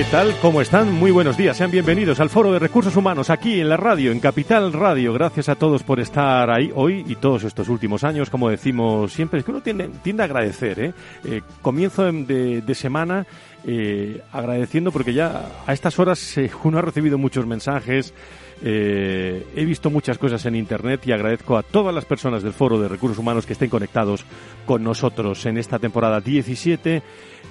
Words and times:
¿Qué 0.00 0.06
tal? 0.06 0.34
¿Cómo 0.40 0.62
están? 0.62 0.90
Muy 0.94 1.10
buenos 1.10 1.36
días. 1.36 1.58
Sean 1.58 1.70
bienvenidos 1.70 2.20
al 2.20 2.30
Foro 2.30 2.50
de 2.54 2.58
Recursos 2.58 2.96
Humanos 2.96 3.28
aquí 3.28 3.60
en 3.60 3.68
la 3.68 3.76
radio, 3.76 4.12
en 4.12 4.18
Capital 4.18 4.72
Radio. 4.72 5.12
Gracias 5.12 5.50
a 5.50 5.56
todos 5.56 5.82
por 5.82 6.00
estar 6.00 6.48
ahí 6.48 6.72
hoy 6.74 7.04
y 7.06 7.16
todos 7.16 7.44
estos 7.44 7.68
últimos 7.68 8.02
años. 8.02 8.30
Como 8.30 8.48
decimos 8.48 9.12
siempre, 9.12 9.40
es 9.40 9.44
que 9.44 9.50
uno 9.50 9.60
tiende, 9.60 9.90
a 10.22 10.24
agradecer. 10.24 10.80
¿eh? 10.80 10.94
eh 11.24 11.42
comienzo 11.60 12.10
de, 12.10 12.74
semana 12.74 13.26
eh, 13.66 14.22
agradeciendo 14.32 14.90
porque 14.90 15.12
ya 15.12 15.44
a 15.66 15.72
estas 15.74 15.98
horas 15.98 16.38
eh, 16.38 16.50
uno 16.64 16.78
ha 16.78 16.82
recibido 16.82 17.18
muchos 17.18 17.44
mensajes. 17.44 18.14
He 18.62 19.64
visto 19.64 19.90
muchas 19.90 20.18
cosas 20.18 20.44
en 20.46 20.54
Internet 20.54 21.06
y 21.06 21.12
agradezco 21.12 21.56
a 21.56 21.62
todas 21.62 21.94
las 21.94 22.04
personas 22.04 22.42
del 22.42 22.52
Foro 22.52 22.80
de 22.80 22.88
Recursos 22.88 23.18
Humanos 23.18 23.46
que 23.46 23.54
estén 23.54 23.70
conectados 23.70 24.24
con 24.66 24.82
nosotros 24.82 25.46
en 25.46 25.58
esta 25.58 25.78
temporada 25.78 26.20
17 26.20 27.02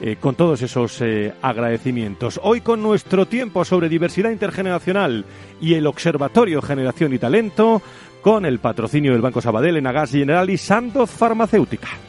eh, 0.01 0.15
con 0.17 0.35
todos 0.35 0.61
esos 0.61 1.01
eh, 1.01 1.33
agradecimientos. 1.41 2.39
Hoy 2.41 2.61
con 2.61 2.81
nuestro 2.81 3.25
tiempo 3.25 3.65
sobre 3.65 3.89
diversidad 3.89 4.29
intergeneracional 4.31 5.25
y 5.59 5.73
el 5.73 5.87
Observatorio 5.87 6.61
Generación 6.61 7.13
y 7.13 7.19
Talento, 7.19 7.81
con 8.21 8.45
el 8.45 8.59
patrocinio 8.59 9.11
del 9.11 9.21
Banco 9.21 9.41
Sabadell 9.41 9.75
en 9.75 9.87
Agas 9.87 10.11
General 10.11 10.49
y 10.49 10.57
Sandoz 10.57 11.09
Farmacéutica. 11.09 12.08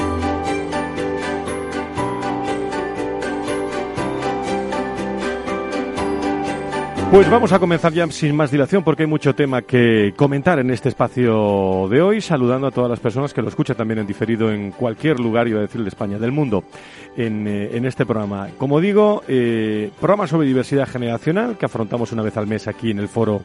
Pues 7.11 7.29
vamos 7.29 7.51
a 7.51 7.59
comenzar 7.59 7.91
ya 7.91 8.07
sin 8.07 8.33
más 8.33 8.51
dilación 8.51 8.85
porque 8.85 9.03
hay 9.03 9.07
mucho 9.07 9.35
tema 9.35 9.63
que 9.63 10.13
comentar 10.15 10.59
en 10.59 10.71
este 10.71 10.87
espacio 10.87 11.89
de 11.89 12.01
hoy, 12.01 12.21
saludando 12.21 12.67
a 12.67 12.71
todas 12.71 12.89
las 12.89 13.01
personas 13.01 13.33
que 13.33 13.41
lo 13.41 13.49
escuchan 13.49 13.75
también 13.75 13.99
en 13.99 14.07
diferido 14.07 14.49
en 14.49 14.71
cualquier 14.71 15.19
lugar, 15.19 15.45
iba 15.49 15.59
a 15.59 15.63
decir 15.63 15.81
de 15.81 15.89
España, 15.89 16.17
del 16.17 16.31
mundo, 16.31 16.63
en, 17.17 17.49
eh, 17.49 17.81
este 17.83 18.05
programa. 18.05 18.47
Como 18.57 18.79
digo, 18.79 19.23
eh, 19.27 19.91
programa 19.99 20.25
sobre 20.25 20.47
diversidad 20.47 20.87
generacional 20.87 21.57
que 21.57 21.65
afrontamos 21.65 22.13
una 22.13 22.23
vez 22.23 22.37
al 22.37 22.47
mes 22.47 22.69
aquí 22.69 22.91
en 22.91 22.99
el 22.99 23.09
Foro 23.09 23.41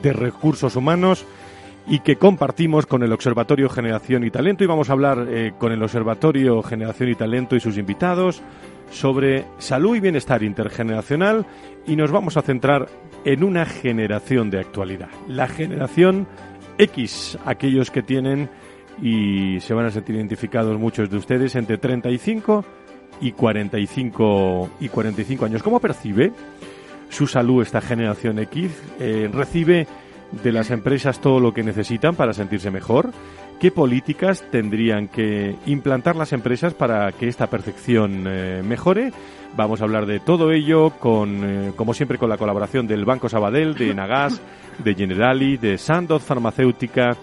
de 0.00 0.14
Recursos 0.14 0.74
Humanos 0.74 1.26
y 1.86 1.98
que 1.98 2.16
compartimos 2.16 2.86
con 2.86 3.02
el 3.02 3.12
Observatorio 3.12 3.68
Generación 3.68 4.24
y 4.24 4.30
Talento 4.30 4.64
y 4.64 4.66
vamos 4.66 4.88
a 4.88 4.94
hablar 4.94 5.26
eh, 5.28 5.52
con 5.58 5.72
el 5.72 5.82
Observatorio 5.82 6.62
Generación 6.62 7.10
y 7.10 7.14
Talento 7.16 7.54
y 7.54 7.60
sus 7.60 7.76
invitados 7.76 8.40
sobre 8.90 9.46
salud 9.58 9.96
y 9.96 10.00
bienestar 10.00 10.42
intergeneracional 10.42 11.46
y 11.86 11.96
nos 11.96 12.10
vamos 12.10 12.36
a 12.36 12.42
centrar 12.42 12.88
en 13.24 13.42
una 13.42 13.64
generación 13.64 14.50
de 14.50 14.60
actualidad, 14.60 15.08
la 15.28 15.48
generación 15.48 16.26
X, 16.78 17.38
aquellos 17.44 17.90
que 17.90 18.02
tienen 18.02 18.48
y 19.02 19.60
se 19.60 19.74
van 19.74 19.86
a 19.86 19.90
sentir 19.90 20.16
identificados 20.16 20.78
muchos 20.78 21.10
de 21.10 21.16
ustedes 21.16 21.54
entre 21.56 21.78
35 21.78 22.64
y 23.20 23.32
45 23.32 24.70
y 24.80 24.88
45 24.88 25.44
años. 25.44 25.62
¿Cómo 25.62 25.80
percibe 25.80 26.32
su 27.08 27.26
salud 27.26 27.62
esta 27.62 27.80
generación 27.80 28.38
X? 28.38 28.70
Eh, 29.00 29.28
¿Recibe 29.32 29.86
de 30.30 30.52
las 30.52 30.70
empresas 30.70 31.20
todo 31.20 31.40
lo 31.40 31.52
que 31.52 31.62
necesitan 31.62 32.14
para 32.14 32.32
sentirse 32.32 32.70
mejor? 32.70 33.12
¿Qué 33.60 33.70
políticas 33.70 34.44
tendrían 34.50 35.08
que 35.08 35.56
implantar 35.66 36.16
las 36.16 36.32
empresas 36.32 36.74
para 36.74 37.12
que 37.12 37.28
esta 37.28 37.48
percepción 37.48 38.24
eh, 38.26 38.62
mejore? 38.64 39.12
Vamos 39.56 39.80
a 39.80 39.84
hablar 39.84 40.06
de 40.06 40.18
todo 40.20 40.50
ello 40.50 40.90
con, 40.98 41.40
eh, 41.44 41.72
como 41.76 41.94
siempre, 41.94 42.18
con 42.18 42.28
la 42.28 42.36
colaboración 42.36 42.86
del 42.86 43.04
Banco 43.04 43.28
Sabadell, 43.28 43.74
de 43.74 43.94
Nagas, 43.94 44.42
de 44.82 44.94
Generali, 44.94 45.56
de 45.56 45.78
Sandoz 45.78 46.24
Farmacéutica 46.24 47.16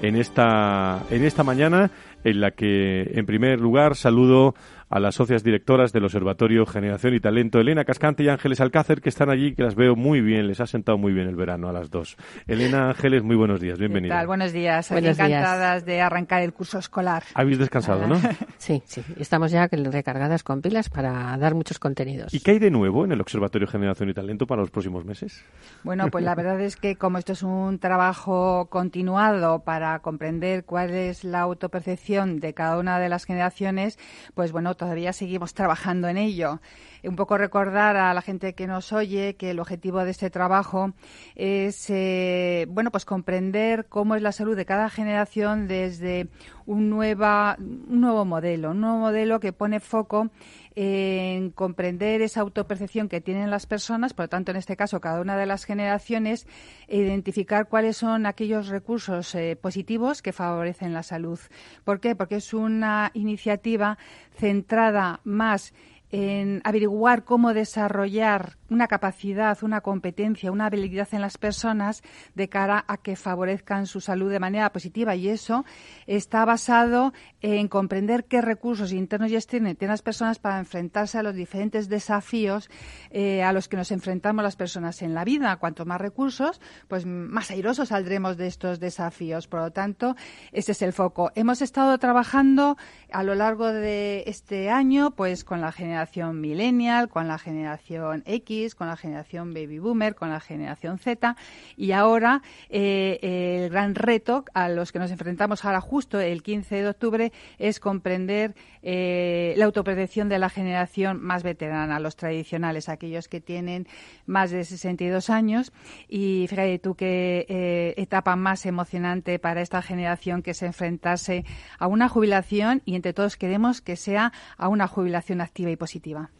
en 0.00 0.16
esta, 0.16 1.02
en 1.10 1.24
esta 1.24 1.42
mañana 1.42 1.90
en 2.24 2.40
la 2.40 2.52
que, 2.52 3.02
en 3.14 3.26
primer 3.26 3.60
lugar, 3.60 3.96
saludo 3.96 4.54
a 4.92 5.00
las 5.00 5.14
socias 5.14 5.42
directoras 5.42 5.90
del 5.94 6.04
Observatorio 6.04 6.66
Generación 6.66 7.14
y 7.14 7.20
Talento, 7.20 7.58
Elena 7.58 7.86
Cascante 7.86 8.24
y 8.24 8.28
Ángeles 8.28 8.60
Alcácer, 8.60 9.00
que 9.00 9.08
están 9.08 9.30
allí, 9.30 9.54
que 9.54 9.62
las 9.62 9.74
veo 9.74 9.96
muy 9.96 10.20
bien, 10.20 10.46
les 10.46 10.60
ha 10.60 10.66
sentado 10.66 10.98
muy 10.98 11.14
bien 11.14 11.28
el 11.28 11.34
verano 11.34 11.70
a 11.70 11.72
las 11.72 11.90
dos. 11.90 12.18
Elena 12.46 12.90
Ángeles, 12.90 13.22
muy 13.22 13.34
buenos 13.34 13.58
días, 13.58 13.78
bienvenida. 13.78 14.12
¿Qué 14.12 14.18
tal? 14.18 14.26
Buenos 14.26 14.52
días, 14.52 14.90
encantadas 14.90 15.86
de 15.86 16.02
arrancar 16.02 16.42
el 16.42 16.52
curso 16.52 16.78
escolar. 16.78 17.22
Habéis 17.32 17.58
descansado, 17.58 18.06
¿no? 18.06 18.20
sí, 18.58 18.82
sí, 18.84 19.02
estamos 19.18 19.50
ya 19.50 19.66
recargadas 19.66 20.42
con 20.42 20.60
pilas 20.60 20.90
para 20.90 21.38
dar 21.38 21.54
muchos 21.54 21.78
contenidos. 21.78 22.34
¿Y 22.34 22.40
qué 22.40 22.50
hay 22.50 22.58
de 22.58 22.70
nuevo 22.70 23.06
en 23.06 23.12
el 23.12 23.20
Observatorio 23.22 23.66
Generación 23.66 24.10
y 24.10 24.12
Talento 24.12 24.46
para 24.46 24.60
los 24.60 24.70
próximos 24.70 25.06
meses? 25.06 25.42
Bueno, 25.84 26.08
pues 26.10 26.22
la 26.22 26.34
verdad 26.34 26.60
es 26.60 26.76
que 26.76 26.96
como 26.96 27.16
esto 27.16 27.32
es 27.32 27.42
un 27.42 27.78
trabajo 27.78 28.66
continuado 28.68 29.60
para 29.60 30.00
comprender 30.00 30.66
cuál 30.66 30.90
es 30.90 31.24
la 31.24 31.40
autopercepción 31.40 32.40
de 32.40 32.52
cada 32.52 32.76
una 32.76 32.98
de 32.98 33.08
las 33.08 33.24
generaciones, 33.24 33.98
pues 34.34 34.52
bueno, 34.52 34.74
todavía 34.82 35.12
seguimos 35.12 35.54
trabajando 35.54 36.08
en 36.08 36.16
ello. 36.16 36.60
Un 37.04 37.16
poco 37.16 37.36
recordar 37.36 37.96
a 37.96 38.14
la 38.14 38.22
gente 38.22 38.54
que 38.54 38.68
nos 38.68 38.92
oye 38.92 39.34
que 39.34 39.50
el 39.50 39.58
objetivo 39.58 40.04
de 40.04 40.12
este 40.12 40.30
trabajo 40.30 40.92
es, 41.34 41.90
eh, 41.90 42.66
bueno, 42.68 42.92
pues 42.92 43.04
comprender 43.04 43.86
cómo 43.88 44.14
es 44.14 44.22
la 44.22 44.30
salud 44.30 44.56
de 44.56 44.64
cada 44.64 44.88
generación 44.88 45.66
desde 45.66 46.28
un, 46.64 46.90
nueva, 46.90 47.56
un 47.58 48.00
nuevo 48.00 48.24
modelo, 48.24 48.70
un 48.70 48.80
nuevo 48.80 48.98
modelo 48.98 49.40
que 49.40 49.52
pone 49.52 49.80
foco 49.80 50.30
en 50.74 51.50
comprender 51.50 52.22
esa 52.22 52.40
autopercepción 52.40 53.08
que 53.08 53.20
tienen 53.20 53.50
las 53.50 53.66
personas, 53.66 54.14
por 54.14 54.24
lo 54.24 54.28
tanto, 54.28 54.52
en 54.52 54.56
este 54.56 54.76
caso, 54.76 55.00
cada 55.00 55.20
una 55.20 55.36
de 55.36 55.46
las 55.46 55.64
generaciones, 55.64 56.46
e 56.88 56.98
identificar 56.98 57.68
cuáles 57.68 57.96
son 57.96 58.26
aquellos 58.26 58.68
recursos 58.68 59.34
eh, 59.34 59.56
positivos 59.56 60.22
que 60.22 60.32
favorecen 60.32 60.92
la 60.92 61.02
salud. 61.02 61.38
¿Por 61.84 62.00
qué? 62.00 62.14
Porque 62.14 62.36
es 62.36 62.54
una 62.54 63.10
iniciativa 63.14 63.98
centrada 64.34 65.20
más 65.24 65.74
en 66.12 66.60
averiguar 66.64 67.24
cómo 67.24 67.54
desarrollar 67.54 68.56
una 68.72 68.88
capacidad, 68.88 69.56
una 69.62 69.80
competencia, 69.80 70.50
una 70.50 70.66
habilidad 70.66 71.08
en 71.12 71.20
las 71.20 71.38
personas 71.38 72.02
de 72.34 72.48
cara 72.48 72.84
a 72.88 72.96
que 72.96 73.14
favorezcan 73.14 73.86
su 73.86 74.00
salud 74.00 74.30
de 74.30 74.40
manera 74.40 74.72
positiva. 74.72 75.14
Y 75.14 75.28
eso 75.28 75.64
está 76.06 76.44
basado 76.44 77.12
en 77.40 77.68
comprender 77.68 78.24
qué 78.24 78.40
recursos 78.40 78.92
internos 78.92 79.30
y 79.30 79.36
externos 79.36 79.52
tienen 79.52 79.92
las 79.92 80.02
personas 80.02 80.38
para 80.38 80.58
enfrentarse 80.58 81.18
a 81.18 81.22
los 81.22 81.34
diferentes 81.34 81.88
desafíos 81.88 82.70
eh, 83.10 83.42
a 83.42 83.52
los 83.52 83.68
que 83.68 83.76
nos 83.76 83.90
enfrentamos 83.90 84.42
las 84.42 84.56
personas 84.56 85.02
en 85.02 85.14
la 85.14 85.24
vida. 85.24 85.56
Cuanto 85.56 85.84
más 85.84 86.00
recursos, 86.00 86.60
pues 86.88 87.04
más 87.04 87.50
airosos 87.50 87.88
saldremos 87.88 88.36
de 88.36 88.46
estos 88.46 88.80
desafíos. 88.80 89.46
Por 89.46 89.60
lo 89.60 89.70
tanto, 89.72 90.16
ese 90.52 90.72
es 90.72 90.82
el 90.82 90.92
foco. 90.92 91.32
Hemos 91.34 91.60
estado 91.60 91.98
trabajando 91.98 92.76
a 93.12 93.22
lo 93.22 93.34
largo 93.34 93.72
de 93.72 94.24
este 94.26 94.70
año, 94.70 95.10
pues 95.10 95.44
con 95.44 95.60
la 95.60 95.72
generación 95.72 96.40
millennial, 96.40 97.08
con 97.08 97.28
la 97.28 97.38
generación 97.38 98.22
X, 98.26 98.61
con 98.74 98.86
la 98.86 98.96
generación 98.96 99.52
baby 99.52 99.78
boomer, 99.78 100.14
con 100.14 100.30
la 100.30 100.40
generación 100.40 100.98
Z 100.98 101.36
y 101.76 101.92
ahora 101.92 102.42
eh, 102.70 103.18
el 103.22 103.70
gran 103.70 103.94
reto 103.94 104.44
a 104.54 104.68
los 104.68 104.92
que 104.92 104.98
nos 104.98 105.10
enfrentamos 105.10 105.64
ahora 105.64 105.80
justo 105.80 106.20
el 106.20 106.42
15 106.42 106.82
de 106.82 106.88
octubre 106.88 107.32
es 107.58 107.80
comprender 107.80 108.54
eh, 108.82 109.54
la 109.56 109.64
autoprotección 109.66 110.28
de 110.28 110.38
la 110.38 110.48
generación 110.48 111.22
más 111.22 111.42
veterana, 111.42 112.00
los 112.00 112.16
tradicionales, 112.16 112.88
aquellos 112.88 113.28
que 113.28 113.40
tienen 113.40 113.86
más 114.26 114.50
de 114.50 114.64
62 114.64 115.30
años. 115.30 115.72
Y 116.08 116.46
fíjate 116.48 116.78
tú 116.78 116.94
qué 116.94 117.46
eh, 117.48 117.94
etapa 117.96 118.36
más 118.36 118.66
emocionante 118.66 119.38
para 119.38 119.60
esta 119.60 119.82
generación 119.82 120.42
que 120.42 120.54
se 120.54 120.66
enfrentase 120.66 121.44
a 121.78 121.86
una 121.86 122.08
jubilación 122.08 122.82
y 122.84 122.96
entre 122.96 123.12
todos 123.12 123.36
queremos 123.36 123.80
que 123.80 123.96
sea 123.96 124.32
a 124.56 124.68
una 124.68 124.88
jubilación 124.88 125.40
activa 125.40 125.70
y 125.70 125.76
positiva. 125.76 126.30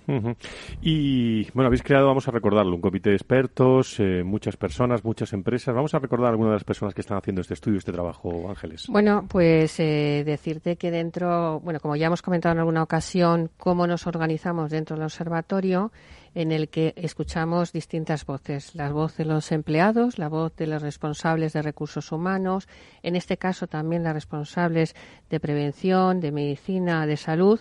Y 0.81 1.51
bueno, 1.53 1.69
habéis 1.69 1.83
creado, 1.83 2.02
vamos 2.07 2.29
a 2.29 2.31
recordarlo, 2.31 2.75
un 2.75 2.81
comité 2.81 3.11
de 3.11 3.17
expertos, 3.17 3.99
eh, 3.99 4.23
muchas 4.25 4.57
personas, 4.57 5.05
muchas 5.05 5.33
empresas. 5.33 5.75
Vamos 5.75 5.95
a 5.95 5.99
recordar 5.99 6.29
a 6.29 6.31
algunas 6.31 6.51
de 6.51 6.57
las 6.57 6.65
personas 6.65 6.95
que 6.95 7.01
están 7.01 7.19
haciendo 7.19 7.41
este 7.41 7.55
estudio, 7.55 7.79
este 7.79 7.93
trabajo, 7.93 8.49
Ángeles. 8.49 8.87
Bueno, 8.89 9.27
pues 9.29 9.79
eh, 9.81 10.23
decirte 10.25 10.77
que 10.77 10.91
dentro, 10.91 11.61
bueno, 11.61 11.81
como 11.81 11.97
ya 11.97 12.07
hemos 12.07 12.23
comentado 12.23 12.53
en 12.55 12.61
alguna 12.61 12.83
ocasión, 12.83 13.51
cómo 13.57 13.87
nos 13.87 14.07
organizamos 14.07 14.71
dentro 14.71 14.97
del 14.97 15.05
observatorio 15.05 15.93
en 16.35 16.51
el 16.51 16.69
que 16.69 16.95
escuchamos 16.97 17.73
distintas 17.73 18.25
voces, 18.25 18.75
la 18.75 18.91
voz 18.91 19.17
de 19.17 19.25
los 19.25 19.53
empleados, 19.53 20.19
la 20.19 20.29
voz 20.29 20.57
de 20.57 20.67
los 20.67 20.81
responsables 20.81 21.53
de 21.53 21.63
recursos 21.63 22.11
humanos, 22.11 22.69
en 23.03 23.17
este 23.17 23.37
caso 23.37 23.67
también 23.67 24.03
las 24.03 24.15
responsables 24.15 24.95
de 25.29 25.41
prevención, 25.41 26.21
de 26.21 26.33
medicina, 26.33 27.07
de 27.07 27.17
salud, 27.17 27.61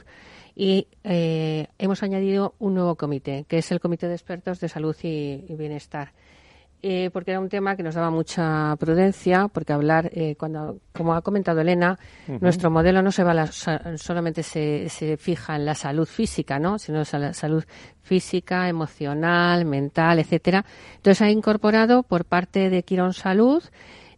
y 0.56 0.88
eh, 1.04 1.68
hemos 1.78 2.04
añadido 2.04 2.56
un 2.60 2.76
nuevo 2.76 2.96
comité, 2.96 3.46
que 3.48 3.60
es 3.60 3.72
el 3.72 3.80
Comité 3.80 4.08
de 4.08 4.14
Expertos 4.14 4.60
de 4.60 4.70
Salud 4.70 4.96
y, 5.04 5.44
Bienestar. 5.56 6.12
Eh, 6.84 7.12
porque 7.14 7.30
era 7.30 7.40
un 7.40 7.48
tema 7.48 7.76
que 7.76 7.84
nos 7.84 7.94
daba 7.94 8.10
mucha 8.10 8.76
prudencia, 8.80 9.48
porque 9.50 9.72
hablar, 9.72 10.10
eh, 10.16 10.36
cuando, 10.36 10.80
como 10.92 11.14
ha 11.14 11.22
comentado 11.22 11.62
Elena, 11.62 12.00
nuestro 12.40 12.72
modelo 12.72 13.04
no 13.04 13.12
se 13.12 13.24
va 13.24 13.46
solamente 13.98 14.42
se, 14.42 14.90
se, 14.90 15.16
fija 15.18 15.56
en 15.56 15.66
la 15.66 15.76
salud 15.76 16.08
física, 16.08 16.58
¿no? 16.58 16.80
sino 16.80 17.04
en 17.14 17.22
la 17.22 17.34
salud 17.34 17.64
física, 18.02 18.68
emocional, 18.68 19.64
mental, 19.66 20.18
etcétera. 20.18 20.66
Entonces 20.96 21.22
ha 21.22 21.30
incorporado 21.30 22.02
por 22.02 22.26
parte 22.26 22.72
de 22.72 22.82
Quirón 22.82 23.14
Salud 23.14 23.64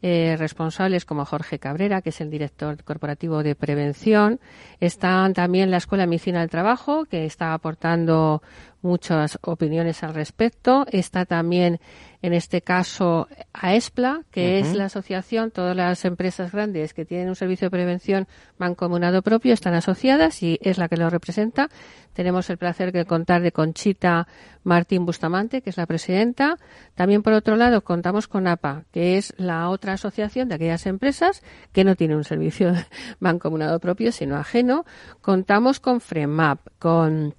eh, 0.06 0.36
responsables 0.38 1.06
como 1.06 1.24
Jorge 1.24 1.60
Cabrera, 1.60 2.02
que 2.02 2.10
es 2.10 2.20
el 2.20 2.30
director 2.30 2.84
corporativo 2.84 3.42
de 3.42 3.56
prevención. 3.56 4.42
Están 4.82 5.34
también 5.34 5.72
la 5.72 5.78
Escuela 5.78 6.04
de 6.04 6.08
Medicina 6.08 6.42
del 6.42 6.50
Trabajo, 6.50 7.06
que 7.06 7.26
está 7.26 7.54
aportando 7.54 8.42
muchas 8.84 9.40
opiniones 9.42 10.04
al 10.04 10.14
respecto. 10.14 10.86
Está 10.92 11.26
también, 11.26 11.80
en 12.22 12.34
este 12.34 12.62
caso, 12.62 13.28
AESPLA, 13.54 14.24
que 14.30 14.60
es 14.60 14.76
la 14.76 14.86
asociación, 14.86 15.52
todas 15.52 15.76
las 15.76 16.06
empresas 16.06 16.52
grandes 16.52 16.94
que 16.94 17.06
tienen 17.06 17.30
un 17.30 17.36
servicio 17.36 17.66
de 17.68 17.72
prevención 17.72 18.28
mancomunado 18.58 19.22
propio 19.22 19.54
están 19.54 19.74
asociadas 19.74 20.44
y 20.44 20.60
es 20.62 20.78
la 20.78 20.88
que 20.88 20.98
lo 20.98 21.10
representa. 21.10 21.70
Tenemos 22.14 22.50
el 22.50 22.58
placer 22.58 22.92
de 22.92 23.06
contar 23.06 23.42
de 23.42 23.52
Conchita 23.52 24.28
Martín 24.64 25.06
Bustamante, 25.06 25.62
que 25.62 25.72
es 25.72 25.78
la 25.78 25.88
presidenta. 25.88 26.58
También, 26.94 27.24
por 27.24 27.34
otro 27.34 27.56
lado, 27.56 27.84
contamos 27.84 28.28
con 28.28 28.48
APA, 28.48 28.84
que 28.92 29.18
es 29.18 29.34
la 29.38 29.70
otra 29.70 29.94
asociación 29.94 30.48
de 30.48 30.56
aquellas 30.56 30.86
empresas 30.86 31.42
que 31.72 31.84
no 31.84 31.96
tienen 31.96 32.18
un 32.18 32.24
servicio 32.24 32.74
mancomunado 33.20 33.80
propio, 33.80 34.12
sino 34.12 34.38
ajeno. 34.38 34.86
Contamos 35.22 35.80
con 35.80 36.02
FREMAP, 36.02 36.60
con 36.78 37.34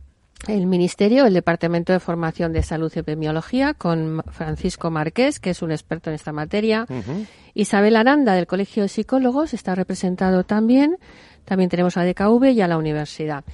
el 0.48 0.66
Ministerio, 0.66 1.26
el 1.26 1.34
Departamento 1.34 1.92
de 1.92 2.00
Formación 2.00 2.52
de 2.52 2.62
Salud 2.62 2.92
y 2.94 2.98
Epidemiología, 2.98 3.74
con 3.74 4.22
Francisco 4.30 4.90
Márquez, 4.90 5.40
que 5.40 5.50
es 5.50 5.62
un 5.62 5.72
experto 5.72 6.10
en 6.10 6.14
esta 6.14 6.32
materia. 6.32 6.86
Isabel 7.54 7.96
Aranda, 7.96 8.34
del 8.34 8.46
Colegio 8.46 8.82
de 8.82 8.88
Psicólogos, 8.88 9.54
está 9.54 9.74
representado 9.74 10.44
también. 10.44 10.96
También 11.44 11.70
tenemos 11.70 11.96
a 11.96 12.04
DKV 12.04 12.52
y 12.52 12.60
a 12.60 12.68
la 12.68 12.78
universidad. 12.78 13.44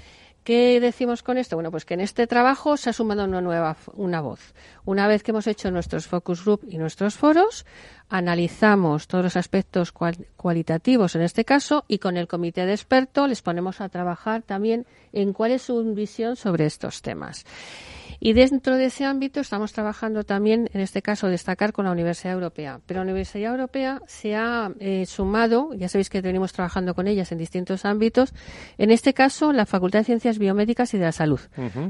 ¿Qué 0.50 0.81
decimos 0.81 1.23
con 1.23 1.38
esto? 1.38 1.55
Bueno, 1.55 1.70
pues 1.70 1.85
que 1.85 1.94
en 1.94 2.00
este 2.00 2.26
trabajo 2.26 2.76
se 2.76 2.91
ha 2.91 2.93
sumado 2.93 3.23
una 3.23 3.41
nueva 3.41 3.76
una 3.94 4.20
voz. 4.20 4.52
Una 4.85 5.06
vez 5.06 5.23
que 5.23 5.31
hemos 5.31 5.47
hecho 5.47 5.70
nuestros 5.70 6.08
focus 6.08 6.44
group 6.44 6.62
y 6.69 6.76
nuestros 6.76 7.14
foros, 7.14 7.64
analizamos 8.08 9.06
todos 9.06 9.23
los 9.23 9.37
aspectos 9.37 9.93
cualitativos 10.37 11.14
en 11.14 11.23
este 11.23 11.44
caso 11.44 11.85
y 11.87 11.99
con 11.99 12.17
el 12.17 12.26
comité 12.26 12.67
de 12.67 12.73
expertos 12.73 13.29
les 13.29 13.43
ponemos 13.43 13.81
a 13.81 13.91
trabajar 13.91 14.43
también 14.43 14.87
en 15.12 15.32
cuál 15.35 15.52
es 15.52 15.62
su 15.62 15.85
visión 15.94 16.35
sobre 16.35 16.67
estos 16.67 17.00
temas. 17.00 17.44
Y 18.20 18.34
dentro 18.34 18.76
de 18.76 18.84
ese 18.84 19.06
ámbito 19.06 19.40
estamos 19.40 19.72
trabajando 19.72 20.25
también, 20.25 20.69
en 20.75 20.82
este 20.82 21.00
caso, 21.00 21.28
destacar 21.28 21.72
con 21.72 21.87
la 21.87 21.90
Universidad 21.90 22.34
Europea. 22.34 22.81
Pero 22.87 23.00
la 23.00 23.05
Universidad 23.05 23.52
Europea 23.52 24.02
se 24.06 24.37
ha 24.37 24.70
eh, 24.78 25.06
sumado, 25.06 25.70
ya 25.75 25.88
sabéis 25.88 26.11
que 26.11 26.20
venimos 26.20 26.52
trabajando 26.52 26.94
con 26.94 27.08
ellas 27.08 27.32
en 27.32 27.38
distintos 27.38 27.87
ámbitos, 27.87 28.34
en 28.76 28.90
este 28.90 29.14
caso 29.14 29.52
la 29.55 29.64
Facultad 29.64 30.00
de 30.00 30.05
Ciencias 30.05 30.38
Biomédicas 30.38 30.93
y 30.93 30.99
de 30.99 31.05
la 31.05 31.12
Salud. 31.12 31.40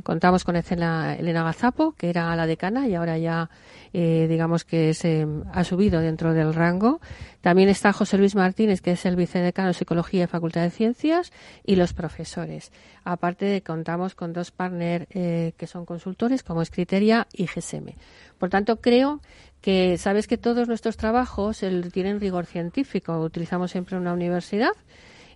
Contamos 0.05 0.45
con 0.45 0.55
Elena, 0.55 1.17
Elena 1.17 1.43
Gazapo, 1.43 1.93
que 1.93 2.11
era 2.11 2.35
la 2.37 2.47
decana 2.47 2.87
y 2.87 2.95
ahora 2.95 3.19
ya 3.19 3.51
eh, 3.93 4.27
digamos 4.29 4.65
que 4.65 4.95
se 4.95 5.27
ha 5.53 5.65
subido 5.65 6.01
dentro 6.01 6.33
del 6.33 6.55
rango. 6.55 7.01
También 7.41 7.69
está 7.69 7.93
José 7.93 8.19
Luis 8.19 8.35
Martínez, 8.35 8.81
que 8.81 8.93
es 8.93 9.05
el 9.07 9.17
vicedecano 9.17 9.69
de 9.69 9.75
Psicología 9.75 10.23
de 10.23 10.27
Facultad 10.27 10.63
de 10.63 10.71
Ciencias, 10.71 11.33
y 11.65 11.77
los 11.77 11.93
profesores. 11.93 12.73
Aparte 13.05 13.47
de 13.47 13.63
contamos 13.63 14.15
con 14.15 14.33
dos 14.33 14.51
partners 14.51 15.07
eh, 15.11 15.53
que 15.57 15.67
son 15.67 15.87
consultores, 15.87 16.43
como 16.43 16.63
es 16.63 16.71
Criteria 16.71 17.27
y 17.33 17.47
GSM. 17.47 17.95
Por 18.39 18.51
tanto, 18.51 18.81
creo 18.81 19.21
que 19.61 19.99
sabes 19.99 20.27
que 20.27 20.39
todos 20.39 20.69
nuestros 20.69 20.97
trabajos 20.97 21.63
tienen 21.93 22.21
rigor 22.21 22.47
científico. 22.47 23.19
Utilizamos 23.21 23.71
siempre 23.71 23.97
una 23.97 24.13
universidad, 24.13 24.73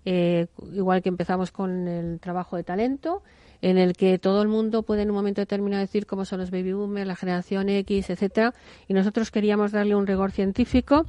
eh, 0.04 0.46
igual 0.72 1.02
que 1.02 1.08
empezamos 1.08 1.50
con 1.50 1.88
el 1.88 2.20
trabajo 2.20 2.56
de 2.56 2.64
talento 2.64 3.22
en 3.64 3.78
el 3.78 3.96
que 3.96 4.18
todo 4.18 4.42
el 4.42 4.48
mundo 4.48 4.82
puede 4.82 5.02
en 5.02 5.10
un 5.10 5.16
momento 5.16 5.40
determinado 5.40 5.80
decir 5.80 6.04
cómo 6.04 6.26
son 6.26 6.40
los 6.40 6.50
baby 6.50 6.74
boomers, 6.74 7.06
la 7.06 7.16
generación 7.16 7.70
X, 7.70 8.10
etcétera, 8.10 8.52
y 8.88 8.92
nosotros 8.92 9.30
queríamos 9.30 9.72
darle 9.72 9.94
un 9.94 10.06
rigor 10.06 10.32
científico 10.32 11.06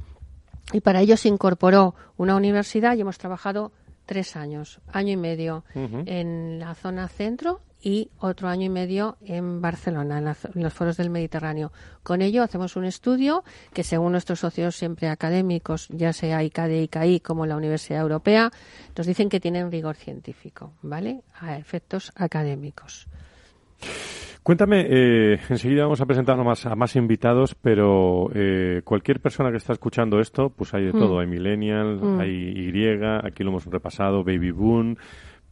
y 0.72 0.80
para 0.80 1.02
ello 1.02 1.18
se 1.18 1.28
incorporó 1.28 1.94
una 2.16 2.34
universidad 2.34 2.96
y 2.96 3.02
hemos 3.02 3.18
trabajado 3.18 3.72
tres 4.06 4.36
años, 4.36 4.80
año 4.90 5.12
y 5.12 5.16
medio 5.18 5.64
en 5.74 6.58
la 6.58 6.74
zona 6.74 7.08
centro 7.08 7.60
y 7.80 8.10
otro 8.18 8.48
año 8.48 8.64
y 8.64 8.68
medio 8.68 9.16
en 9.24 9.60
Barcelona, 9.60 10.18
en, 10.18 10.62
los 10.62 10.72
foros 10.72 10.96
del 10.96 11.10
Mediterráneo. 11.10 11.72
Con 12.02 12.22
ello 12.22 12.42
hacemos 12.42 12.76
un 12.76 12.84
estudio 12.84 13.44
que, 13.72 13.84
según 13.84 14.12
nuestros 14.12 14.40
socios 14.40 14.76
siempre 14.76 15.08
académicos, 15.08 15.88
ya 15.88 16.12
sea 16.12 16.42
ICADE, 16.42 16.82
ICAI 16.82 17.20
como 17.20 17.46
la 17.46 17.56
Universidad 17.56 18.02
Europea, 18.02 18.50
nos 18.96 19.06
dicen 19.06 19.28
que 19.28 19.40
tienen 19.40 19.70
rigor 19.70 19.96
científico, 19.96 20.72
¿vale? 20.82 21.22
A 21.40 21.56
efectos 21.58 22.12
académicos. 22.16 23.06
Cuéntame, 24.46 24.86
eh, 24.88 25.40
enseguida 25.48 25.82
vamos 25.82 26.00
a 26.00 26.06
presentar 26.06 26.38
a 26.38 26.44
más, 26.44 26.66
a 26.66 26.76
más 26.76 26.94
invitados, 26.94 27.56
pero 27.56 28.30
eh, 28.32 28.80
cualquier 28.84 29.18
persona 29.18 29.50
que 29.50 29.56
está 29.56 29.72
escuchando 29.72 30.20
esto, 30.20 30.50
pues 30.50 30.72
hay 30.72 30.84
de 30.84 30.92
mm. 30.92 30.98
todo. 31.00 31.18
Hay 31.18 31.26
millennial, 31.26 31.98
mm. 32.00 32.20
hay 32.20 32.30
Y, 32.30 33.26
aquí 33.26 33.42
lo 33.42 33.50
hemos 33.50 33.66
repasado, 33.66 34.22
baby 34.22 34.52
boom, 34.52 34.98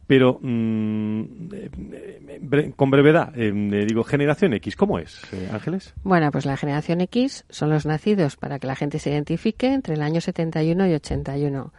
pero 0.07 0.39
mm, 0.41 1.23
eh, 1.53 2.73
con 2.75 2.91
brevedad, 2.91 3.33
eh, 3.35 3.51
digo, 3.87 4.03
generación 4.03 4.53
X, 4.53 4.75
¿cómo 4.75 4.99
es, 4.99 5.21
eh, 5.33 5.49
Ángeles? 5.51 5.93
Bueno, 6.03 6.31
pues 6.31 6.45
la 6.45 6.57
generación 6.57 7.01
X 7.01 7.45
son 7.49 7.69
los 7.69 7.85
nacidos 7.85 8.35
para 8.35 8.59
que 8.59 8.67
la 8.67 8.75
gente 8.75 8.99
se 8.99 9.11
identifique 9.11 9.73
entre 9.73 9.95
el 9.95 10.01
año 10.01 10.21
71 10.21 10.87
y 10.87 10.93
81. 10.93 11.73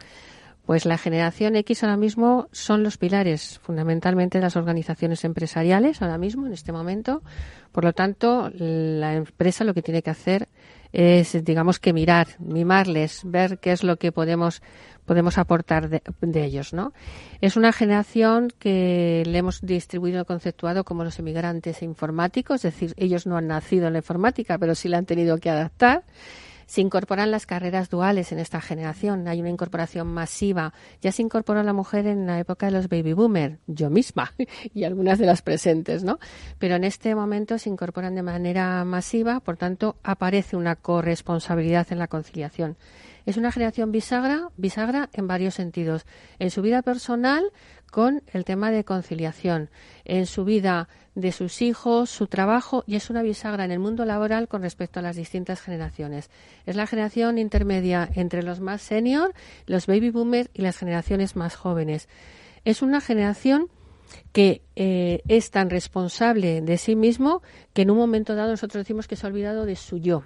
Pues 0.65 0.85
la 0.85 0.97
generación 0.97 1.55
X 1.55 1.83
ahora 1.83 1.95
mismo 1.95 2.49
son 2.51 2.83
los 2.83 2.97
pilares 2.97 3.59
fundamentalmente 3.63 4.39
de 4.39 4.41
las 4.41 4.57
organizaciones 4.57 5.23
empresariales 5.23 6.01
ahora 6.01 6.17
mismo, 6.17 6.45
en 6.45 6.51
este 6.51 6.73
momento. 6.73 7.23
Por 7.71 7.85
lo 7.85 7.93
tanto, 7.93 8.51
la 8.53 9.15
empresa 9.15 9.63
lo 9.63 9.73
que 9.73 9.81
tiene 9.81 10.01
que 10.01 10.09
hacer 10.09 10.49
es, 10.91 11.41
digamos 11.45 11.79
que 11.79 11.93
mirar, 11.93 12.27
mimarles, 12.39 13.21
ver 13.23 13.59
qué 13.59 13.71
es 13.71 13.83
lo 13.83 13.95
que 13.95 14.11
podemos 14.11 14.61
podemos 15.07 15.39
aportar 15.39 15.89
de, 15.89 16.43
ellos, 16.43 16.73
¿no? 16.73 16.93
Es 17.41 17.55
una 17.55 17.71
generación 17.71 18.49
que 18.59 19.23
le 19.25 19.37
hemos 19.39 19.61
distribuido 19.61 20.25
conceptuado 20.25 20.83
como 20.83 21.03
los 21.03 21.17
emigrantes 21.17 21.81
informáticos, 21.81 22.65
es 22.65 22.73
decir, 22.73 22.93
ellos 22.97 23.25
no 23.25 23.37
han 23.37 23.47
nacido 23.47 23.87
en 23.87 23.93
la 23.93 23.99
informática, 23.99 24.59
pero 24.59 24.75
sí 24.75 24.89
la 24.89 24.99
han 24.99 25.05
tenido 25.05 25.37
que 25.39 25.49
adaptar 25.49 26.03
se 26.67 26.81
incorporan 26.81 27.31
las 27.31 27.45
carreras 27.45 27.89
duales 27.89 28.31
en 28.31 28.39
esta 28.39 28.59
generación. 28.61 29.27
Hay 29.27 29.39
una 29.39 29.49
incorporación 29.49 30.07
masiva. 30.07 30.73
Ya 31.01 31.13
se 31.13 31.21
incorporó 31.21 31.63
la 31.63 31.73
mujer 31.73 32.05
en 32.05 32.27
la 32.27 32.39
época 32.39 32.65
de 32.65 32.73
los 32.73 32.89
baby 32.89 33.13
boomers, 33.13 33.57
yo 33.67 33.89
misma 33.89 34.33
y 34.73 34.83
algunas 34.83 35.17
de 35.17 35.25
las 35.25 35.41
presentes, 35.41 36.03
¿no? 36.03 36.19
Pero 36.59 36.75
en 36.75 36.83
este 36.83 37.15
momento 37.15 37.57
se 37.57 37.69
incorporan 37.69 38.15
de 38.15 38.21
manera 38.21 38.83
masiva, 38.83 39.39
por 39.39 39.55
tanto, 39.55 39.95
aparece 40.03 40.57
una 40.57 40.75
corresponsabilidad 40.75 41.87
en 41.91 41.99
la 41.99 42.07
conciliación. 42.07 42.75
Es 43.27 43.35
una 43.35 43.51
generación 43.51 43.91
bisagra, 43.91 44.51
bisagra 44.55 45.09
en 45.11 45.27
varios 45.27 45.53
sentidos. 45.53 46.05
En 46.39 46.49
su 46.49 46.61
vida 46.61 46.81
personal, 46.81 47.51
con 47.91 48.23
el 48.31 48.45
tema 48.45 48.71
de 48.71 48.85
conciliación. 48.85 49.69
En 50.05 50.25
su 50.27 50.45
vida 50.45 50.87
de 51.13 51.33
sus 51.33 51.61
hijos, 51.61 52.09
su 52.09 52.27
trabajo 52.27 52.85
y 52.87 52.95
es 52.95 53.09
una 53.09 53.23
bisagra 53.23 53.65
en 53.65 53.71
el 53.71 53.79
mundo 53.79 54.05
laboral 54.05 54.47
con 54.47 54.61
respecto 54.61 55.01
a 55.01 55.03
las 55.03 55.17
distintas 55.17 55.59
generaciones. 55.59 56.29
Es 56.65 56.77
la 56.77 56.87
generación 56.87 57.37
intermedia 57.37 58.09
entre 58.15 58.43
los 58.43 58.61
más 58.61 58.81
senior, 58.81 59.33
los 59.65 59.87
baby 59.87 60.09
boomers 60.09 60.49
y 60.53 60.61
las 60.61 60.77
generaciones 60.77 61.35
más 61.35 61.57
jóvenes. 61.57 62.07
Es 62.63 62.81
una 62.81 63.01
generación 63.01 63.67
que 64.31 64.61
eh, 64.77 65.21
es 65.27 65.51
tan 65.51 65.69
responsable 65.69 66.61
de 66.61 66.77
sí 66.77 66.95
mismo 66.95 67.41
que 67.73 67.81
en 67.81 67.91
un 67.91 67.97
momento 67.97 68.35
dado 68.35 68.51
nosotros 68.51 68.85
decimos 68.85 69.05
que 69.05 69.17
se 69.17 69.27
ha 69.27 69.29
olvidado 69.29 69.65
de 69.65 69.75
su 69.75 69.97
yo. 69.97 70.23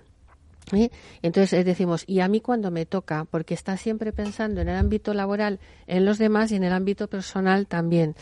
¿Eh? 0.74 0.90
Entonces 1.22 1.54
eh, 1.54 1.64
decimos, 1.64 2.04
¿y 2.08 2.20
a 2.20 2.28
mí 2.28 2.42
cuando 2.42 2.72
me 2.72 2.86
toca? 2.86 3.26
Porque 3.30 3.54
está 3.54 3.78
siempre 3.78 4.12
pensando 4.14 4.62
en 4.62 4.70
el 4.70 4.78
ámbito 4.78 5.14
laboral, 5.14 5.60
en 5.88 6.06
los 6.06 6.18
demás 6.18 6.52
y 6.52 6.56
en 6.56 6.64
el 6.64 6.74
ámbito 6.74 7.08
personal 7.08 7.68
también. 7.68 8.16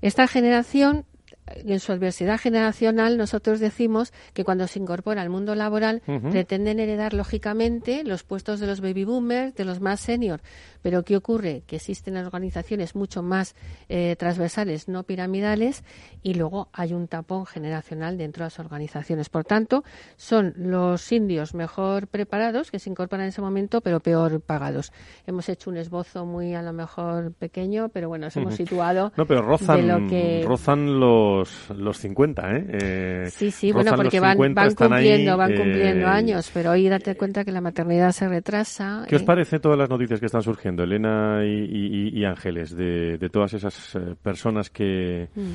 Esta 0.00 0.26
generación 0.26 1.04
en 1.46 1.80
su 1.80 1.92
adversidad 1.92 2.38
generacional, 2.38 3.18
nosotros 3.18 3.60
decimos 3.60 4.12
que 4.32 4.44
cuando 4.44 4.66
se 4.66 4.78
incorpora 4.78 5.22
al 5.22 5.30
mundo 5.30 5.54
laboral 5.54 6.02
pretenden 6.30 6.78
heredar 6.78 7.14
lógicamente 7.14 8.04
los 8.04 8.22
puestos 8.22 8.60
de 8.60 8.66
los 8.66 8.80
baby 8.80 9.04
boomers, 9.04 9.54
de 9.54 9.64
los 9.64 9.80
más 9.80 10.00
senior. 10.00 10.40
Pero 10.82 11.04
¿qué 11.04 11.16
ocurre? 11.16 11.62
Que 11.66 11.76
existen 11.76 12.16
organizaciones 12.16 12.94
mucho 12.94 13.22
más 13.22 13.54
eh, 13.88 14.16
transversales, 14.18 14.88
no 14.88 15.02
piramidales, 15.04 15.84
y 16.22 16.34
luego 16.34 16.68
hay 16.72 16.92
un 16.92 17.08
tapón 17.08 17.46
generacional 17.46 18.18
dentro 18.18 18.42
de 18.42 18.46
las 18.46 18.58
organizaciones. 18.58 19.28
Por 19.28 19.44
tanto, 19.44 19.84
son 20.16 20.54
los 20.56 21.10
indios 21.12 21.54
mejor 21.54 22.08
preparados 22.08 22.70
que 22.70 22.78
se 22.78 22.90
incorporan 22.90 23.24
en 23.24 23.28
ese 23.28 23.40
momento, 23.40 23.80
pero 23.80 24.00
peor 24.00 24.40
pagados. 24.40 24.92
Hemos 25.26 25.48
hecho 25.48 25.70
un 25.70 25.76
esbozo 25.76 26.24
muy 26.24 26.54
a 26.54 26.62
lo 26.62 26.72
mejor 26.72 27.32
pequeño, 27.32 27.88
pero 27.88 28.08
bueno, 28.08 28.26
nos 28.26 28.36
hemos 28.36 28.54
situado. 28.54 29.12
No, 29.16 29.26
pero 29.26 29.42
rozan, 29.42 29.88
lo 29.88 30.08
que... 30.08 30.44
rozan 30.46 31.00
los, 31.00 31.31
los 31.76 31.98
50, 31.98 32.50
¿eh? 32.50 32.66
eh 32.68 33.26
sí, 33.30 33.50
sí, 33.50 33.72
bueno, 33.72 33.92
porque 33.94 34.20
van, 34.20 34.38
van 34.54 34.74
cumpliendo, 34.74 35.36
van 35.36 35.54
cumpliendo 35.54 36.06
eh, 36.06 36.10
años, 36.10 36.50
pero 36.52 36.70
hoy 36.70 36.88
date 36.88 37.16
cuenta 37.16 37.44
que 37.44 37.52
la 37.52 37.60
maternidad 37.60 38.12
se 38.12 38.28
retrasa. 38.28 39.04
¿Qué 39.08 39.16
os 39.16 39.22
parece 39.22 39.58
todas 39.60 39.78
las 39.78 39.88
noticias 39.88 40.20
que 40.20 40.26
están 40.26 40.42
surgiendo? 40.42 40.82
Elena 40.82 41.44
y, 41.44 42.24
Ángeles, 42.24 42.76
de, 42.76 43.28
todas 43.32 43.54
esas 43.54 43.94
eh, 43.94 44.14
personas 44.22 44.70
que... 44.70 45.28
Mm. 45.34 45.52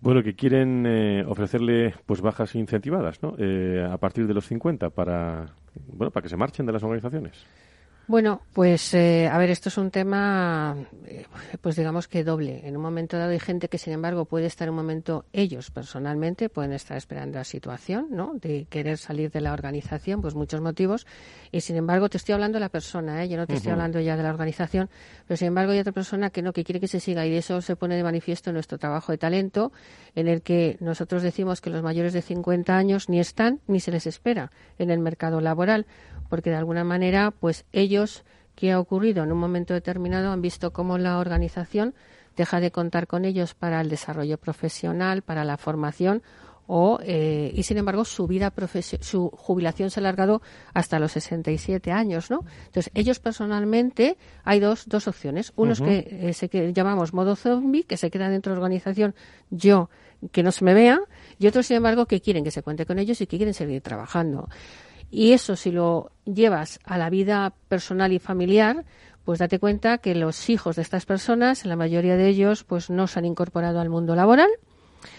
Bueno, 0.00 0.22
que 0.22 0.34
quieren 0.34 0.86
eh, 0.86 1.24
ofrecerle 1.26 1.92
pues 2.06 2.20
bajas 2.20 2.54
incentivadas, 2.54 3.20
¿no? 3.20 3.34
Eh, 3.36 3.84
a 3.84 3.96
partir 3.98 4.28
de 4.28 4.34
los 4.34 4.46
50 4.46 4.90
para 4.90 5.46
bueno, 5.88 6.10
para 6.12 6.22
que 6.22 6.28
se 6.28 6.36
marchen 6.36 6.66
de 6.66 6.72
las 6.72 6.82
organizaciones. 6.82 7.44
Bueno, 8.08 8.40
pues 8.54 8.94
eh, 8.94 9.28
a 9.30 9.36
ver, 9.36 9.50
esto 9.50 9.68
es 9.68 9.76
un 9.76 9.90
tema, 9.90 10.74
eh, 11.04 11.26
pues 11.60 11.76
digamos 11.76 12.08
que 12.08 12.24
doble. 12.24 12.66
En 12.66 12.74
un 12.74 12.82
momento 12.82 13.18
dado 13.18 13.32
hay 13.32 13.38
gente 13.38 13.68
que, 13.68 13.76
sin 13.76 13.92
embargo, 13.92 14.24
puede 14.24 14.46
estar 14.46 14.66
en 14.66 14.70
un 14.70 14.76
momento, 14.76 15.26
ellos 15.34 15.70
personalmente 15.70 16.48
pueden 16.48 16.72
estar 16.72 16.96
esperando 16.96 17.36
la 17.36 17.44
situación, 17.44 18.06
¿no? 18.10 18.32
De 18.40 18.66
querer 18.70 18.96
salir 18.96 19.30
de 19.30 19.42
la 19.42 19.52
organización, 19.52 20.22
pues 20.22 20.34
muchos 20.34 20.62
motivos. 20.62 21.06
Y 21.52 21.60
sin 21.60 21.76
embargo, 21.76 22.08
te 22.08 22.16
estoy 22.16 22.32
hablando 22.32 22.56
de 22.56 22.60
la 22.60 22.70
persona, 22.70 23.22
¿eh? 23.22 23.28
Yo 23.28 23.36
no 23.36 23.46
te 23.46 23.56
estoy 23.56 23.72
hablando 23.72 24.00
ya 24.00 24.16
de 24.16 24.22
la 24.22 24.30
organización, 24.30 24.88
pero 25.26 25.36
sin 25.36 25.48
embargo 25.48 25.72
hay 25.72 25.80
otra 25.80 25.92
persona 25.92 26.30
que 26.30 26.40
no, 26.40 26.54
que 26.54 26.64
quiere 26.64 26.80
que 26.80 26.88
se 26.88 27.00
siga 27.00 27.26
y 27.26 27.30
de 27.30 27.36
eso 27.36 27.60
se 27.60 27.76
pone 27.76 27.94
de 27.94 28.04
manifiesto 28.04 28.54
nuestro 28.54 28.78
trabajo 28.78 29.12
de 29.12 29.18
talento, 29.18 29.70
en 30.14 30.28
el 30.28 30.40
que 30.40 30.78
nosotros 30.80 31.22
decimos 31.22 31.60
que 31.60 31.68
los 31.68 31.82
mayores 31.82 32.14
de 32.14 32.22
50 32.22 32.74
años 32.74 33.10
ni 33.10 33.20
están 33.20 33.60
ni 33.66 33.80
se 33.80 33.90
les 33.90 34.06
espera 34.06 34.50
en 34.78 34.90
el 34.90 34.98
mercado 34.98 35.42
laboral 35.42 35.84
porque 36.28 36.50
de 36.50 36.56
alguna 36.56 36.84
manera, 36.84 37.30
pues 37.30 37.64
ellos, 37.72 37.97
¿qué 38.54 38.72
ha 38.72 38.80
ocurrido? 38.80 39.24
En 39.24 39.32
un 39.32 39.38
momento 39.38 39.74
determinado 39.74 40.30
han 40.30 40.42
visto 40.42 40.72
cómo 40.72 40.98
la 40.98 41.18
organización 41.18 41.94
deja 42.36 42.60
de 42.60 42.70
contar 42.70 43.06
con 43.06 43.24
ellos 43.24 43.54
para 43.54 43.80
el 43.80 43.88
desarrollo 43.88 44.38
profesional, 44.38 45.22
para 45.22 45.44
la 45.44 45.56
formación 45.56 46.22
o 46.68 46.98
eh, 47.02 47.50
y 47.54 47.62
sin 47.62 47.78
embargo 47.78 48.04
su 48.04 48.26
vida 48.26 48.52
su 49.00 49.30
jubilación 49.30 49.90
se 49.90 50.00
ha 50.00 50.02
alargado 50.02 50.42
hasta 50.74 50.98
los 50.98 51.12
67 51.12 51.90
años, 51.90 52.30
¿no? 52.30 52.44
Entonces 52.66 52.92
ellos 52.94 53.18
personalmente 53.20 54.18
hay 54.44 54.60
dos 54.60 54.84
dos 54.86 55.08
opciones, 55.08 55.52
unos 55.56 55.80
que 55.80 56.06
eh, 56.10 56.32
se 56.34 56.50
que 56.50 56.72
llamamos 56.74 57.14
modo 57.14 57.36
zombie 57.36 57.84
que 57.84 57.96
se 57.96 58.10
queda 58.10 58.28
dentro 58.28 58.52
de 58.52 58.56
la 58.56 58.64
organización 58.64 59.14
yo 59.50 59.88
que 60.30 60.42
no 60.42 60.52
se 60.52 60.62
me 60.62 60.74
vea 60.74 61.00
y 61.38 61.46
otros 61.46 61.66
sin 61.66 61.78
embargo 61.78 62.04
que 62.04 62.20
quieren 62.20 62.44
que 62.44 62.50
se 62.50 62.62
cuente 62.62 62.84
con 62.84 62.98
ellos 62.98 63.20
y 63.22 63.26
que 63.26 63.38
quieren 63.38 63.54
seguir 63.54 63.80
trabajando. 63.80 64.48
Y 65.10 65.32
eso, 65.32 65.56
si 65.56 65.70
lo 65.70 66.12
llevas 66.24 66.80
a 66.84 66.98
la 66.98 67.10
vida 67.10 67.54
personal 67.68 68.12
y 68.12 68.18
familiar, 68.18 68.84
pues 69.24 69.38
date 69.38 69.58
cuenta 69.58 69.98
que 69.98 70.14
los 70.14 70.48
hijos 70.50 70.76
de 70.76 70.82
estas 70.82 71.06
personas, 71.06 71.64
la 71.64 71.76
mayoría 71.76 72.16
de 72.16 72.28
ellos, 72.28 72.64
pues 72.64 72.90
no 72.90 73.06
se 73.06 73.18
han 73.18 73.24
incorporado 73.24 73.80
al 73.80 73.90
mundo 73.90 74.14
laboral, 74.14 74.48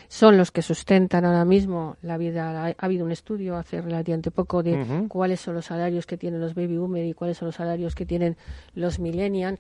son 0.07 0.37
los 0.37 0.51
que 0.51 0.61
sustentan 0.61 1.25
ahora 1.25 1.45
mismo 1.45 1.97
la 2.01 2.17
vida. 2.17 2.65
Ha, 2.67 2.75
habido 2.77 3.05
un 3.05 3.11
estudio 3.11 3.55
hace 3.55 3.81
relativamente 3.81 4.31
poco 4.31 4.63
de 4.63 5.05
cuáles 5.07 5.39
son 5.39 5.55
los 5.55 5.65
salarios 5.65 6.05
que 6.05 6.17
tienen 6.17 6.41
los 6.41 6.55
baby 6.55 6.77
boomers 6.77 7.07
y 7.07 7.13
cuáles 7.13 7.37
son 7.37 7.47
los 7.47 7.55
salarios 7.55 7.95
que 7.95 8.05
tienen 8.05 8.35
los 8.73 8.99
millennials 8.99 9.59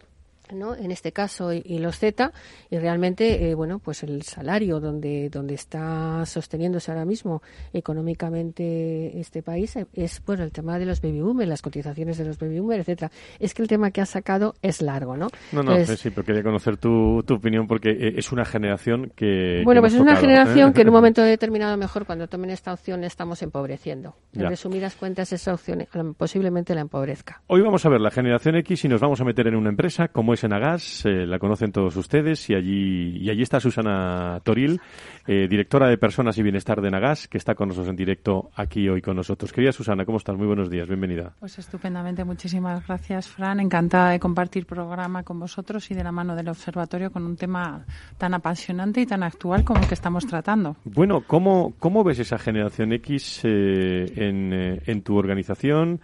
¿no? 0.53 0.75
en 0.75 0.91
este 0.91 1.11
caso 1.11 1.53
y, 1.53 1.79
los 1.79 1.97
Z 1.97 2.31
y 2.69 2.77
realmente 2.77 3.49
eh, 3.49 3.55
bueno 3.55 3.79
pues 3.79 4.03
el 4.03 4.21
salario 4.23 4.79
donde 4.79 5.29
donde 5.29 5.53
está 5.53 6.25
sosteniéndose 6.25 6.91
ahora 6.91 7.05
mismo 7.05 7.41
económicamente 7.73 9.19
este 9.19 9.41
país 9.41 9.77
es 9.93 10.21
bueno 10.25 10.43
el 10.43 10.51
tema 10.51 10.77
de 10.79 10.85
los 10.85 11.01
baby 11.01 11.21
boomers 11.21 11.49
las 11.49 11.61
cotizaciones 11.61 12.17
de 12.17 12.25
los 12.25 12.37
baby 12.37 12.59
boomers 12.59 12.81
etcétera. 12.81 13.11
Es 13.39 13.53
que 13.53 13.61
el 13.61 13.67
tema 13.67 13.91
que 13.91 14.01
has 14.01 14.09
sacado 14.09 14.55
es 14.61 14.81
largo 14.81 15.15
no 15.15 15.27
no 15.51 15.63
no 15.63 15.85
sí 15.85 16.09
pero 16.09 16.25
quería 16.25 16.43
conocer 16.43 16.77
tu, 16.77 17.23
tu 17.23 17.35
opinión 17.35 17.67
porque 17.67 17.91
eh, 17.91 18.13
es 18.17 18.31
una 18.31 18.45
generación 18.45 19.11
que 19.15 19.61
bueno 19.63 19.81
pues 19.81 19.93
es 19.93 19.99
una 19.99 20.15
generación 20.15 20.73
que 20.73 20.81
en 20.81 20.89
un 20.89 20.93
momento 20.93 21.21
determinado 21.21 21.77
mejor 21.77 22.05
cuando 22.05 22.27
tomen 22.27 22.49
esta 22.49 22.73
opción 22.73 23.03
estamos 23.03 23.41
empobreciendo. 23.41 24.15
En 24.33 24.47
resumidas 24.47 24.95
cuentas 24.95 25.33
esa 25.33 25.53
opción 25.53 25.87
posiblemente 26.17 26.75
la 26.75 26.81
empobrezca. 26.81 27.41
Hoy 27.47 27.61
vamos 27.61 27.85
a 27.85 27.89
ver 27.89 28.01
la 28.01 28.11
generación 28.11 28.55
X 28.57 28.85
y 28.85 28.87
nos 28.87 29.01
vamos 29.01 29.21
a 29.21 29.23
meter 29.23 29.47
en 29.47 29.55
una 29.55 29.69
empresa 29.69 30.07
como 30.07 30.33
es 30.33 30.38
en 30.43 30.53
Agas, 30.53 31.05
eh, 31.05 31.25
la 31.25 31.39
conocen 31.39 31.71
todos 31.71 31.95
ustedes 31.95 32.49
y 32.49 32.55
allí, 32.55 33.17
y 33.17 33.29
allí 33.29 33.41
está 33.41 33.59
Susana 33.59 34.39
Toril, 34.43 34.79
eh, 35.27 35.47
directora 35.49 35.87
de 35.87 35.97
Personas 35.97 36.37
y 36.37 36.43
Bienestar 36.43 36.81
de 36.81 36.91
Nagas, 36.91 37.27
que 37.27 37.37
está 37.37 37.55
con 37.55 37.69
nosotros 37.69 37.89
en 37.89 37.95
directo 37.95 38.49
aquí 38.55 38.87
hoy 38.89 39.01
con 39.01 39.15
nosotros. 39.15 39.51
Querida 39.51 39.71
Susana, 39.71 40.05
¿cómo 40.05 40.17
estás? 40.17 40.37
Muy 40.37 40.47
buenos 40.47 40.69
días, 40.69 40.87
bienvenida. 40.87 41.33
Pues 41.39 41.59
estupendamente, 41.59 42.23
muchísimas 42.23 42.85
gracias, 42.85 43.27
Fran. 43.27 43.59
Encantada 43.59 44.11
de 44.11 44.19
compartir 44.19 44.65
programa 44.65 45.23
con 45.23 45.39
vosotros 45.39 45.89
y 45.91 45.93
de 45.93 46.03
la 46.03 46.11
mano 46.11 46.35
del 46.35 46.49
observatorio 46.49 47.11
con 47.11 47.23
un 47.23 47.35
tema 47.35 47.85
tan 48.17 48.33
apasionante 48.33 49.01
y 49.01 49.05
tan 49.05 49.23
actual 49.23 49.63
como 49.63 49.81
el 49.81 49.87
que 49.87 49.93
estamos 49.93 50.25
tratando. 50.25 50.75
Bueno, 50.83 51.23
¿cómo, 51.25 51.73
cómo 51.79 52.03
ves 52.03 52.19
esa 52.19 52.37
generación 52.37 52.93
X 52.93 53.41
eh, 53.43 54.11
en, 54.15 54.81
en 54.85 55.01
tu 55.01 55.17
organización? 55.17 55.99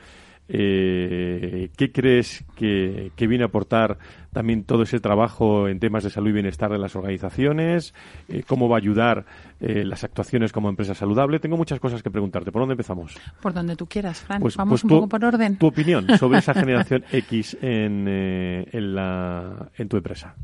Eh, 0.48 1.70
¿Qué 1.76 1.92
crees 1.92 2.46
que, 2.56 3.12
viene 3.18 3.44
a 3.44 3.48
aportar 3.48 3.98
también 4.32 4.64
todo 4.64 4.84
ese 4.84 5.00
trabajo 5.00 5.68
en 5.68 5.80
temas 5.80 6.04
de 6.04 6.10
salud 6.10 6.30
y 6.30 6.34
bienestar 6.34 6.72
de 6.72 6.78
las 6.78 6.96
organizaciones? 6.96 7.94
Eh, 8.28 8.44
¿Cómo 8.48 8.70
va 8.70 8.78
a 8.78 8.80
ayudar 8.80 9.26
eh, 9.60 9.84
las 9.84 10.04
actuaciones 10.04 10.52
como 10.52 10.70
empresa 10.70 10.94
saludable? 10.94 11.40
Tengo 11.40 11.58
muchas 11.58 11.80
cosas 11.80 12.04
que 12.04 12.12
preguntarte. 12.12 12.52
¿Por 12.52 12.62
dónde 12.62 12.74
empezamos? 12.74 13.16
Por 13.42 13.54
donde 13.54 13.76
tú 13.76 13.88
quieras, 13.88 14.22
Fran. 14.22 14.42
Pues, 14.42 14.56
Vamos 14.56 14.82
pues 14.82 14.84
un 14.84 14.90
poco 14.90 15.10
por 15.10 15.26
orden. 15.26 15.58
Tu 15.58 15.68
opinión 15.68 16.08
sobre 16.18 16.40
esa 16.40 16.54
generación 16.56 17.04
X 17.12 17.58
en, 17.62 18.08
en, 18.08 18.96
la, 18.96 19.70
en 19.78 19.90
tu 19.90 19.98
empresa. 19.98 20.36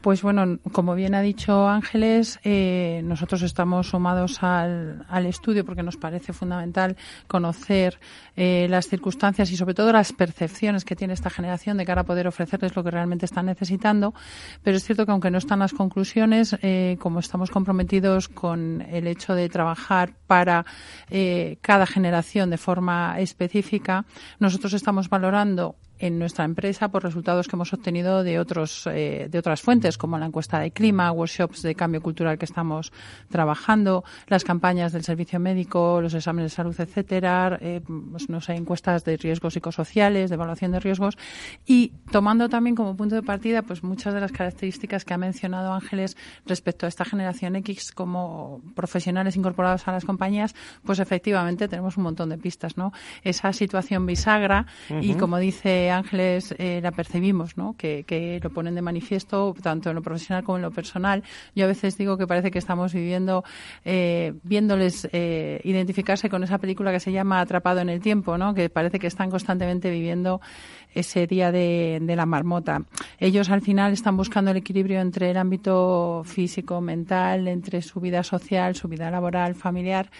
Pues 0.00 0.22
bueno, 0.22 0.58
como 0.72 0.94
bien 0.94 1.14
ha 1.14 1.20
dicho 1.20 1.68
Ángeles, 1.68 2.40
eh, 2.42 3.02
nosotros 3.04 3.42
estamos 3.42 3.88
sumados 3.88 4.42
al, 4.42 5.04
al, 5.10 5.26
estudio 5.26 5.66
porque 5.66 5.82
nos 5.82 5.98
parece 5.98 6.32
fundamental 6.32 6.96
conocer 7.26 8.00
eh, 8.34 8.66
las 8.70 8.88
circunstancias 8.88 9.50
y 9.50 9.58
sobre 9.58 9.74
todo 9.74 9.92
las 9.92 10.14
percepciones 10.14 10.86
que 10.86 10.96
tiene 10.96 11.12
esta 11.12 11.28
generación 11.28 11.76
de 11.76 11.84
cara 11.84 12.00
a 12.00 12.04
poder 12.04 12.26
ofrecerles 12.26 12.74
lo 12.74 12.82
que 12.82 12.90
realmente 12.90 13.26
están 13.26 13.44
necesitando. 13.44 14.14
Pero 14.62 14.78
es 14.78 14.84
cierto 14.84 15.04
que 15.04 15.12
aunque 15.12 15.30
no 15.30 15.36
están 15.36 15.58
las 15.58 15.74
conclusiones, 15.74 16.56
eh, 16.62 16.96
como 16.98 17.20
estamos 17.20 17.50
comprometidos 17.50 18.28
con 18.28 18.80
el 18.80 19.06
hecho 19.06 19.34
de 19.34 19.50
trabajar 19.50 20.14
para 20.26 20.64
eh, 21.10 21.58
cada 21.60 21.84
generación 21.84 22.48
de 22.48 22.56
forma 22.56 23.20
específica, 23.20 24.06
nosotros 24.38 24.72
estamos 24.72 25.10
valorando 25.10 25.76
en 26.00 26.18
nuestra 26.18 26.44
empresa 26.44 26.88
por 26.88 27.02
resultados 27.02 27.46
que 27.46 27.56
hemos 27.56 27.72
obtenido 27.72 28.24
de 28.24 28.38
otros 28.38 28.88
eh, 28.90 29.28
de 29.30 29.38
otras 29.38 29.60
fuentes 29.60 29.98
como 29.98 30.18
la 30.18 30.26
encuesta 30.26 30.58
de 30.58 30.70
clima, 30.70 31.12
workshops 31.12 31.62
de 31.62 31.74
cambio 31.74 32.00
cultural 32.00 32.38
que 32.38 32.46
estamos 32.46 32.92
trabajando, 33.28 34.02
las 34.26 34.42
campañas 34.42 34.92
del 34.92 35.04
servicio 35.04 35.38
médico, 35.38 36.00
los 36.00 36.14
exámenes 36.14 36.52
de 36.52 36.56
salud, 36.56 36.74
etcétera, 36.78 37.58
eh, 37.60 37.82
pues, 38.10 38.28
no 38.30 38.40
sé, 38.40 38.54
encuestas 38.54 39.04
de 39.04 39.16
riesgos 39.18 39.54
psicosociales, 39.54 40.30
de 40.30 40.34
evaluación 40.34 40.72
de 40.72 40.80
riesgos 40.80 41.18
y 41.66 41.92
tomando 42.10 42.48
también 42.48 42.74
como 42.74 42.96
punto 42.96 43.14
de 43.14 43.22
partida 43.22 43.62
pues 43.62 43.82
muchas 43.82 44.14
de 44.14 44.20
las 44.20 44.32
características 44.32 45.04
que 45.04 45.14
ha 45.14 45.18
mencionado 45.18 45.72
Ángeles 45.72 46.16
respecto 46.46 46.86
a 46.86 46.88
esta 46.88 47.04
generación 47.04 47.56
X 47.56 47.92
como 47.92 48.62
profesionales 48.74 49.36
incorporados 49.36 49.86
a 49.86 49.92
las 49.92 50.04
compañías, 50.04 50.54
pues 50.84 50.98
efectivamente 50.98 51.68
tenemos 51.68 51.98
un 51.98 52.04
montón 52.04 52.30
de 52.30 52.38
pistas, 52.38 52.76
¿no? 52.76 52.92
Esa 53.22 53.52
situación 53.52 54.06
bisagra 54.06 54.66
y 55.00 55.14
como 55.14 55.38
dice 55.38 55.89
Ángeles 55.90 56.54
eh, 56.58 56.80
la 56.82 56.92
percibimos, 56.92 57.56
¿no? 57.56 57.74
Que, 57.76 58.40
lo 58.42 58.50
ponen 58.50 58.74
de 58.74 58.82
manifiesto 58.82 59.54
tanto 59.62 59.90
en 59.90 59.96
lo 59.96 60.02
profesional 60.02 60.44
como 60.44 60.56
en 60.56 60.62
lo 60.62 60.70
personal. 60.70 61.22
Yo 61.54 61.64
a 61.64 61.68
veces 61.68 61.96
digo 61.96 62.16
que 62.16 62.26
parece 62.26 62.50
que 62.50 62.58
estamos 62.58 62.92
viviendo, 62.92 63.44
eh, 63.84 64.34
viéndoles 64.42 65.08
eh, 65.12 65.60
identificarse 65.64 66.28
con 66.28 66.42
esa 66.42 66.58
película 66.58 66.92
que 66.92 67.00
se 67.00 67.12
llama 67.12 67.40
Atrapado 67.40 67.80
en 67.80 67.88
el 67.88 68.00
tiempo, 68.00 68.38
¿no? 68.38 68.54
Que 68.54 68.68
parece 68.68 68.98
que 68.98 69.06
están 69.06 69.30
constantemente 69.30 69.90
viviendo 69.90 70.40
ese 70.94 71.26
día 71.26 71.52
de 71.52 72.00
la 72.16 72.26
marmota. 72.26 72.82
Ellos 73.18 73.48
al 73.50 73.62
final 73.62 73.92
están 73.92 74.16
buscando 74.16 74.50
el 74.50 74.56
equilibrio 74.56 75.00
entre 75.00 75.30
el 75.30 75.36
ámbito 75.36 76.22
físico, 76.24 76.80
mental, 76.80 77.46
entre 77.46 77.80
su 77.80 78.00
vida 78.00 78.24
social, 78.24 78.74
su 78.74 78.88
vida 78.88 79.10
laboral, 79.10 79.54
familiar 79.54 80.10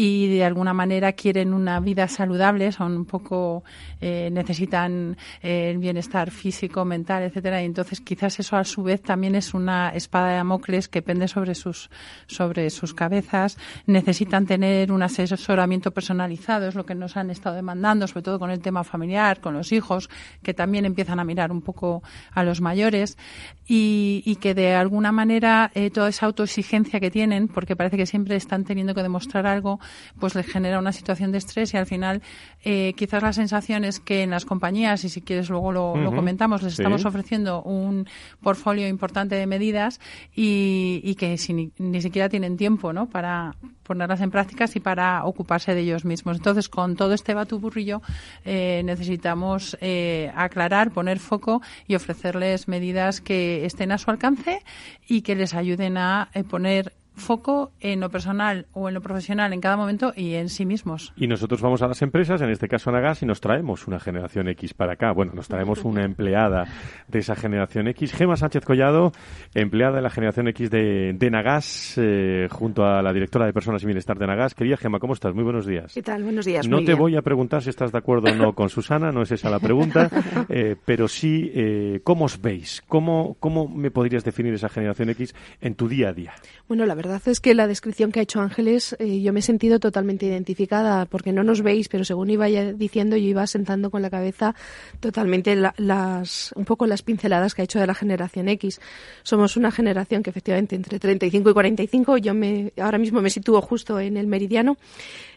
y 0.00 0.28
de 0.28 0.44
alguna 0.44 0.72
manera 0.72 1.12
quieren 1.12 1.52
una 1.52 1.80
vida 1.80 2.06
saludable, 2.06 2.70
son 2.70 2.96
un 2.96 3.04
poco, 3.04 3.64
eh, 4.00 4.30
necesitan 4.30 5.16
eh, 5.42 5.70
el 5.72 5.78
bienestar 5.78 6.30
físico, 6.30 6.84
mental, 6.84 7.24
etcétera, 7.24 7.60
y 7.62 7.64
entonces 7.64 8.00
quizás 8.00 8.38
eso 8.38 8.56
a 8.56 8.62
su 8.62 8.84
vez 8.84 9.02
también 9.02 9.34
es 9.34 9.54
una 9.54 9.88
espada 9.88 10.28
de 10.28 10.36
Damocles 10.36 10.86
que 10.86 11.02
pende 11.02 11.26
sobre 11.26 11.56
sus, 11.56 11.90
sobre 12.28 12.70
sus 12.70 12.94
cabezas, 12.94 13.58
necesitan 13.86 14.46
tener 14.46 14.92
un 14.92 15.02
asesoramiento 15.02 15.90
personalizado, 15.90 16.68
es 16.68 16.76
lo 16.76 16.86
que 16.86 16.94
nos 16.94 17.16
han 17.16 17.30
estado 17.30 17.56
demandando, 17.56 18.06
sobre 18.06 18.22
todo 18.22 18.38
con 18.38 18.52
el 18.52 18.60
tema 18.60 18.84
familiar, 18.84 19.40
con 19.40 19.54
los 19.54 19.72
hijos, 19.72 20.08
que 20.44 20.54
también 20.54 20.84
empiezan 20.84 21.18
a 21.18 21.24
mirar 21.24 21.50
un 21.50 21.60
poco 21.60 22.04
a 22.30 22.44
los 22.44 22.60
mayores, 22.60 23.18
y, 23.66 24.22
y 24.24 24.36
que 24.36 24.54
de 24.54 24.76
alguna 24.76 25.10
manera 25.10 25.72
eh, 25.74 25.90
toda 25.90 26.10
esa 26.10 26.26
autoexigencia 26.26 27.00
que 27.00 27.10
tienen, 27.10 27.48
porque 27.48 27.74
parece 27.74 27.96
que 27.96 28.06
siempre 28.06 28.36
están 28.36 28.62
teniendo 28.62 28.94
que 28.94 29.02
demostrar 29.02 29.44
algo, 29.44 29.80
pues 30.18 30.34
les 30.34 30.46
genera 30.46 30.78
una 30.78 30.92
situación 30.92 31.32
de 31.32 31.38
estrés 31.38 31.74
y 31.74 31.76
al 31.76 31.86
final 31.86 32.22
eh, 32.64 32.94
quizás 32.96 33.22
la 33.22 33.32
sensación 33.32 33.84
es 33.84 34.00
que 34.00 34.22
en 34.22 34.30
las 34.30 34.44
compañías, 34.44 35.04
y 35.04 35.08
si 35.08 35.20
quieres 35.20 35.48
luego 35.48 35.72
lo, 35.72 35.96
lo 35.96 36.12
comentamos, 36.12 36.62
les 36.62 36.78
estamos 36.78 37.04
ofreciendo 37.04 37.62
un 37.62 38.06
portfolio 38.42 38.88
importante 38.88 39.34
de 39.34 39.46
medidas 39.46 40.00
y, 40.34 41.00
y 41.04 41.14
que 41.14 41.38
si 41.38 41.52
ni, 41.52 41.70
ni, 41.78 42.00
siquiera 42.02 42.28
tienen 42.28 42.56
tiempo 42.56 42.92
¿no? 42.92 43.08
para 43.08 43.54
ponerlas 43.82 44.20
en 44.20 44.30
prácticas 44.30 44.76
y 44.76 44.80
para 44.80 45.24
ocuparse 45.24 45.74
de 45.74 45.80
ellos 45.80 46.04
mismos. 46.04 46.36
Entonces, 46.36 46.68
con 46.68 46.96
todo 46.96 47.14
este 47.14 47.34
batuburrillo 47.34 48.02
eh, 48.44 48.82
necesitamos 48.84 49.76
eh, 49.80 50.32
aclarar, 50.34 50.90
poner 50.92 51.18
foco 51.18 51.62
y 51.86 51.94
ofrecerles 51.94 52.68
medidas 52.68 53.20
que 53.20 53.64
estén 53.64 53.92
a 53.92 53.98
su 53.98 54.10
alcance 54.10 54.62
y 55.06 55.22
que 55.22 55.34
les 55.34 55.54
ayuden 55.54 55.96
a 55.96 56.28
poner 56.48 56.92
foco 57.18 57.72
en 57.80 58.00
lo 58.00 58.10
personal 58.10 58.66
o 58.72 58.88
en 58.88 58.94
lo 58.94 59.00
profesional 59.00 59.52
en 59.52 59.60
cada 59.60 59.76
momento 59.76 60.12
y 60.16 60.34
en 60.34 60.48
sí 60.48 60.64
mismos. 60.66 61.12
Y 61.16 61.26
nosotros 61.26 61.60
vamos 61.60 61.82
a 61.82 61.88
las 61.88 62.00
empresas, 62.02 62.40
en 62.42 62.50
este 62.50 62.68
caso 62.68 62.90
a 62.90 62.92
Nagas, 62.94 63.22
y 63.22 63.26
nos 63.26 63.40
traemos 63.40 63.86
una 63.86 64.00
generación 64.00 64.48
X 64.48 64.74
para 64.74 64.94
acá. 64.94 65.12
Bueno, 65.12 65.32
nos 65.34 65.48
traemos 65.48 65.84
una 65.84 66.04
empleada 66.04 66.64
de 67.08 67.18
esa 67.18 67.34
generación 67.36 67.88
X. 67.88 68.12
Gema 68.12 68.36
Sánchez 68.36 68.64
Collado, 68.64 69.12
empleada 69.54 69.96
de 69.96 70.02
la 70.02 70.10
generación 70.10 70.48
X 70.48 70.70
de, 70.70 71.14
de 71.14 71.30
Nagas, 71.30 71.94
eh, 71.96 72.48
junto 72.50 72.84
a 72.84 73.02
la 73.02 73.12
directora 73.12 73.46
de 73.46 73.52
Personas 73.52 73.82
y 73.82 73.86
Bienestar 73.86 74.18
de 74.18 74.26
Nagas. 74.26 74.54
Querida 74.54 74.76
Gema, 74.76 74.98
¿cómo 74.98 75.14
estás? 75.14 75.34
Muy 75.34 75.44
buenos 75.44 75.66
días. 75.66 75.92
¿Qué 75.94 76.02
tal? 76.02 76.22
Buenos 76.22 76.44
días. 76.44 76.66
No 76.68 76.76
Muy 76.76 76.84
te 76.84 76.92
bien. 76.92 76.98
voy 76.98 77.16
a 77.16 77.22
preguntar 77.22 77.62
si 77.62 77.70
estás 77.70 77.92
de 77.92 77.98
acuerdo 77.98 78.30
o 78.30 78.34
no 78.34 78.52
con 78.54 78.68
Susana, 78.68 79.10
no 79.12 79.22
es 79.22 79.32
esa 79.32 79.50
la 79.50 79.58
pregunta, 79.58 80.10
eh, 80.48 80.76
pero 80.84 81.08
sí, 81.08 81.50
eh, 81.54 82.00
¿cómo 82.04 82.26
os 82.26 82.40
veis? 82.40 82.82
¿Cómo, 82.86 83.36
¿Cómo 83.40 83.68
me 83.68 83.90
podrías 83.90 84.24
definir 84.24 84.54
esa 84.54 84.68
generación 84.68 85.10
X 85.10 85.34
en 85.60 85.74
tu 85.74 85.88
día 85.88 86.10
a 86.10 86.12
día? 86.12 86.32
Bueno, 86.68 86.84
la 86.86 86.94
verdad 86.94 87.07
es 87.26 87.40
que 87.40 87.54
la 87.54 87.66
descripción 87.66 88.12
que 88.12 88.20
ha 88.20 88.22
hecho 88.22 88.40
Ángeles, 88.40 88.96
eh, 88.98 89.20
yo 89.20 89.32
me 89.32 89.40
he 89.40 89.42
sentido 89.42 89.78
totalmente 89.80 90.26
identificada, 90.26 91.06
porque 91.06 91.32
no 91.32 91.42
nos 91.42 91.62
veis, 91.62 91.88
pero 91.88 92.04
según 92.04 92.30
iba 92.30 92.48
ya 92.48 92.72
diciendo, 92.72 93.16
yo 93.16 93.28
iba 93.28 93.46
sentando 93.46 93.90
con 93.90 94.02
la 94.02 94.10
cabeza 94.10 94.54
totalmente 95.00 95.54
la, 95.56 95.74
las, 95.76 96.52
un 96.56 96.64
poco 96.64 96.86
las 96.86 97.02
pinceladas 97.02 97.54
que 97.54 97.62
ha 97.62 97.64
hecho 97.64 97.78
de 97.78 97.86
la 97.86 97.94
generación 97.94 98.48
X. 98.48 98.80
Somos 99.22 99.56
una 99.56 99.70
generación 99.70 100.22
que 100.22 100.30
efectivamente 100.30 100.76
entre 100.76 100.98
35 100.98 101.50
y 101.50 101.52
45, 101.52 102.16
yo 102.18 102.34
me, 102.34 102.72
ahora 102.80 102.98
mismo 102.98 103.20
me 103.20 103.30
sitúo 103.30 103.60
justo 103.60 103.98
en 104.00 104.16
el 104.16 104.26
meridiano, 104.26 104.76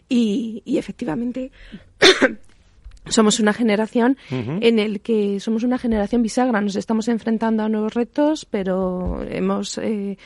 y, 0.08 0.62
y 0.64 0.78
efectivamente 0.78 1.50
somos 3.06 3.40
una 3.40 3.52
generación 3.52 4.16
uh 4.30 4.34
-huh. 4.34 4.58
en 4.60 4.78
el 4.78 5.00
que 5.00 5.40
somos 5.40 5.64
una 5.64 5.78
generación 5.78 6.22
bisagra. 6.22 6.60
Nos 6.60 6.76
estamos 6.76 7.08
enfrentando 7.08 7.62
a 7.62 7.68
nuevos 7.68 7.94
retos, 7.94 8.44
pero 8.44 9.22
hemos 9.28 9.78
eh, 9.78 10.18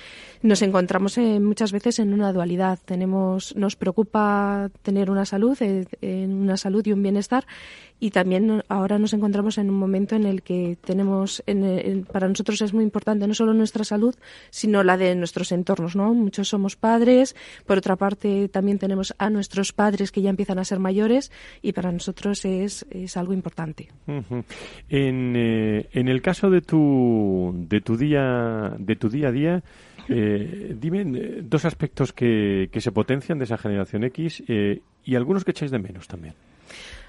nos 0.42 0.62
encontramos 0.62 1.18
eh, 1.18 1.40
muchas 1.40 1.72
veces 1.72 1.98
en 1.98 2.12
una 2.12 2.32
dualidad. 2.32 2.78
Tenemos 2.84 3.54
nos 3.56 3.76
preocupa 3.76 4.70
tener 4.82 5.10
una 5.10 5.24
salud, 5.24 5.56
eh, 5.60 6.26
una 6.28 6.56
salud 6.56 6.86
y 6.86 6.92
un 6.92 7.02
bienestar, 7.02 7.46
y 7.98 8.10
también 8.10 8.62
ahora 8.68 8.98
nos 8.98 9.12
encontramos 9.12 9.58
en 9.58 9.70
un 9.70 9.76
momento 9.76 10.16
en 10.16 10.26
el 10.26 10.42
que 10.42 10.76
tenemos 10.84 11.42
en, 11.46 11.64
en, 11.64 12.04
para 12.04 12.28
nosotros 12.28 12.60
es 12.60 12.74
muy 12.74 12.84
importante 12.84 13.26
no 13.26 13.34
solo 13.34 13.54
nuestra 13.54 13.84
salud, 13.84 14.14
sino 14.50 14.82
la 14.82 14.96
de 14.96 15.14
nuestros 15.14 15.52
entornos, 15.52 15.96
¿no? 15.96 16.12
Muchos 16.12 16.48
somos 16.48 16.76
padres, 16.76 17.34
por 17.64 17.78
otra 17.78 17.96
parte 17.96 18.48
también 18.48 18.78
tenemos 18.78 19.14
a 19.18 19.30
nuestros 19.30 19.72
padres 19.72 20.12
que 20.12 20.22
ya 20.22 20.30
empiezan 20.30 20.58
a 20.58 20.64
ser 20.64 20.78
mayores 20.78 21.32
y 21.62 21.72
para 21.72 21.90
nosotros 21.90 22.44
es, 22.44 22.84
es 22.90 23.16
algo 23.16 23.32
importante. 23.32 23.88
En, 24.88 25.34
eh, 25.36 25.88
en 25.92 26.08
el 26.08 26.20
caso 26.20 26.50
de 26.50 26.60
tu 26.60 27.54
de 27.68 27.80
tu 27.80 27.96
día 27.96 28.74
de 28.78 28.96
tu 28.96 29.08
día 29.08 29.28
a 29.28 29.32
día 29.32 29.62
eh, 30.08 30.74
dime 30.78 31.00
eh, 31.00 31.40
dos 31.42 31.64
aspectos 31.64 32.12
que, 32.12 32.68
que, 32.72 32.80
se 32.80 32.92
potencian 32.92 33.38
de 33.38 33.44
esa 33.44 33.58
generación 33.58 34.04
X 34.04 34.42
eh, 34.48 34.80
y 35.04 35.14
algunos 35.14 35.44
que 35.44 35.50
echáis 35.50 35.70
de 35.70 35.78
menos 35.78 36.08
también. 36.08 36.34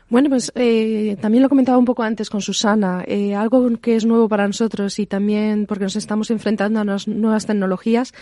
Bueno, 0.10 0.30
pues 0.30 0.54
eh, 0.56 1.18
también 1.20 1.44
lo 1.44 1.50
comentaba 1.50 1.78
un 1.78 1.84
poco 1.84 2.02
antes 2.02 2.30
con 2.30 2.42
Susana, 2.42 3.04
eh, 3.06 3.36
algo 3.36 3.78
que 3.82 3.98
es 3.98 4.06
nuevo 4.06 4.30
para 4.30 4.48
nosotros 4.48 5.00
y 5.00 5.06
también 5.06 5.66
porque 5.66 5.84
nos 5.84 5.98
estamos 5.98 6.32
enfrentando 6.32 6.80
a 6.80 6.86
las 6.86 7.10
nuevas 7.10 7.46
tecnologías, 7.46 8.14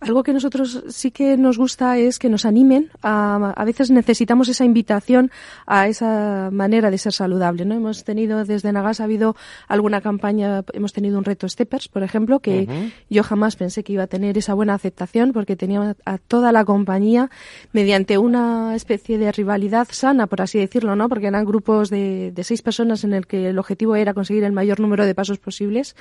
algo 0.00 0.22
que 0.22 0.32
nosotros 0.32 0.82
sí 0.88 1.10
que 1.10 1.36
nos 1.36 1.58
gusta 1.58 1.98
es 1.98 2.18
que 2.18 2.30
nos 2.30 2.46
animen, 2.46 2.90
a, 3.02 3.52
a 3.54 3.64
veces 3.66 3.90
necesitamos 3.90 4.48
esa 4.48 4.64
invitación 4.64 5.30
a 5.66 5.86
esa 5.86 6.48
manera 6.50 6.90
de 6.90 6.96
ser 6.96 7.12
saludable, 7.12 7.66
¿no? 7.66 7.74
Hemos 7.74 8.04
tenido 8.04 8.42
desde 8.46 8.72
Nagas 8.72 9.00
ha 9.00 9.04
habido 9.04 9.36
alguna 9.68 10.00
campaña, 10.00 10.64
hemos 10.72 10.94
tenido 10.94 11.18
un 11.18 11.24
reto 11.24 11.46
Steppers, 11.46 11.88
por 11.88 12.02
ejemplo, 12.02 12.40
que 12.40 12.60
uh 12.60 12.72
-huh. 12.72 12.92
yo 13.10 13.22
jamás 13.22 13.56
pensé 13.56 13.84
que 13.84 13.92
iba 13.92 14.04
a 14.04 14.06
tener 14.06 14.38
esa 14.38 14.54
buena 14.54 14.72
aceptación 14.72 15.34
porque 15.34 15.56
tenía 15.56 15.94
a 16.06 16.16
toda 16.16 16.52
la 16.52 16.64
compañía 16.64 17.28
mediante 17.72 18.16
una 18.16 18.74
especie 18.74 19.18
de 19.18 19.30
rivalidad 19.30 19.88
sana, 19.90 20.26
por 20.26 20.40
así 20.40 20.58
decirlo, 20.58 20.96
¿no? 20.96 21.10
Porque 21.10 21.33
eran 21.34 21.44
grupos 21.44 21.90
de, 21.90 22.30
de, 22.32 22.44
seis 22.44 22.62
personas 22.62 23.02
en 23.04 23.12
el 23.12 23.26
que 23.26 23.48
el 23.48 23.58
objetivo 23.58 23.96
era 23.96 24.14
conseguir 24.14 24.44
el 24.44 24.52
mayor 24.52 24.78
número 24.78 25.04
de 25.04 25.14
pasos 25.14 25.38
posibles, 25.38 25.96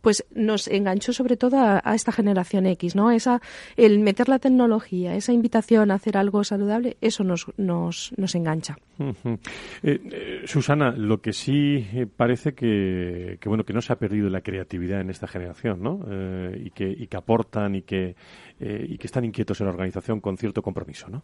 pues 0.00 0.24
nos 0.34 0.66
enganchó 0.68 1.12
sobre 1.12 1.36
todo 1.36 1.58
a, 1.58 1.80
a, 1.84 1.94
esta 1.94 2.10
generación 2.10 2.66
X, 2.66 2.96
¿no? 2.96 3.10
Esa, 3.10 3.40
el 3.76 3.98
meter 3.98 4.28
la 4.28 4.38
tecnología, 4.38 5.14
esa 5.14 5.32
invitación 5.32 5.90
a 5.90 5.94
hacer 5.94 6.16
algo 6.16 6.42
saludable, 6.42 6.96
eso 7.00 7.22
nos, 7.22 7.46
nos, 7.58 8.12
nos 8.16 8.34
engancha. 8.34 8.78
Uh 8.98 9.12
-huh. 9.12 9.38
eh, 9.82 10.00
eh, 10.10 10.42
Susana, 10.46 10.90
lo 10.90 11.20
que 11.20 11.32
sí 11.32 11.86
parece 12.16 12.54
que, 12.54 13.38
que, 13.40 13.48
bueno, 13.48 13.64
que 13.64 13.72
no 13.72 13.80
se 13.80 13.92
ha 13.92 13.96
perdido 13.96 14.28
la 14.28 14.40
creatividad 14.40 15.00
en 15.00 15.10
esta 15.10 15.26
generación, 15.26 15.82
¿no? 15.82 16.00
Eh, 16.08 16.62
y, 16.64 16.70
que, 16.70 16.88
y 16.88 17.06
que 17.06 17.16
aportan 17.16 17.74
y 17.76 17.82
que, 17.82 18.16
eh, 18.58 18.86
y 18.88 18.98
que 18.98 19.06
están 19.06 19.24
inquietos 19.24 19.60
en 19.60 19.66
la 19.66 19.72
organización 19.72 20.20
con 20.20 20.36
cierto 20.36 20.62
compromiso, 20.62 21.08
¿no? 21.08 21.22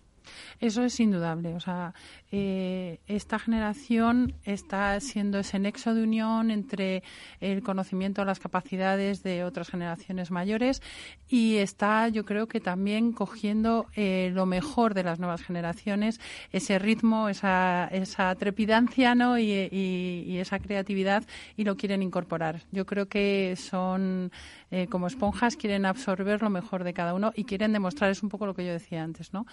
Eso 0.61 0.85
es 0.85 1.00
indudable. 1.00 1.55
O 1.55 1.61
sea, 1.61 1.94
esta 2.31 3.38
generación 3.38 3.53
generación 3.54 4.34
está 4.42 4.98
siendo 4.98 5.38
ese 5.38 5.60
nexo 5.60 5.94
de 5.94 6.02
unión 6.02 6.50
entre 6.50 7.04
el 7.40 7.62
conocimiento, 7.62 8.24
las 8.24 8.40
capacidades 8.40 9.22
de 9.22 9.44
otras 9.44 9.68
generaciones 9.68 10.32
mayores 10.32 10.82
y 11.28 11.58
está, 11.58 12.08
yo 12.08 12.24
creo 12.24 12.48
que 12.48 12.58
también 12.58 13.12
cogiendo 13.12 13.86
eh, 13.94 14.30
lo 14.34 14.44
mejor 14.44 14.92
de 14.94 15.04
las 15.04 15.20
nuevas 15.20 15.42
generaciones, 15.42 16.20
ese 16.50 16.80
ritmo, 16.80 17.28
esa, 17.28 17.86
esa 17.92 18.34
trepidancia 18.34 19.14
¿no? 19.14 19.38
y, 19.38 19.68
y 19.70 20.38
esa 20.38 20.58
creatividad 20.58 21.22
y 21.56 21.62
lo 21.62 21.76
quieren 21.76 22.02
incorporar. 22.02 22.62
Yo 22.72 22.86
creo 22.86 23.06
que 23.06 23.54
son 23.56 24.32
eh, 24.70 24.87
como 24.88 25.07
esponjas, 25.07 25.57
quieren 25.57 25.87
absorber 25.87 26.42
lo 26.42 26.50
mejor 26.50 26.85
de 26.85 26.92
cada 26.92 27.14
uno 27.14 27.33
y 27.35 27.44
quieren 27.44 27.72
demostrar, 27.72 28.11
es 28.11 28.22
un 28.22 28.29
poco 28.29 28.46
lo 28.46 28.55
que 28.55 28.64
yo 28.64 28.72
decía 28.72 29.03
antes, 29.03 29.33
¿no? 29.33 29.46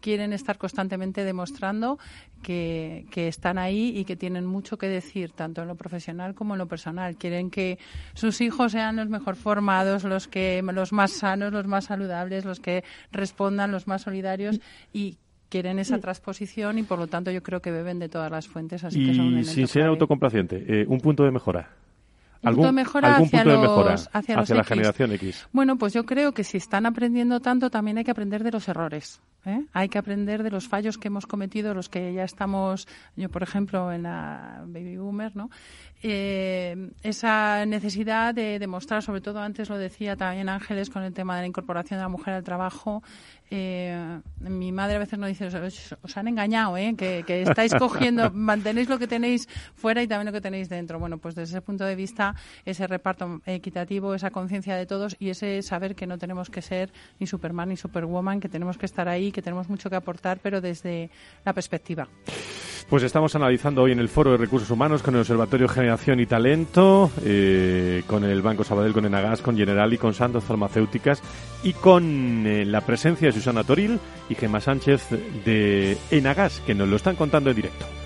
Quieren 0.00 0.32
estar 0.32 0.58
constantemente 0.58 1.24
demostrando 1.24 1.98
que, 2.42 3.06
están 3.14 3.58
ahí 3.58 3.92
y 3.96 4.04
que 4.04 4.16
tienen 4.16 4.46
mucho 4.46 4.78
que 4.78 4.88
decir, 4.88 5.32
tanto 5.32 5.62
en 5.62 5.68
lo 5.68 5.74
profesional 5.74 6.34
como 6.34 6.54
en 6.54 6.58
lo 6.58 6.66
personal. 6.66 7.16
Quieren 7.16 7.50
que 7.50 7.78
sus 8.14 8.40
hijos 8.40 8.72
sean 8.72 8.96
los 8.96 9.08
mejor 9.08 9.36
formados, 9.36 10.04
los, 10.04 10.28
que, 10.28 10.62
los 10.62 10.92
más 10.92 11.12
sanos, 11.12 11.52
los 11.52 11.66
más 11.66 11.86
saludables, 11.86 12.44
los 12.44 12.60
que 12.60 12.84
respondan, 13.10 13.72
los 13.72 13.86
más 13.86 14.02
solidarios 14.02 14.60
y 14.92 15.18
quieren 15.48 15.78
esa 15.78 15.98
transposición 15.98 16.78
y 16.78 16.82
por 16.82 16.98
lo 16.98 17.06
tanto 17.06 17.30
yo 17.30 17.42
creo 17.42 17.60
que 17.60 17.70
beben 17.70 17.98
de 17.98 18.08
todas 18.08 18.30
las 18.30 18.46
fuentes 18.46 18.84
así 18.84 19.04
que 19.04 19.14
son 19.14 19.42
sin 19.44 19.66
ser 19.66 19.84
autocomplaciente 19.84 20.62
eh, 20.68 20.84
un 20.86 21.00
punto 21.00 21.24
de 21.24 21.30
mejora 21.30 21.70
¿Algún, 22.42 22.64
punto 22.64 22.66
de 22.66 22.72
mejora, 22.72 23.16
hacia, 23.16 23.44
de 23.44 23.56
los, 23.56 24.08
hacia, 24.12 24.54
la 24.54 24.64
generación 24.64 25.12
X? 25.12 25.48
Bueno, 25.52 25.76
pues 25.76 25.92
yo 25.92 26.04
creo 26.06 26.32
que 26.32 26.44
si 26.44 26.56
están 26.56 26.86
aprendiendo 26.86 27.40
tanto, 27.40 27.68
también 27.68 27.98
hay 27.98 28.04
que 28.04 28.12
aprender 28.12 28.44
de 28.44 28.52
los 28.52 28.68
errores. 28.68 29.20
¿eh? 29.44 29.64
Hay 29.72 29.88
que 29.88 29.98
aprender 29.98 30.42
de 30.44 30.50
los 30.50 30.68
fallos 30.68 30.98
que 30.98 31.08
hemos 31.08 31.26
cometido, 31.26 31.74
los 31.74 31.88
que 31.88 32.12
ya 32.12 32.24
estamos, 32.24 32.86
yo 33.16 33.28
por 33.28 33.42
ejemplo, 33.42 33.92
en 33.92 34.04
la 34.04 34.62
Baby 34.66 34.98
Boomer, 34.98 35.34
¿no? 35.34 35.50
Eh, 36.00 36.90
esa 37.02 37.66
necesidad 37.66 38.32
de 38.32 38.58
demostrar, 38.58 39.02
sobre 39.02 39.20
todo 39.20 39.40
antes 39.40 39.68
lo 39.68 39.76
decía 39.76 40.14
también 40.14 40.48
Ángeles 40.48 40.90
con 40.90 41.02
el 41.02 41.12
tema 41.12 41.34
de 41.34 41.42
la 41.42 41.48
incorporación 41.48 41.98
de 41.98 42.02
la 42.02 42.08
mujer 42.08 42.34
al 42.34 42.44
trabajo, 42.44 43.02
eh, 43.50 44.20
mi 44.40 44.72
madre 44.72 44.96
a 44.96 44.98
veces 44.98 45.18
nos 45.18 45.28
dice, 45.28 45.46
os, 45.46 46.16
han 46.16 46.28
engañado, 46.28 46.76
¿eh? 46.76 46.94
que, 46.96 47.24
estáis 47.42 47.74
cogiendo, 47.74 48.30
mantenéis 48.34 48.88
lo 48.88 48.98
que 48.98 49.06
tenéis 49.06 49.48
fuera 49.74 50.02
y 50.02 50.06
también 50.06 50.26
lo 50.26 50.32
que 50.32 50.40
tenéis 50.40 50.68
dentro. 50.68 50.98
Bueno, 50.98 51.18
pues 51.18 51.34
desde 51.34 51.56
ese 51.56 51.62
punto 51.62 51.84
de 51.84 51.96
vista, 51.96 52.34
ese 52.64 52.86
reparto 52.86 53.40
equitativo, 53.46 54.14
esa 54.14 54.30
conciencia 54.30 54.76
de 54.76 54.86
todos 54.86 55.16
y 55.18 55.30
ese 55.30 55.62
saber 55.62 55.94
que 55.94 56.06
no 56.06 56.18
tenemos 56.18 56.50
que 56.50 56.62
ser 56.62 56.92
ni 57.18 57.26
Superman 57.26 57.70
ni 57.70 57.76
Superwoman, 57.76 58.38
que 58.38 58.48
tenemos 58.48 58.78
que 58.78 58.86
estar 58.86 59.08
ahí, 59.08 59.32
que 59.32 59.42
tenemos 59.42 59.68
mucho 59.68 59.90
que 59.90 59.96
aportar, 59.96 60.38
pero 60.40 60.60
desde 60.60 61.10
la 61.44 61.52
perspectiva. 61.52 62.08
Pues 62.88 63.02
estamos 63.02 63.34
analizando 63.34 63.82
hoy 63.82 63.92
en 63.92 63.98
el 63.98 64.08
Foro 64.08 64.30
de 64.32 64.38
Recursos 64.38 64.70
Humanos 64.70 65.02
con 65.02 65.14
el 65.14 65.20
Observatorio 65.20 65.68
Generación 65.68 66.20
y 66.20 66.26
Talento, 66.26 67.10
eh, 67.22 68.02
con 68.06 68.24
el 68.24 68.40
Banco 68.40 68.64
Sabadell, 68.64 68.94
con 68.94 69.04
Enagas, 69.04 69.42
con 69.42 69.58
General 69.58 69.92
y 69.92 69.98
con 69.98 70.14
Santos 70.14 70.44
Farmacéuticas 70.44 71.22
y 71.62 71.74
con 71.74 72.46
eh, 72.46 72.64
la 72.64 72.80
presencia 72.80 73.28
de 73.28 73.32
Susana 73.32 73.62
Toril 73.62 74.00
y 74.30 74.34
Gemma 74.36 74.62
Sánchez 74.62 75.06
de 75.44 75.98
Enagas, 76.10 76.60
que 76.60 76.74
nos 76.74 76.88
lo 76.88 76.96
están 76.96 77.16
contando 77.16 77.50
en 77.50 77.56
directo. 77.56 77.97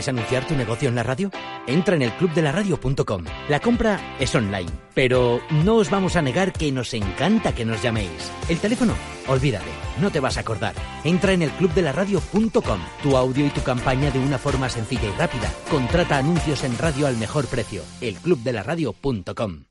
¿Quieres 0.00 0.18
anunciar 0.18 0.48
tu 0.48 0.54
negocio 0.54 0.88
en 0.88 0.94
la 0.94 1.02
radio? 1.02 1.30
Entra 1.66 1.94
en 1.94 2.00
el 2.00 2.10
clubdelaradio.com. 2.12 3.24
La 3.50 3.60
compra 3.60 4.16
es 4.18 4.34
online, 4.34 4.70
pero 4.94 5.42
no 5.62 5.76
os 5.76 5.90
vamos 5.90 6.16
a 6.16 6.22
negar 6.22 6.54
que 6.54 6.72
nos 6.72 6.94
encanta 6.94 7.54
que 7.54 7.66
nos 7.66 7.82
llaméis. 7.82 8.32
El 8.48 8.58
teléfono, 8.60 8.94
olvídate, 9.28 9.68
no 10.00 10.10
te 10.10 10.18
vas 10.18 10.38
a 10.38 10.40
acordar. 10.40 10.74
Entra 11.04 11.34
en 11.34 11.42
el 11.42 11.50
clubdelaradio.com. 11.50 12.80
Tu 13.02 13.14
audio 13.14 13.44
y 13.44 13.50
tu 13.50 13.62
campaña 13.62 14.10
de 14.10 14.20
una 14.20 14.38
forma 14.38 14.70
sencilla 14.70 15.06
y 15.06 15.18
rápida. 15.18 15.52
Contrata 15.70 16.16
anuncios 16.16 16.64
en 16.64 16.78
radio 16.78 17.06
al 17.06 17.18
mejor 17.18 17.44
precio. 17.44 17.82
elclubdelaradio.com. 18.00 19.64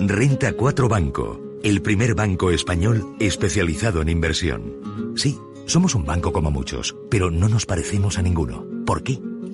Renta 0.00 0.52
4 0.54 0.88
Banco, 0.88 1.42
el 1.62 1.82
primer 1.82 2.14
banco 2.14 2.50
español 2.50 3.16
especializado 3.20 4.00
en 4.00 4.08
inversión. 4.08 5.12
Sí, 5.14 5.38
somos 5.66 5.94
un 5.94 6.06
banco 6.06 6.32
como 6.32 6.50
muchos, 6.50 6.96
pero 7.10 7.30
no 7.30 7.50
nos 7.50 7.66
parecemos 7.66 8.16
a 8.16 8.22
ninguno. 8.22 8.64
¿Por 8.86 9.02
qué? 9.02 9.20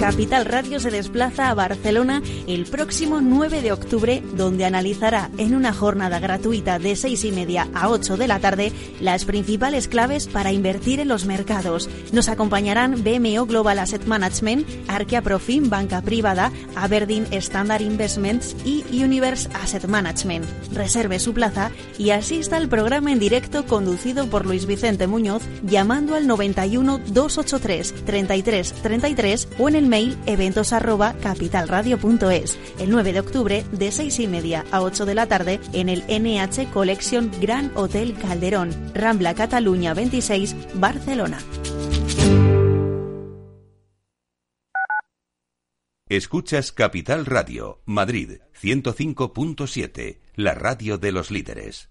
Capital 0.00 0.46
Radio 0.46 0.80
se 0.80 0.90
desplaza 0.90 1.50
a 1.50 1.54
Barcelona 1.54 2.22
el 2.46 2.64
próximo 2.64 3.20
9 3.20 3.60
de 3.60 3.70
octubre, 3.70 4.22
donde 4.34 4.64
analizará 4.64 5.30
en 5.36 5.54
una 5.54 5.74
jornada 5.74 6.18
gratuita 6.18 6.78
de 6.78 6.96
6 6.96 7.24
y 7.26 7.32
media 7.32 7.68
a 7.74 7.90
8 7.90 8.16
de 8.16 8.26
la 8.26 8.40
tarde 8.40 8.72
las 8.98 9.26
principales 9.26 9.88
claves 9.88 10.26
para 10.26 10.52
invertir 10.52 11.00
en 11.00 11.08
los 11.08 11.26
mercados. 11.26 11.90
Nos 12.12 12.30
acompañarán 12.30 13.04
BMO 13.04 13.44
Global 13.44 13.78
Asset 13.78 14.06
Management, 14.06 14.66
Arquia 14.88 15.20
Profim 15.20 15.68
Banca 15.68 16.00
Privada, 16.00 16.50
Aberdeen 16.76 17.26
Standard 17.32 17.82
Investments 17.82 18.56
y 18.64 18.82
Universe 19.04 19.50
Asset 19.52 19.86
Management. 19.86 20.46
Reserve 20.72 21.18
su 21.18 21.34
plaza 21.34 21.72
y 21.98 22.10
asista 22.10 22.56
al 22.56 22.70
programa 22.70 23.12
en 23.12 23.18
directo 23.18 23.66
conducido 23.66 24.28
por 24.28 24.46
Luis 24.46 24.64
Vicente 24.64 25.06
Muñoz 25.06 25.42
llamando 25.62 26.14
al 26.14 26.26
91 26.26 27.00
283 27.08 28.06
33 28.06 28.72
33 28.82 29.48
o 29.58 29.68
en 29.68 29.76
el 29.76 29.89
mail 29.90 30.16
eventos 30.24 30.72
arroba 30.72 31.14
el 32.78 32.90
9 32.90 33.12
de 33.12 33.20
octubre 33.20 33.64
de 33.72 33.92
6 33.92 34.20
y 34.20 34.26
media 34.26 34.64
a 34.70 34.80
8 34.80 35.04
de 35.04 35.14
la 35.14 35.26
tarde 35.26 35.60
en 35.74 35.90
el 35.90 36.04
NH 36.08 36.70
Collection 36.72 37.30
Gran 37.40 37.72
Hotel 37.74 38.14
Calderón, 38.14 38.70
Rambla 38.94 39.34
Cataluña 39.34 39.92
26, 39.92 40.56
Barcelona. 40.74 41.38
Escuchas 46.08 46.72
Capital 46.72 47.24
Radio, 47.26 47.82
Madrid 47.84 48.38
105.7, 48.60 50.18
la 50.34 50.54
radio 50.54 50.98
de 50.98 51.12
los 51.12 51.30
líderes. 51.30 51.90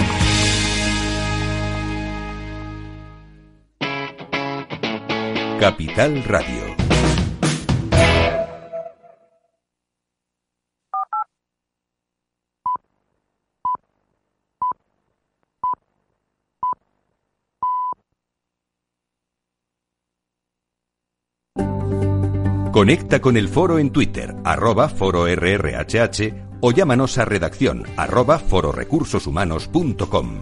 Capital 5.61 6.23
Radio. 6.23 6.75
Conecta 22.71 23.21
con 23.21 23.37
el 23.37 23.47
foro 23.47 23.77
en 23.77 23.91
Twitter, 23.91 24.35
arroba 24.43 24.89
foro 24.89 25.27
o 26.59 26.71
llámanos 26.71 27.19
a 27.19 27.25
redacción 27.25 27.83
arroba 27.97 28.39
fororecursoshumanos.com. 28.39 30.41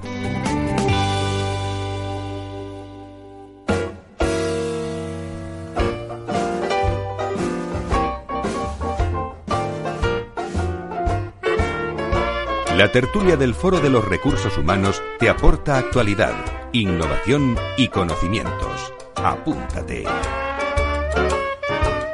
La 12.80 12.90
tertulia 12.90 13.36
del 13.36 13.56
Foro 13.56 13.82
de 13.82 13.90
los 13.90 14.08
Recursos 14.08 14.58
Humanos 14.58 15.04
te 15.20 15.28
aporta 15.28 15.78
actualidad, 15.78 16.34
innovación 16.72 17.58
y 17.76 17.90
conocimientos. 17.90 18.94
Apúntate. 19.18 20.06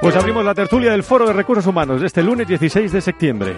Pues 0.02 0.16
abrimos 0.16 0.44
la 0.44 0.56
tertulia 0.56 0.90
del 0.90 1.04
Foro 1.04 1.28
de 1.28 1.34
Recursos 1.34 1.68
Humanos 1.68 2.02
este 2.02 2.24
lunes 2.24 2.48
16 2.48 2.92
de 2.92 3.00
septiembre. 3.00 3.54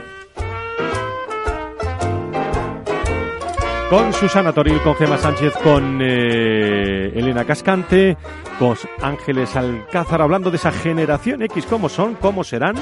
Con 3.90 4.12
Susana 4.12 4.52
Toril, 4.52 4.82
con 4.82 4.96
Gema 4.96 5.18
Sánchez, 5.18 5.54
con 5.64 6.02
eh, 6.02 7.14
Elena 7.16 7.46
Cascante, 7.46 8.18
con 8.60 8.76
Ángeles 9.02 9.56
Alcázar, 9.56 10.22
hablando 10.22 10.52
de 10.52 10.58
esa 10.58 10.74
generación 10.74 11.42
X, 11.44 11.68
cómo 11.68 11.88
son, 11.88 12.16
cómo 12.16 12.44
serán. 12.44 12.76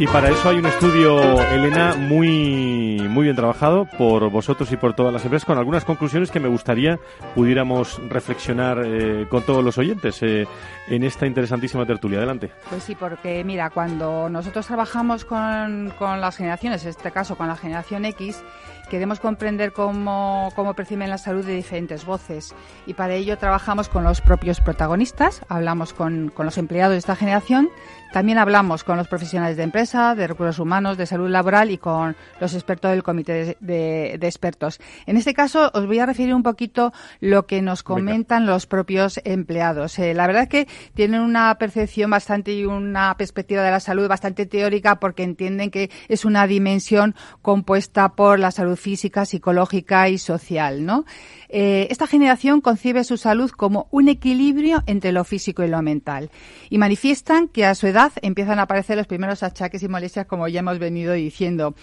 Y 0.00 0.06
para 0.06 0.28
eso 0.28 0.48
hay 0.48 0.58
un 0.58 0.66
estudio, 0.66 1.42
Elena, 1.50 1.96
muy, 1.96 3.04
muy 3.10 3.24
bien 3.24 3.34
trabajado 3.34 3.84
por 3.98 4.30
vosotros 4.30 4.70
y 4.70 4.76
por 4.76 4.94
todas 4.94 5.12
las 5.12 5.24
empresas, 5.24 5.44
con 5.44 5.58
algunas 5.58 5.84
conclusiones 5.84 6.30
que 6.30 6.38
me 6.38 6.46
gustaría 6.46 7.00
pudiéramos 7.34 8.00
reflexionar 8.08 8.80
eh, 8.84 9.26
con 9.28 9.42
todos 9.42 9.64
los 9.64 9.76
oyentes 9.76 10.22
eh, 10.22 10.46
en 10.86 11.02
esta 11.02 11.26
interesantísima 11.26 11.84
tertulia. 11.84 12.18
Adelante. 12.18 12.52
Pues 12.70 12.84
sí, 12.84 12.94
porque 12.94 13.42
mira, 13.42 13.70
cuando 13.70 14.28
nosotros 14.28 14.68
trabajamos 14.68 15.24
con, 15.24 15.92
con 15.98 16.20
las 16.20 16.36
generaciones, 16.36 16.84
en 16.84 16.90
este 16.90 17.10
caso 17.10 17.36
con 17.36 17.48
la 17.48 17.56
generación 17.56 18.04
X, 18.04 18.44
queremos 18.88 19.20
comprender 19.20 19.72
cómo, 19.72 20.52
cómo 20.54 20.74
perciben 20.74 21.10
la 21.10 21.18
salud 21.18 21.44
de 21.44 21.54
diferentes 21.54 22.04
voces 22.04 22.54
y 22.86 22.94
para 22.94 23.14
ello 23.14 23.36
trabajamos 23.36 23.88
con 23.88 24.04
los 24.04 24.20
propios 24.20 24.60
protagonistas, 24.60 25.42
hablamos 25.48 25.92
con, 25.92 26.30
con 26.30 26.46
los 26.46 26.58
empleados 26.58 26.92
de 26.92 26.98
esta 26.98 27.16
generación, 27.16 27.68
también 28.12 28.38
hablamos 28.38 28.84
con 28.84 28.96
los 28.96 29.08
profesionales 29.08 29.56
de 29.56 29.62
empresa, 29.62 30.14
de 30.14 30.26
recursos 30.26 30.58
humanos, 30.58 30.96
de 30.96 31.06
salud 31.06 31.28
laboral 31.28 31.70
y 31.70 31.78
con 31.78 32.16
los 32.40 32.54
expertos 32.54 32.90
del 32.90 33.02
comité 33.02 33.56
de, 33.60 34.16
de, 34.18 34.26
expertos. 34.26 34.80
En 35.06 35.16
este 35.16 35.34
caso 35.34 35.70
os 35.74 35.86
voy 35.86 35.98
a 35.98 36.06
referir 36.06 36.34
un 36.34 36.42
poquito 36.42 36.92
lo 37.20 37.46
que 37.46 37.62
nos 37.62 37.82
comentan 37.82 38.46
los 38.46 38.66
propios 38.66 39.20
empleados. 39.24 39.98
Eh, 39.98 40.14
la 40.14 40.26
verdad 40.26 40.44
es 40.44 40.48
que 40.48 40.68
tienen 40.94 41.20
una 41.20 41.54
percepción 41.58 42.10
bastante 42.10 42.52
y 42.52 42.64
una 42.64 43.16
perspectiva 43.16 43.62
de 43.62 43.70
la 43.70 43.80
salud 43.80 44.08
bastante 44.08 44.46
teórica 44.46 44.98
porque 45.00 45.22
entienden 45.22 45.70
que 45.70 45.90
es 46.08 46.24
una 46.24 46.46
dimensión 46.46 47.14
compuesta 47.42 48.10
por 48.10 48.38
la 48.38 48.50
salud 48.50 48.76
física, 48.76 49.24
psicológica 49.24 50.08
y 50.08 50.18
social, 50.18 50.84
¿no? 50.84 51.04
Eh, 51.50 51.88
esta 51.90 52.06
generación 52.06 52.60
concibe 52.60 53.04
su 53.04 53.16
salud 53.16 53.50
como 53.50 53.88
un 53.90 54.08
equilibrio 54.08 54.82
entre 54.86 55.12
lo 55.12 55.24
físico 55.24 55.64
y 55.64 55.68
lo 55.68 55.80
mental 55.80 56.30
y 56.68 56.76
manifiestan 56.76 57.48
que 57.48 57.64
a 57.64 57.74
su 57.74 57.86
edad 57.86 58.12
empiezan 58.20 58.58
a 58.58 58.62
aparecer 58.62 58.98
los 58.98 59.06
primeros 59.06 59.42
achaques 59.42 59.82
y 59.82 59.88
molestias 59.88 60.26
como 60.26 60.46
ya 60.48 60.60
hemos 60.60 60.78
venido 60.78 61.14
diciendo 61.14 61.74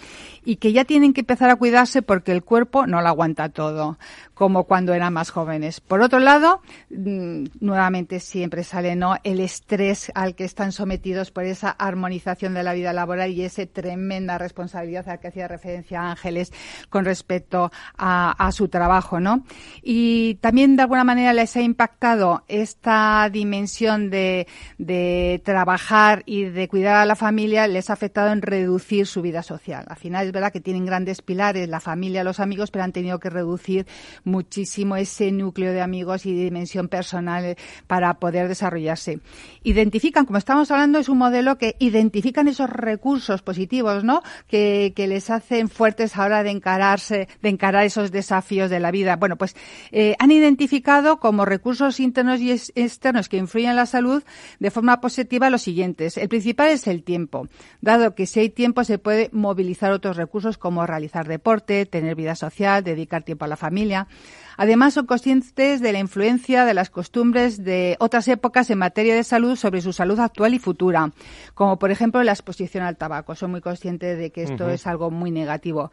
y 0.44 0.56
que 0.56 0.72
ya 0.72 0.84
tienen 0.84 1.12
que 1.12 1.22
empezar 1.22 1.50
a 1.50 1.56
cuidarse 1.56 2.02
porque 2.02 2.30
el 2.30 2.44
cuerpo 2.44 2.86
no 2.86 3.02
lo 3.02 3.08
aguanta 3.08 3.48
todo 3.48 3.98
como 4.34 4.64
cuando 4.64 4.92
eran 4.92 5.14
más 5.14 5.30
jóvenes. 5.30 5.80
Por 5.80 6.02
otro 6.02 6.18
lado, 6.18 6.60
mm, 6.90 7.44
nuevamente 7.60 8.20
siempre 8.20 8.64
sale 8.64 8.94
¿no? 8.94 9.16
el 9.24 9.40
estrés 9.40 10.12
al 10.14 10.34
que 10.34 10.44
están 10.44 10.72
sometidos 10.72 11.30
por 11.30 11.44
esa 11.44 11.70
armonización 11.70 12.54
de 12.54 12.62
la 12.62 12.74
vida 12.74 12.92
laboral 12.92 13.32
y 13.32 13.42
esa 13.42 13.64
tremenda 13.66 14.38
responsabilidad 14.38 15.08
a 15.08 15.12
la 15.12 15.20
que 15.20 15.28
hacía 15.28 15.48
referencia 15.48 16.10
Ángeles 16.10 16.52
con 16.90 17.04
respecto 17.04 17.72
a, 17.96 18.32
a 18.32 18.52
su 18.52 18.68
trabajo, 18.68 19.20
¿no? 19.20 19.42
Y 19.82 20.34
también 20.36 20.76
de 20.76 20.82
alguna 20.82 21.04
manera 21.04 21.32
les 21.32 21.56
ha 21.56 21.62
impactado 21.62 22.44
esta 22.48 23.28
dimensión 23.30 24.10
de, 24.10 24.46
de 24.78 25.40
trabajar 25.44 26.22
y 26.26 26.44
de 26.44 26.68
cuidar 26.68 26.96
a 26.96 27.06
la 27.06 27.16
familia, 27.16 27.66
les 27.66 27.90
ha 27.90 27.92
afectado 27.92 28.32
en 28.32 28.42
reducir 28.42 29.06
su 29.06 29.22
vida 29.22 29.42
social. 29.42 29.84
Al 29.88 29.96
final 29.96 30.26
es 30.26 30.32
verdad 30.32 30.52
que 30.52 30.60
tienen 30.60 30.86
grandes 30.86 31.22
pilares, 31.22 31.68
la 31.68 31.80
familia, 31.80 32.24
los 32.24 32.40
amigos, 32.40 32.70
pero 32.70 32.84
han 32.84 32.92
tenido 32.92 33.18
que 33.18 33.30
reducir 33.30 33.86
muchísimo 34.24 34.96
ese 34.96 35.32
núcleo 35.32 35.72
de 35.72 35.80
amigos 35.80 36.26
y 36.26 36.34
de 36.34 36.44
dimensión 36.44 36.88
personal 36.88 37.56
para 37.86 38.14
poder 38.14 38.48
desarrollarse. 38.48 39.20
Identifican, 39.62 40.26
como 40.26 40.38
estamos 40.38 40.70
hablando, 40.70 40.98
es 40.98 41.08
un 41.08 41.18
modelo 41.18 41.58
que 41.58 41.76
identifican 41.78 42.48
esos 42.48 42.70
recursos 42.70 43.42
positivos, 43.42 44.04
¿no? 44.04 44.22
Que, 44.48 44.92
que 44.94 45.06
les 45.06 45.30
hacen 45.30 45.68
fuertes 45.68 46.16
ahora 46.16 46.42
de 46.42 46.50
encararse, 46.50 47.28
de 47.42 47.48
encarar 47.48 47.84
esos 47.84 48.10
desafíos 48.10 48.70
de 48.70 48.80
la 48.80 48.90
vida. 48.90 49.16
Bueno, 49.16 49.36
pues 49.36 49.45
eh, 49.92 50.16
han 50.18 50.30
identificado 50.30 51.20
como 51.20 51.44
recursos 51.44 52.00
internos 52.00 52.40
y 52.40 52.50
externos 52.50 53.28
que 53.28 53.36
influyen 53.36 53.70
en 53.70 53.76
la 53.76 53.86
salud 53.86 54.22
de 54.58 54.70
forma 54.70 55.00
positiva 55.00 55.50
los 55.50 55.62
siguientes. 55.62 56.16
El 56.16 56.28
principal 56.28 56.70
es 56.70 56.86
el 56.86 57.02
tiempo, 57.02 57.48
dado 57.80 58.14
que 58.14 58.26
si 58.26 58.40
hay 58.40 58.50
tiempo 58.50 58.84
se 58.84 58.98
puede 58.98 59.28
movilizar 59.32 59.92
otros 59.92 60.16
recursos 60.16 60.58
como 60.58 60.86
realizar 60.86 61.28
deporte, 61.28 61.86
tener 61.86 62.14
vida 62.14 62.34
social, 62.34 62.82
dedicar 62.82 63.22
tiempo 63.22 63.44
a 63.44 63.48
la 63.48 63.56
familia. 63.56 64.08
Además, 64.56 64.94
son 64.94 65.06
conscientes 65.06 65.80
de 65.80 65.92
la 65.92 65.98
influencia 65.98 66.64
de 66.64 66.74
las 66.74 66.90
costumbres 66.90 67.62
de 67.62 67.96
otras 68.00 68.28
épocas 68.28 68.70
en 68.70 68.78
materia 68.78 69.14
de 69.14 69.24
salud 69.24 69.56
sobre 69.56 69.80
su 69.80 69.92
salud 69.92 70.18
actual 70.20 70.54
y 70.54 70.58
futura, 70.58 71.12
como 71.54 71.78
por 71.78 71.90
ejemplo 71.90 72.22
la 72.22 72.32
exposición 72.32 72.84
al 72.84 72.96
tabaco. 72.96 73.34
Son 73.34 73.50
muy 73.50 73.60
conscientes 73.60 74.18
de 74.18 74.30
que 74.30 74.42
esto 74.42 74.64
uh 74.64 74.68
-huh. 74.68 74.74
es 74.74 74.86
algo 74.86 75.10
muy 75.10 75.30
negativo. 75.30 75.90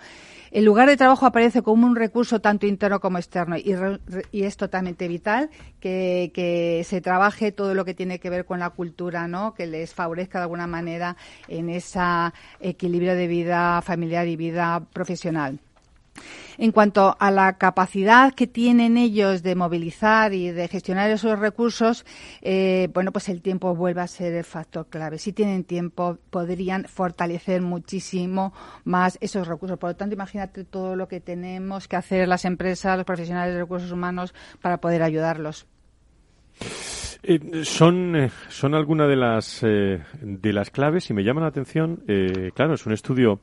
El 0.51 0.65
lugar 0.65 0.87
de 0.87 0.97
trabajo 0.97 1.25
aparece 1.25 1.63
como 1.63 1.87
un 1.87 1.95
recurso 1.95 2.39
tanto 2.39 2.67
interno 2.67 2.99
como 2.99 3.17
externo 3.17 3.57
y, 3.57 3.75
y 4.31 4.43
es 4.43 4.55
totalmente 4.55 5.07
vital 5.07 5.49
que, 5.79 6.31
que, 6.31 6.83
se 6.85 7.01
trabaje 7.01 7.51
todo 7.51 7.73
lo 7.73 7.85
que 7.85 7.95
tiene 7.95 8.19
que 8.19 8.29
ver 8.29 8.45
con 8.45 8.59
la 8.59 8.69
cultura, 8.69 9.27
¿no? 9.27 9.55
que 9.55 9.65
les 9.65 9.95
favorezca 9.95 10.37
de 10.37 10.43
alguna 10.43 10.67
manera 10.67 11.17
en 11.47 11.69
ese 11.69 11.99
equilibrio 12.59 13.15
de 13.15 13.27
vida 13.27 13.81
familiar 13.81 14.27
y 14.27 14.35
vida 14.35 14.83
profesional. 14.93 15.59
En 16.57 16.71
cuanto 16.71 17.15
a 17.19 17.31
la 17.31 17.57
capacidad 17.57 18.33
que 18.33 18.47
tienen 18.47 18.97
ellos 18.97 19.43
de 19.43 19.55
movilizar 19.55 20.33
y 20.33 20.51
de 20.51 20.67
gestionar 20.67 21.09
esos 21.09 21.39
recursos, 21.39 22.05
eh, 22.41 22.89
bueno, 22.93 23.11
pues 23.11 23.29
el 23.29 23.41
tiempo 23.41 23.75
vuelve 23.75 24.01
a 24.01 24.07
ser 24.07 24.33
el 24.33 24.43
factor 24.43 24.87
clave. 24.87 25.17
Si 25.17 25.33
tienen 25.33 25.63
tiempo, 25.63 26.17
podrían 26.29 26.85
fortalecer 26.85 27.61
muchísimo 27.61 28.53
más 28.83 29.17
esos 29.21 29.47
recursos. 29.47 29.77
Por 29.77 29.91
lo 29.91 29.95
tanto, 29.95 30.13
imagínate 30.13 30.63
todo 30.63 30.95
lo 30.95 31.07
que 31.07 31.19
tenemos 31.19 31.87
que 31.87 31.95
hacer 31.95 32.27
las 32.27 32.45
empresas, 32.45 32.97
los 32.97 33.05
profesionales 33.05 33.53
de 33.53 33.61
recursos 33.61 33.91
humanos 33.91 34.33
para 34.61 34.77
poder 34.77 35.03
ayudarlos. 35.03 35.67
Eh, 37.25 37.63
son, 37.63 38.15
eh, 38.17 38.31
son 38.49 38.75
algunas 38.75 39.07
de 39.07 39.15
las, 39.15 39.63
eh, 39.63 40.03
de 40.21 40.53
las 40.53 40.69
claves 40.69 41.09
y 41.09 41.13
me 41.13 41.23
llama 41.23 41.39
la 41.39 41.47
atención, 41.47 42.03
eh, 42.07 42.51
claro, 42.53 42.73
es 42.73 42.85
un 42.85 42.91
estudio 42.91 43.39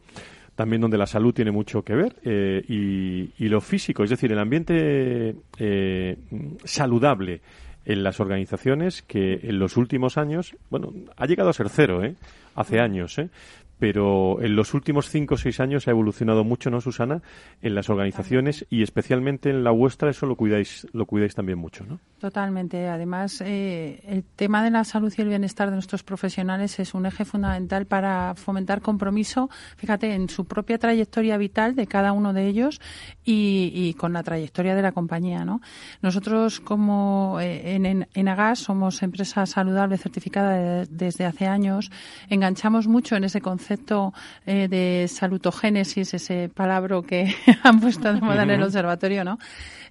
también 0.61 0.83
donde 0.83 0.99
la 0.99 1.07
salud 1.07 1.33
tiene 1.33 1.53
mucho 1.53 1.81
que 1.81 1.95
ver 1.95 2.17
eh, 2.23 2.63
y, 2.69 3.49
lo 3.49 3.63
físico, 3.63 4.05
es 4.05 4.11
decir, 4.11 4.31
el 4.31 4.39
ambiente 4.39 5.35
eh, 5.59 6.19
saludable 6.65 7.41
en 7.87 8.03
las 8.03 8.21
organizaciones 8.21 9.01
que 9.01 9.41
en 9.43 9.59
los 9.59 9.79
últimos 9.79 10.19
años, 10.19 10.55
bueno, 10.69 10.93
ha 11.17 11.25
llegado 11.25 11.49
a 11.49 11.55
ser 11.55 11.71
cero, 11.71 12.05
¿eh? 12.05 12.15
Hace 12.55 12.79
años, 12.79 13.19
¿eh? 13.19 13.31
Pero 13.81 14.43
en 14.43 14.55
los 14.55 14.75
últimos 14.75 15.09
cinco 15.09 15.35
o 15.37 15.39
seis 15.39 15.59
años 15.59 15.89
ha 15.89 15.91
evolucionado 15.91 16.45
mucho, 16.45 16.71
¿no, 16.71 16.83
Susana? 16.83 17.23
En 17.63 17.75
las 17.75 17.89
organizaciones 17.89 18.67
y 18.69 18.83
especialmente 18.83 19.49
en 19.49 19.65
la 19.65 19.71
vuestra, 19.71 20.11
eso 20.11 20.27
lo 20.27 20.37
cuidáis, 20.37 20.87
lo 20.93 21.07
cuidáis 21.07 21.35
también 21.35 21.59
mucho, 21.59 21.85
¿no? 21.85 21.99
Totalmente. 22.19 22.89
Además, 22.89 23.41
eh, 23.41 24.03
el 24.07 24.23
tema 24.23 24.63
de 24.63 24.71
la 24.71 24.85
salud 24.85 25.13
y 25.17 25.23
el 25.23 25.29
bienestar 25.29 25.71
de 25.71 25.77
nuestros 25.77 26.03
profesionales 26.03 26.79
es 26.79 26.93
un 26.93 27.07
eje 27.07 27.25
fundamental 27.25 27.87
para 27.87 28.35
fomentar 28.35 28.83
compromiso, 28.83 29.49
fíjate, 29.79 30.13
en 30.13 30.29
su 30.29 30.45
propia 30.45 30.77
trayectoria 30.77 31.39
vital 31.39 31.75
de 31.75 31.87
cada 31.87 32.13
uno 32.13 32.35
de 32.35 32.47
ellos 32.49 32.83
y, 33.25 33.95
con 33.95 34.13
la 34.13 34.23
trayectoria 34.23 34.75
de 34.75 34.83
la 34.83 34.93
compañía, 34.93 35.47
¿no? 35.47 35.63
Nosotros, 36.03 36.61
como 36.61 37.39
eh, 37.41 37.77
en, 37.77 38.07
en, 38.13 38.29
Agas, 38.29 38.59
somos 38.59 39.03
empresa 39.03 39.47
saludable 39.47 39.97
certificada 39.97 40.85
desde 40.85 41.25
hace 41.25 41.47
años, 41.47 41.91
enganchamos 42.29 42.87
mucho 42.87 43.17
en 43.17 43.25
ese 43.25 43.41
concepto 43.41 43.70
concepto 43.71 44.13
eh, 44.47 44.67
de 44.69 45.07
salutogénesis, 45.07 46.15
ese 46.15 46.49
palabra 46.49 47.01
que 47.07 47.33
han 47.63 47.81
puesto 47.81 48.13
de 48.13 48.21
moda 48.21 48.43
en 48.43 48.51
el 48.51 48.63
observatorio, 48.63 49.23
¿no? 49.23 49.39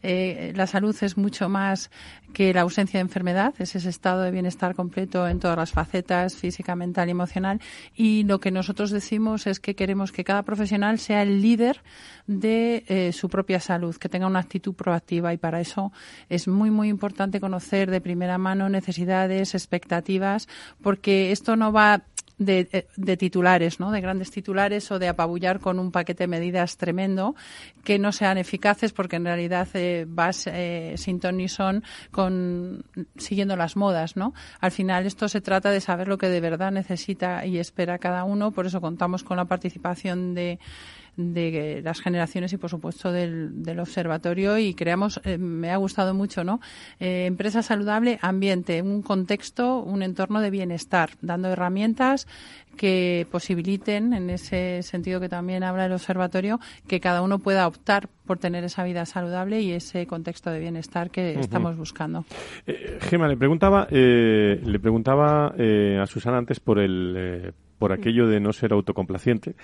Eh, 0.02 0.54
la 0.56 0.66
salud 0.66 0.96
es 1.02 1.18
mucho 1.18 1.50
más 1.50 1.92
que 2.34 2.54
la 2.54 2.62
ausencia 2.62 3.00
de 3.00 3.02
enfermedad, 3.02 3.54
es 3.60 3.76
ese 3.76 3.90
estado 3.90 4.22
de 4.22 4.32
bienestar 4.32 4.76
completo 4.76 5.28
en 5.28 5.40
todas 5.40 5.58
las 5.58 5.72
facetas, 5.72 6.36
física, 6.36 6.76
mental 6.76 7.08
y 7.08 7.12
emocional. 7.12 7.60
Y 7.96 8.24
lo 8.24 8.40
que 8.40 8.52
nosotros 8.52 8.92
decimos 8.92 9.48
es 9.48 9.60
que 9.60 9.76
queremos 9.76 10.12
que 10.12 10.24
cada 10.24 10.44
profesional 10.44 11.00
sea 11.00 11.22
el 11.24 11.42
líder 11.42 11.82
de 12.28 12.84
eh, 12.88 13.12
su 13.12 13.30
propia 13.30 13.60
salud, 13.60 13.96
que 13.96 14.10
tenga 14.10 14.28
una 14.28 14.40
actitud 14.40 14.74
proactiva 14.74 15.34
y 15.34 15.38
para 15.38 15.60
eso 15.60 15.92
es 16.30 16.48
muy, 16.48 16.70
muy 16.70 16.88
importante 16.90 17.40
conocer 17.40 17.90
de 17.90 18.00
primera 18.00 18.38
mano 18.38 18.70
necesidades, 18.70 19.56
expectativas, 19.56 20.48
porque 20.82 21.32
esto 21.32 21.56
no 21.56 21.72
va 21.72 22.04
de, 22.40 22.88
de, 22.96 23.18
titulares, 23.18 23.80
¿no? 23.80 23.92
de 23.92 24.02
grandes 24.02 24.32
titulares 24.32 24.90
o 24.92 24.98
de 24.98 25.10
apabullar 25.10 25.60
con 25.60 25.78
un 25.78 25.92
paquete 25.92 26.24
de 26.24 26.28
medidas 26.28 26.78
tremendo 26.78 27.36
que 27.84 28.00
no 28.00 28.12
sean 28.12 28.38
eficaces 28.38 28.94
porque 28.94 29.18
en 29.18 29.26
realidad 29.26 29.68
eh, 29.74 30.06
vas 30.08 30.48
eh, 30.48 30.96
sin 30.98 31.20
ton 31.20 31.38
ni 31.38 31.50
son 31.50 31.84
con, 32.12 32.86
siguiendo 33.18 33.56
las 33.56 33.76
modas. 33.76 34.16
¿no? 34.16 34.34
Al 34.62 34.72
final 34.72 35.06
esto 35.06 35.28
se 35.28 35.42
trata 35.42 35.70
de 35.70 35.82
saber 35.82 36.08
lo 36.08 36.18
que 36.18 36.30
de 36.30 36.42
verdad 36.42 36.72
necesita 36.72 37.46
y 37.46 37.60
espera 37.60 38.00
cada 38.00 38.24
uno, 38.24 38.52
por 38.52 38.66
eso 38.66 38.82
contamos 38.82 39.24
con 39.24 39.38
la 39.38 39.46
participación 39.46 40.34
de 40.34 40.60
de 41.20 41.82
las 41.84 42.02
generaciones 42.02 42.54
y 42.54 42.58
por 42.58 42.70
supuesto 42.70 43.12
del, 43.12 43.62
del 43.62 43.80
observatorio. 43.80 44.58
Y 44.58 44.74
creamos 44.74 45.20
eh, 45.26 45.38
me 45.38 45.72
ha 45.72 45.78
gustado 45.78 46.14
mucho 46.14 46.44
no 46.44 46.62
eh, 47.00 47.26
empresa 47.26 47.62
saludable 47.62 48.18
ambiente 48.22 48.82
un 48.82 49.02
contexto 49.02 49.80
un 49.80 50.02
entorno 50.02 50.42
de 50.42 50.50
bienestar 50.50 51.12
dando 51.22 51.50
herramientas 51.50 52.28
que 52.78 53.28
posibiliten 53.30 54.14
en 54.14 54.30
ese 54.30 54.82
sentido 54.84 55.20
que 55.20 55.28
también 55.28 55.64
habla 55.64 55.86
el 55.86 55.92
observatorio 55.92 56.60
que 56.88 57.02
cada 57.02 57.22
uno 57.22 57.40
pueda 57.40 57.68
optar 57.68 58.08
por 58.26 58.38
tener 58.38 58.64
esa 58.64 58.84
vida 58.84 59.06
saludable 59.06 59.60
y 59.60 59.72
ese 59.74 60.08
contexto 60.08 60.50
de 60.50 60.60
bienestar 60.60 61.10
que 61.10 61.38
estamos 61.40 61.76
buscando. 61.76 62.26
Eh, 62.68 63.00
Gema, 63.02 63.28
le 63.28 63.36
preguntaba, 63.36 63.88
eh, 63.92 64.62
le 64.64 64.80
preguntaba 64.80 65.54
eh, 65.58 66.00
a 66.02 66.06
Susana 66.06 66.38
antes 66.38 66.60
por 66.60 66.80
el 66.80 67.54
por 67.80 67.94
aquello 67.94 68.28
de 68.28 68.40
no 68.40 68.54
ser 68.54 68.74
autocomplaciente 68.74 69.56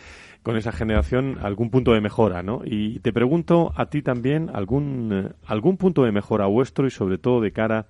con 0.41 0.57
esa 0.57 0.71
generación 0.71 1.37
algún 1.41 1.69
punto 1.69 1.93
de 1.93 2.01
mejora, 2.01 2.41
¿no? 2.41 2.61
Y 2.65 2.99
te 2.99 3.13
pregunto 3.13 3.73
a 3.75 3.87
ti 3.87 4.01
también 4.01 4.49
algún 4.53 5.33
algún 5.45 5.77
punto 5.77 6.03
de 6.03 6.11
mejora 6.11 6.47
vuestro 6.47 6.87
y 6.87 6.91
sobre 6.91 7.17
todo 7.17 7.41
de 7.41 7.51
cara 7.51 7.85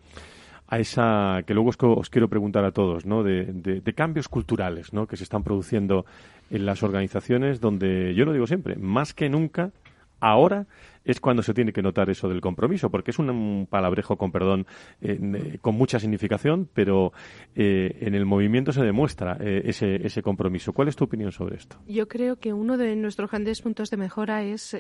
a 0.68 0.80
esa 0.80 1.44
que 1.46 1.54
luego 1.54 1.70
os, 1.70 2.10
quiero 2.10 2.28
preguntar 2.28 2.66
a 2.66 2.72
todos, 2.72 3.06
¿no? 3.06 3.24
De, 3.24 3.46
de, 3.46 3.94
cambios 3.94 4.28
culturales, 4.28 4.94
¿no? 4.94 5.06
Que 5.06 5.16
se 5.16 5.24
están 5.24 5.44
produciendo 5.44 6.06
en 6.50 6.66
las 6.66 6.82
organizaciones 6.82 7.62
donde 7.62 8.16
yo 8.16 8.26
lo 8.26 8.34
digo 8.34 8.48
siempre, 8.48 8.76
más 8.76 9.14
que 9.14 9.30
nunca 9.30 9.72
ahora 10.20 10.66
es 11.06 11.20
cuando 11.20 11.44
se 11.44 11.54
tiene 11.54 11.72
que 11.72 11.82
notar 11.82 12.10
eso 12.10 12.28
del 12.28 12.42
compromiso, 12.42 12.90
porque 12.90 13.12
es 13.12 13.20
un, 13.20 13.68
palabrejo, 13.70 14.18
con 14.18 14.32
perdón, 14.32 14.66
eh, 15.02 15.60
con 15.62 15.76
mucha 15.76 16.00
significación, 16.00 16.68
pero 16.74 17.14
eh, 17.56 17.98
en 18.02 18.16
el 18.16 18.26
movimiento 18.26 18.74
se 18.74 18.82
demuestra 18.82 19.38
eh, 19.40 19.62
ese, 19.66 20.06
ese 20.06 20.22
compromiso. 20.22 20.74
¿Cuál 20.74 20.88
es 20.88 20.96
tu 20.96 21.06
opinión 21.06 21.32
sobre 21.32 21.58
esto? 21.58 21.78
Yo 21.88 22.08
creo 22.08 22.38
que 22.38 22.54
uno 22.54 22.78
de 22.78 22.96
nuestros 22.96 23.30
grandes 23.30 23.62
puntos 23.62 23.90
de 23.90 23.98
mejora 23.98 24.44
es 24.44 24.76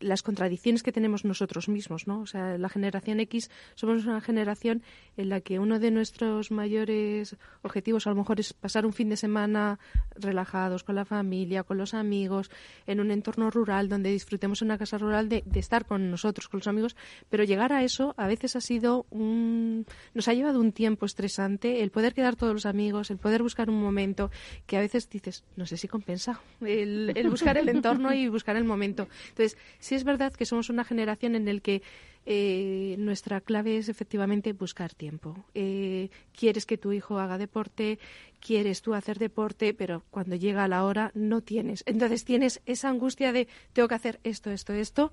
las 0.00 0.22
contradicciones 0.22 0.82
que 0.82 0.92
tenemos 0.92 1.24
nosotros 1.24 1.68
mismos, 1.68 2.06
¿no? 2.06 2.20
O 2.20 2.26
sea, 2.26 2.58
la 2.58 2.68
generación 2.68 3.20
X 3.20 3.50
somos 3.74 4.04
una 4.04 4.20
generación 4.20 4.82
en 5.16 5.30
la 5.30 5.40
que 5.40 5.58
uno 5.58 5.78
de 5.78 5.90
nuestros 5.90 6.50
mayores 6.50 7.36
objetivos 7.62 8.06
a 8.06 8.10
lo 8.10 8.16
mejor 8.16 8.38
es 8.38 8.52
pasar 8.52 8.84
un 8.84 8.92
fin 8.92 9.08
de 9.08 9.16
semana 9.16 9.78
relajados 10.14 10.84
con 10.84 10.94
la 10.94 11.04
familia, 11.04 11.62
con 11.62 11.78
los 11.78 11.94
amigos, 11.94 12.50
en 12.86 13.00
un 13.00 13.10
entorno 13.10 13.50
rural 13.50 13.88
donde 13.88 14.10
disfrutemos 14.10 14.60
una 14.60 14.76
casa 14.76 14.98
rural 14.98 15.28
de 15.28 15.53
de 15.54 15.60
estar 15.60 15.86
con 15.86 16.10
nosotros, 16.10 16.48
con 16.48 16.58
los 16.58 16.66
amigos, 16.66 16.96
pero 17.30 17.44
llegar 17.44 17.72
a 17.72 17.82
eso 17.82 18.14
a 18.16 18.26
veces 18.26 18.56
ha 18.56 18.60
sido 18.60 19.06
un... 19.10 19.86
nos 20.12 20.28
ha 20.28 20.34
llevado 20.34 20.60
un 20.60 20.72
tiempo 20.72 21.06
estresante 21.06 21.82
el 21.82 21.90
poder 21.90 22.12
quedar 22.12 22.36
todos 22.36 22.52
los 22.52 22.66
amigos, 22.66 23.10
el 23.10 23.18
poder 23.18 23.42
buscar 23.42 23.70
un 23.70 23.80
momento 23.80 24.30
que 24.66 24.76
a 24.76 24.80
veces 24.80 25.08
dices, 25.08 25.44
no 25.56 25.64
sé 25.64 25.76
si 25.76 25.88
compensa, 25.88 26.40
el, 26.60 27.14
buscar 27.30 27.56
el 27.56 27.68
entorno 27.68 28.12
y 28.12 28.28
buscar 28.28 28.56
el 28.56 28.64
momento. 28.64 29.08
Entonces, 29.28 29.56
sí 29.78 29.94
es 29.94 30.04
verdad 30.04 30.32
que 30.34 30.44
somos 30.44 30.68
una 30.68 30.84
generación 30.84 31.36
en 31.36 31.48
el 31.48 31.62
que 31.62 31.82
eh, 32.26 32.96
nuestra 32.98 33.40
clave 33.40 33.76
es 33.76 33.88
efectivamente 33.88 34.52
buscar 34.52 34.94
tiempo. 34.94 35.44
Eh, 35.54 36.08
quieres 36.32 36.64
que 36.64 36.78
tu 36.78 36.92
hijo 36.92 37.18
haga 37.18 37.38
deporte, 37.38 37.98
quieres 38.44 38.82
tú 38.82 38.92
hacer 38.92 39.18
deporte, 39.18 39.72
pero 39.72 40.04
cuando 40.10 40.36
llega 40.36 40.68
la 40.68 40.84
hora 40.84 41.10
no 41.14 41.40
tienes. 41.40 41.82
Entonces 41.86 42.24
tienes 42.24 42.60
esa 42.66 42.90
angustia 42.90 43.32
de 43.32 43.48
tengo 43.72 43.88
que 43.88 43.94
hacer 43.94 44.20
esto, 44.22 44.50
esto, 44.50 44.74
esto 44.74 45.12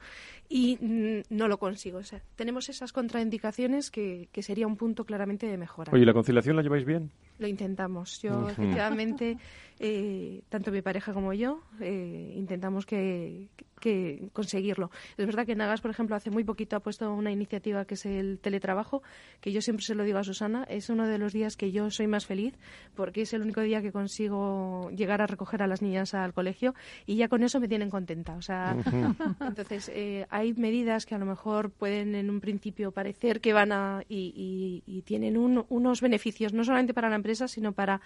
y 0.50 0.78
mm, 0.82 1.34
no 1.34 1.48
lo 1.48 1.58
consigo. 1.58 2.00
O 2.00 2.04
sea, 2.04 2.22
tenemos 2.36 2.68
esas 2.68 2.92
contraindicaciones 2.92 3.90
que, 3.90 4.28
que, 4.34 4.44
sería 4.44 4.68
un 4.68 4.76
punto 4.76 5.06
claramente 5.06 5.48
de 5.48 5.58
mejora. 5.58 5.94
Oye, 5.94 6.06
¿la 6.06 6.14
conciliación 6.14 6.58
la 6.58 6.62
lleváis 6.62 6.86
bien? 6.86 7.10
Lo 7.40 7.48
intentamos. 7.48 8.22
Yo, 8.22 8.50
efectivamente, 8.50 9.38
eh, 9.80 10.44
tanto 10.50 10.70
mi 10.72 10.82
pareja 10.82 11.14
como 11.14 11.34
yo 11.34 11.64
intentamos 11.80 12.86
que, 12.86 13.48
que 13.80 14.30
conseguirlo. 14.32 14.92
Es 15.18 15.26
verdad 15.26 15.46
que 15.46 15.56
Nagas, 15.56 15.82
por 15.82 15.90
ejemplo, 15.90 16.16
hace 16.16 16.30
muy 16.30 16.44
poquito 16.44 16.76
ha 16.76 16.82
puesto 16.82 17.12
una 17.12 17.32
iniciativa 17.32 17.86
que 17.86 17.96
es 17.96 18.06
el 18.06 18.40
teletrabajo, 18.40 19.02
que 19.40 19.52
yo 19.52 19.62
siempre 19.62 19.84
se 19.84 19.96
lo 19.96 20.04
digo 20.04 20.20
a 20.20 20.24
Susana, 20.24 20.66
es 20.70 20.90
uno 20.90 21.08
de 21.08 21.18
los 21.18 21.34
días 21.34 21.58
que 21.58 21.72
yo 21.72 21.90
soy 21.90 22.08
más 22.08 22.26
feliz 22.26 22.54
porque 22.96 23.21
es 23.22 23.34
el 23.34 23.42
único 23.42 23.62
día 23.62 23.82
que 23.82 23.92
consigo 23.92 24.90
llegar 24.96 25.22
a 25.22 25.28
recoger 25.28 25.64
a 25.64 25.68
las 25.68 25.82
niñas 25.82 26.14
al 26.14 26.34
colegio 26.34 26.74
y 27.06 27.16
ya 27.16 27.28
con 27.28 27.44
eso 27.44 27.60
me 27.60 27.68
tienen 27.68 27.90
contenta. 27.90 28.36
O 28.36 28.42
sea, 28.42 28.76
entonces 29.42 29.90
eh, 29.94 30.26
hay 30.30 30.54
medidas 30.54 31.06
que 31.06 31.16
a 31.16 31.18
lo 31.18 31.26
mejor 31.26 31.72
pueden 31.72 32.16
en 32.16 32.30
un 32.30 32.40
principio 32.40 32.92
parecer 32.92 33.42
que 33.42 33.54
van 33.54 33.72
a 33.72 34.04
y, 34.08 34.84
y, 34.86 35.02
tienen 35.02 35.36
unos 35.36 36.02
beneficios 36.02 36.54
no 36.54 36.64
solamente 36.64 36.94
para 36.94 37.10
la 37.10 37.16
empresa 37.16 37.48
sino 37.48 37.72
para 37.74 38.02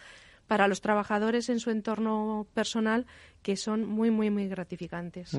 para 0.47 0.67
los 0.67 0.81
trabajadores 0.81 1.49
en 1.49 1.59
su 1.59 1.71
entorno 1.71 2.47
personal 2.53 3.05
que 3.41 3.55
son 3.55 3.87
muy, 3.87 4.11
muy, 4.11 4.29
muy 4.29 4.47
gratificantes. 4.47 5.37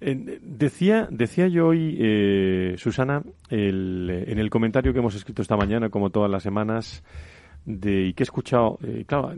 decía, 0.00 1.08
decía 1.10 1.48
yo 1.48 1.68
hoy, 1.68 1.96
eh, 2.00 2.74
Susana, 2.78 3.22
en 3.50 4.38
el 4.38 4.50
comentario 4.50 4.92
que 4.92 4.98
hemos 4.98 5.14
escrito 5.14 5.42
esta 5.42 5.56
mañana, 5.56 5.88
como 5.88 6.10
todas 6.10 6.30
las 6.30 6.42
semanas, 6.42 7.02
de, 7.64 8.06
y 8.06 8.12
que 8.14 8.22
he 8.22 8.24
escuchado, 8.24 8.78
eh, 8.82 9.04
claro, 9.06 9.32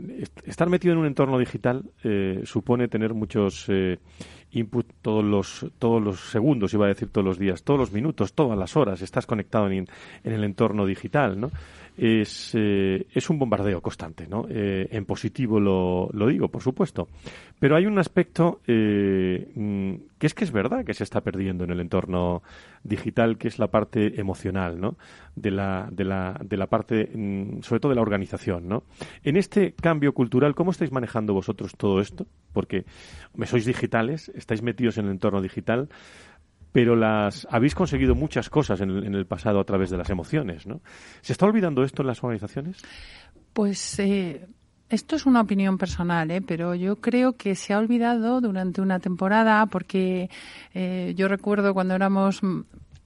estar 0.45 0.69
metido 0.69 0.93
en 0.93 0.99
un 0.99 1.05
entorno 1.05 1.37
digital 1.37 1.83
eh, 2.03 2.41
supone 2.45 2.87
tener 2.87 3.13
muchos 3.13 3.65
eh, 3.67 3.99
input 4.51 4.87
todos 5.01 5.23
los, 5.23 5.65
todos 5.79 6.01
los 6.01 6.19
segundos, 6.19 6.73
iba 6.73 6.85
a 6.85 6.89
decir 6.89 7.09
todos 7.09 7.25
los 7.25 7.39
días, 7.39 7.63
todos 7.63 7.79
los 7.79 7.91
minutos, 7.91 8.33
todas 8.33 8.57
las 8.57 8.75
horas, 8.77 9.01
estás 9.01 9.25
conectado 9.25 9.69
en, 9.69 9.87
en 10.23 10.33
el 10.33 10.43
entorno 10.43 10.85
digital, 10.85 11.39
¿no? 11.39 11.51
Es, 11.97 12.51
eh, 12.55 13.05
es 13.13 13.29
un 13.29 13.37
bombardeo 13.37 13.81
constante, 13.81 14.27
¿no? 14.27 14.45
Eh, 14.49 14.87
en 14.91 15.05
positivo 15.05 15.59
lo, 15.59 16.09
lo, 16.11 16.27
digo, 16.27 16.47
por 16.49 16.61
supuesto. 16.61 17.07
Pero 17.59 17.75
hay 17.75 17.85
un 17.85 17.99
aspecto 17.99 18.61
eh, 18.67 19.51
mm, 19.55 19.93
que 20.17 20.27
es 20.27 20.33
que 20.33 20.43
es 20.43 20.51
verdad 20.51 20.83
que 20.83 20.93
se 20.93 21.03
está 21.03 21.21
perdiendo 21.21 21.63
en 21.63 21.71
el 21.71 21.79
entorno 21.79 22.41
digital, 22.83 23.37
que 23.37 23.47
es 23.47 23.59
la 23.59 23.67
parte 23.67 24.19
emocional, 24.19 24.79
¿no? 24.79 24.97
De 25.35 25.51
la, 25.51 25.87
de 25.91 26.03
la, 26.03 26.39
de 26.43 26.57
la 26.57 26.67
parte, 26.67 27.09
mm, 27.13 27.61
sobre 27.61 27.79
todo 27.79 27.91
de 27.91 27.95
la 27.95 28.01
organización, 28.01 28.67
¿no? 28.67 28.83
En 29.23 29.37
este 29.37 29.73
cambio 29.73 30.13
cultural, 30.13 30.55
¿cómo 30.55 30.71
estáis 30.71 30.91
manejando 30.91 31.33
vosotros 31.33 31.73
todo 31.77 32.01
esto? 32.01 32.25
Porque 32.53 32.85
sois 33.45 33.65
digitales, 33.65 34.31
estáis 34.35 34.61
metidos 34.61 34.97
en 34.97 35.05
el 35.05 35.11
entorno 35.11 35.41
digital 35.41 35.89
pero 36.73 36.95
las 36.95 37.47
habéis 37.49 37.75
conseguido 37.75 38.15
muchas 38.15 38.49
cosas 38.49 38.81
en 38.81 38.89
el, 38.89 39.25
pasado 39.25 39.59
a 39.59 39.63
través 39.63 39.91
de 39.91 39.97
las 39.97 40.09
emociones, 40.09 40.67
¿no? 40.67 40.81
¿Se 41.21 41.31
está 41.31 41.45
olvidando 41.45 41.83
esto 41.83 42.01
en 42.01 42.07
las 42.07 42.21
organizaciones? 42.23 42.83
Pues 43.53 43.99
eh, 43.99 44.47
esto 44.89 45.15
es 45.15 45.25
una 45.27 45.41
opinión 45.41 45.77
personal, 45.77 46.29
¿eh? 46.31 46.41
pero 46.41 46.73
yo 46.73 46.97
creo 46.97 47.33
que 47.33 47.55
se 47.55 47.73
ha 47.73 47.77
olvidado 47.77 48.41
durante 48.41 48.81
una 48.81 48.99
temporada 48.99 49.65
porque 49.67 50.29
eh, 50.73 51.13
yo 51.15 51.27
recuerdo 51.27 51.75
cuando 51.75 51.93
éramos 51.93 52.41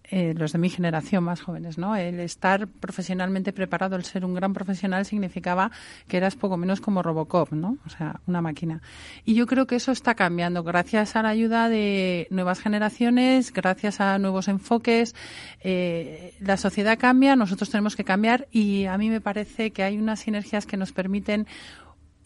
eh, 0.10 0.34
los 0.36 0.54
de 0.54 0.60
mi 0.60 0.70
generación 0.70 1.24
más 1.24 1.42
jóvenes, 1.42 1.78
¿no? 1.78 1.96
El 1.96 2.20
estar 2.20 2.68
profesionalmente 2.68 3.52
preparado, 3.52 3.96
el 3.96 4.06
ser 4.06 4.24
un 4.24 4.34
gran 4.34 4.54
profesional 4.54 5.06
significaba 5.06 5.72
que 6.08 6.18
eras 6.18 6.36
poco 6.36 6.56
menos 6.56 6.80
como 6.80 7.04
Robocop, 7.04 7.52
¿no? 7.52 7.78
O 7.86 7.90
sea, 7.90 8.22
una 8.26 8.42
máquina. 8.42 8.82
Y 9.26 9.34
yo 9.34 9.46
creo 9.48 9.68
que 9.68 9.76
eso 9.76 9.92
está 9.92 10.16
cambiando 10.16 10.64
gracias 10.64 11.16
a 11.16 11.24
la 11.24 11.30
ayuda 11.30 11.68
de 11.68 12.28
nuevas 12.30 12.62
generaciones, 12.62 13.52
gracias 13.52 14.00
a 14.00 14.18
nuevos 14.18 14.48
enfoques. 14.48 15.14
Eh, 15.62 16.34
la 16.40 16.56
sociedad 16.56 16.98
cambia, 16.98 17.36
nosotros 17.36 17.70
tenemos 17.70 17.96
que 17.96 18.04
cambiar 18.04 18.48
y 18.52 18.86
a 18.86 18.98
mí 18.98 19.10
me 19.10 19.20
parece 19.20 19.72
que 19.72 19.84
hay 19.84 19.98
unas 19.98 20.20
sinergias 20.20 20.66
que 20.66 20.78
nos 20.78 20.94
permiten 20.94 21.48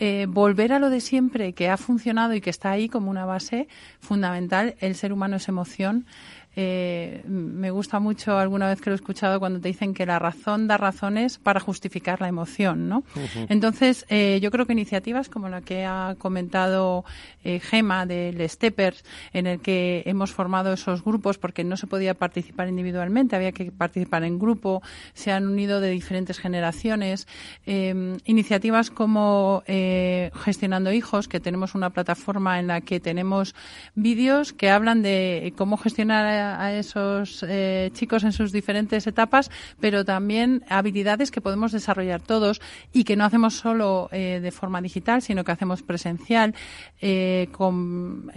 eh, 0.04 0.26
volver 0.28 0.74
a 0.74 0.80
lo 0.80 0.90
de 0.90 1.00
siempre 1.00 1.54
que 1.54 1.70
ha 1.70 1.78
funcionado 1.78 2.34
y 2.34 2.42
que 2.42 2.50
está 2.50 2.72
ahí 2.72 2.90
como 2.90 3.12
una 3.12 3.26
base 3.26 3.68
fundamental. 4.00 4.76
El 4.80 4.96
ser 4.96 5.14
humano 5.14 5.36
es 5.36 5.48
emoción. 5.48 6.08
Eh, 6.56 7.24
me 7.26 7.72
gusta 7.72 8.00
mucho 8.00 8.38
alguna 8.38 8.68
vez 8.68 8.82
que 8.82 8.90
lo 8.90 8.96
he 8.96 8.96
escuchado 8.96 9.40
cuando 9.40 9.60
te 9.60 9.70
dicen 9.70 9.94
que 9.94 10.06
la 10.06 10.20
razón 10.20 10.68
da 10.68 10.78
razones 10.78 11.38
para 11.38 11.60
justificar 11.60 12.20
la 12.20 12.28
emoción, 12.28 12.90
¿no? 12.90 13.04
Entonces, 13.48 14.06
eh, 14.10 14.40
yo 14.42 14.52
creo 14.52 14.66
que 14.66 14.74
iniciativas 14.74 15.30
como 15.30 15.50
la 15.50 15.62
que 15.62 15.86
ha 15.86 16.16
comentado 16.18 17.06
eh, 17.44 17.60
Gema 17.60 18.06
del 18.06 18.48
Steppers, 18.50 19.04
en 19.34 19.48
el 19.48 19.62
que 19.62 20.04
hemos 20.06 20.32
formado 20.32 20.74
esos 20.74 21.04
grupos 21.04 21.38
porque 21.38 21.64
no 21.64 21.78
se 21.78 21.88
podía 21.88 22.14
participar 22.14 22.68
individualmente, 22.68 23.36
había 23.36 23.52
que 23.52 23.72
participar 23.72 24.24
en 24.24 24.38
grupo, 24.38 24.82
se 25.14 25.32
han 25.32 25.48
unido 25.48 25.80
de 25.80 25.90
diferentes 25.90 26.40
generaciones. 26.40 27.28
Eh, 27.66 28.18
iniciativas 28.26 28.92
como 28.92 29.64
eh, 29.68 30.32
Gestionando 30.44 30.92
Hijos, 30.92 31.28
que 31.28 31.40
tenemos 31.40 31.76
una 31.76 31.92
plataforma 31.92 32.60
en 32.60 32.68
la 32.68 32.82
que 32.82 33.00
tenemos 33.00 33.56
vídeos 33.96 34.54
que 34.54 34.70
hablan 34.70 35.02
de 35.02 35.54
cómo 35.58 35.78
gestionar 35.78 36.26
a, 36.42 36.74
esos 36.74 37.46
eh, 37.48 37.92
chicos 37.94 38.24
en 38.24 38.32
sus 38.32 38.52
diferentes 38.52 39.08
etapas, 39.08 39.50
pero 39.80 40.04
también 40.04 40.64
habilidades 40.70 41.32
que 41.32 41.42
podemos 41.42 41.72
desarrollar 41.72 42.22
todos 42.22 42.62
y 42.92 43.04
que 43.04 43.16
no 43.16 43.26
hacemos 43.26 43.56
solo 43.56 44.10
eh, 44.12 44.40
de 44.42 44.52
forma 44.52 44.82
digital, 44.82 45.22
sino 45.22 45.44
que 45.44 45.52
hacemos 45.52 45.82
presencial 45.84 46.54
eh, 47.02 47.48
con 47.52 48.32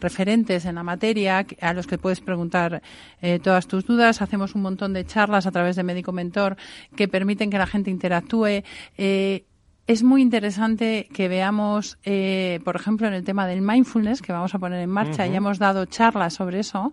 referentes 0.00 0.64
en 0.64 0.76
la 0.76 0.82
materia 0.82 1.46
a 1.60 1.72
los 1.72 1.86
que 1.86 1.98
puedes 1.98 2.20
preguntar 2.20 2.82
todas 3.42 3.66
tus 3.66 3.84
dudas. 3.86 4.22
Hacemos 4.22 4.54
un 4.54 4.62
montón 4.62 4.92
de 4.92 5.04
charlas 5.04 5.46
a 5.46 5.50
través 5.50 5.76
de 5.76 5.82
Médico 5.82 6.12
Mentor 6.12 6.56
que 6.96 7.08
permiten 7.08 7.50
que 7.50 7.58
la 7.58 7.66
gente 7.66 7.90
interactúe 7.90 8.62
es 9.88 10.02
muy 10.02 10.20
interesante 10.20 11.08
que 11.14 11.28
veamos, 11.28 11.98
eh, 12.04 12.60
por 12.62 12.76
ejemplo, 12.76 13.08
en 13.08 13.14
el 13.14 13.24
tema 13.24 13.46
del 13.46 13.62
mindfulness 13.62 14.20
que 14.20 14.32
vamos 14.34 14.54
a 14.54 14.58
poner 14.58 14.80
en 14.80 14.90
marcha, 14.90 15.26
ya 15.26 15.38
hemos 15.38 15.58
dado 15.58 15.86
charlas 15.86 16.34
sobre 16.34 16.60
eso, 16.60 16.92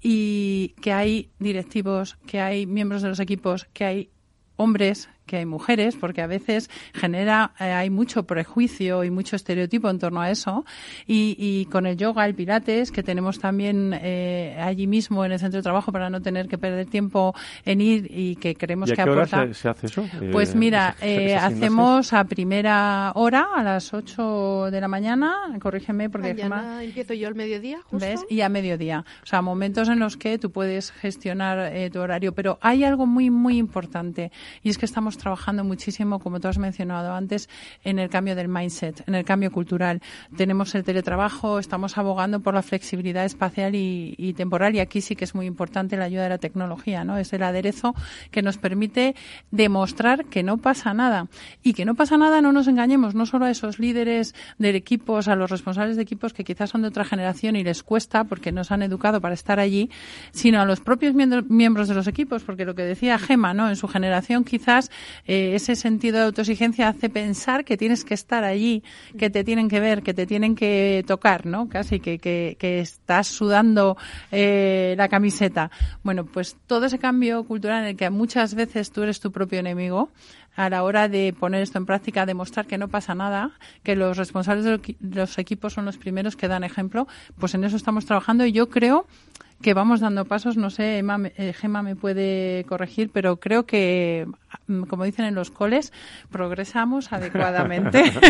y 0.00 0.76
que 0.80 0.92
hay 0.92 1.30
directivos, 1.40 2.16
que 2.28 2.40
hay 2.40 2.64
miembros 2.64 3.02
de 3.02 3.08
los 3.08 3.18
equipos, 3.18 3.66
que 3.72 3.84
hay 3.84 4.10
hombres 4.54 5.10
que 5.28 5.36
hay 5.36 5.46
mujeres, 5.46 5.94
porque 5.94 6.22
a 6.22 6.26
veces 6.26 6.68
genera, 6.92 7.52
eh, 7.60 7.64
hay 7.64 7.90
mucho 7.90 8.24
prejuicio 8.24 9.04
y 9.04 9.10
mucho 9.10 9.36
estereotipo 9.36 9.88
en 9.88 10.00
torno 10.00 10.20
a 10.20 10.30
eso. 10.30 10.64
Y, 11.06 11.66
con 11.70 11.86
el 11.86 11.96
yoga, 11.96 12.26
el 12.26 12.34
pilates, 12.34 12.90
que 12.90 13.02
tenemos 13.02 13.38
también 13.38 13.94
eh, 14.02 14.56
allí 14.58 14.86
mismo 14.86 15.24
en 15.24 15.32
el 15.32 15.38
centro 15.38 15.58
de 15.58 15.62
trabajo 15.62 15.92
para 15.92 16.10
no 16.10 16.20
tener 16.20 16.48
que 16.48 16.58
perder 16.58 16.86
tiempo 16.86 17.34
en 17.64 17.80
ir 17.80 18.06
y 18.10 18.36
que 18.36 18.54
creemos 18.56 18.88
¿Y 18.88 18.92
a 18.92 18.96
que 18.96 19.04
qué 19.04 19.10
aporta. 19.10 19.42
Hora 19.42 19.54
se, 19.54 19.68
hace 19.68 19.86
eso? 19.86 20.08
Pues 20.32 20.54
eh, 20.54 20.56
mira, 20.56 20.96
hacemos 21.40 22.12
a 22.12 22.24
primera 22.24 23.12
hora, 23.14 23.48
a 23.54 23.62
las 23.62 23.92
8 23.92 24.70
de 24.70 24.80
la 24.80 24.88
mañana, 24.88 25.36
corrígeme 25.60 26.08
porque 26.08 26.34
mañana 26.34 26.82
empiezo 26.82 27.12
yo 27.12 27.28
al 27.28 27.34
mediodía, 27.34 27.80
justo. 27.84 28.06
¿Ves? 28.06 28.24
Y 28.30 28.40
a 28.40 28.48
mediodía. 28.48 29.04
O 29.22 29.26
sea, 29.26 29.42
momentos 29.42 29.88
en 29.88 29.98
los 29.98 30.16
que 30.16 30.38
tú 30.38 30.50
puedes 30.50 30.90
gestionar 30.90 31.70
tu 31.92 32.00
horario. 32.00 32.32
Pero 32.32 32.58
hay 32.62 32.84
algo 32.84 33.06
muy, 33.06 33.28
muy 33.30 33.58
importante 33.58 34.32
y 34.62 34.70
es 34.70 34.78
que 34.78 34.86
estamos 34.86 35.17
trabajando 35.18 35.64
muchísimo, 35.64 36.18
como 36.18 36.40
tú 36.40 36.48
has 36.48 36.58
mencionado 36.58 37.12
antes, 37.12 37.48
en 37.84 37.98
el 37.98 38.08
cambio 38.08 38.34
del 38.34 38.48
mindset, 38.48 39.06
en 39.06 39.14
el 39.14 39.24
cambio 39.24 39.50
cultural. 39.50 40.00
Tenemos 40.36 40.74
el 40.74 40.84
teletrabajo, 40.84 41.58
estamos 41.58 41.98
abogando 41.98 42.40
por 42.40 42.54
la 42.54 42.62
flexibilidad 42.62 43.24
espacial 43.24 43.74
y, 43.74 44.34
temporal 44.36 44.74
y 44.74 44.80
aquí 44.80 45.00
sí 45.00 45.16
que 45.16 45.24
es 45.24 45.34
muy 45.34 45.46
importante 45.46 45.96
la 45.96 46.04
ayuda 46.04 46.24
de 46.24 46.28
la 46.30 46.38
tecnología, 46.38 47.04
¿no? 47.04 47.18
Es 47.18 47.32
el 47.32 47.42
aderezo 47.42 47.94
que 48.30 48.42
nos 48.42 48.58
permite 48.58 49.14
demostrar 49.50 50.26
que 50.26 50.42
no 50.42 50.58
pasa 50.58 50.94
nada 50.94 51.26
y 51.62 51.74
que 51.74 51.84
no 51.84 51.94
pasa 51.94 52.16
nada, 52.16 52.40
no 52.40 52.52
nos 52.52 52.68
engañemos, 52.68 53.14
no 53.14 53.26
solo 53.26 53.46
a 53.46 53.50
esos 53.50 53.78
líderes 53.78 54.34
de 54.58 54.70
equipos, 54.70 55.28
a 55.28 55.34
los 55.34 55.50
responsables 55.50 55.96
de 55.96 56.02
equipos 56.02 56.32
que 56.32 56.44
quizás 56.44 56.70
son 56.70 56.82
de 56.82 56.88
otra 56.88 57.04
generación 57.04 57.56
y 57.56 57.64
les 57.64 57.82
cuesta 57.82 58.24
porque 58.24 58.52
nos 58.52 58.70
han 58.70 58.82
educado 58.82 59.20
para 59.20 59.34
estar 59.34 59.58
allí, 59.60 59.90
sino 60.30 60.60
a 60.60 60.64
los 60.64 60.80
propios 60.80 61.14
miembros 61.14 61.88
de 61.88 61.94
los 61.94 62.06
equipos, 62.06 62.42
porque 62.44 62.64
lo 62.64 62.74
que 62.74 62.82
decía 62.82 63.18
Gema, 63.18 63.54
¿no? 63.54 63.68
En 63.68 63.76
su 63.76 63.88
generación 63.88 64.44
quizás 64.44 64.90
eh, 65.26 65.52
ese 65.54 65.76
sentido 65.76 66.18
de 66.18 66.24
autoexigencia 66.24 66.88
hace 66.88 67.08
pensar 67.08 67.64
que 67.64 67.76
tienes 67.76 68.04
que 68.04 68.14
estar 68.14 68.44
allí, 68.44 68.82
que 69.16 69.30
te 69.30 69.44
tienen 69.44 69.68
que 69.68 69.80
ver, 69.80 70.02
que 70.02 70.14
te 70.14 70.26
tienen 70.26 70.54
que 70.54 71.04
tocar, 71.06 71.46
¿no? 71.46 71.68
Casi 71.68 72.00
que, 72.00 72.18
que, 72.18 72.80
estás 72.80 73.26
sudando 73.26 73.96
eh, 74.30 74.94
la 74.96 75.08
camiseta. 75.08 75.70
Bueno, 76.02 76.24
pues 76.24 76.56
todo 76.66 76.86
ese 76.86 76.98
cambio 76.98 77.44
cultural 77.44 77.82
en 77.82 77.88
el 77.90 77.96
que 77.96 78.10
muchas 78.10 78.54
veces 78.54 78.90
tú 78.90 79.02
eres 79.02 79.20
tu 79.20 79.32
propio 79.32 79.58
enemigo, 79.58 80.10
a 80.58 80.68
la 80.68 80.82
hora 80.82 81.08
de 81.08 81.32
poner 81.32 81.62
esto 81.62 81.78
en 81.78 81.86
práctica, 81.86 82.26
demostrar 82.26 82.66
que 82.66 82.78
no 82.78 82.88
pasa 82.88 83.14
nada, 83.14 83.52
que 83.84 83.94
los 83.94 84.16
responsables 84.16 84.64
de 84.64 84.96
los 85.00 85.38
equipos 85.38 85.72
son 85.72 85.84
los 85.84 85.98
primeros 85.98 86.34
que 86.34 86.48
dan 86.48 86.64
ejemplo, 86.64 87.06
pues 87.38 87.54
en 87.54 87.62
eso 87.62 87.76
estamos 87.76 88.06
trabajando 88.06 88.44
y 88.44 88.50
yo 88.50 88.68
creo 88.68 89.06
que 89.62 89.72
vamos 89.72 90.00
dando 90.00 90.24
pasos, 90.24 90.56
no 90.56 90.70
sé, 90.70 90.98
Emma, 90.98 91.18
eh, 91.36 91.52
Gemma 91.52 91.82
me 91.82 91.94
puede 91.94 92.64
corregir, 92.68 93.10
pero 93.12 93.38
creo 93.38 93.66
que, 93.66 94.26
como 94.88 95.04
dicen 95.04 95.24
en 95.24 95.34
los 95.34 95.50
coles, 95.50 95.92
progresamos 96.30 97.12
adecuadamente. 97.12 98.12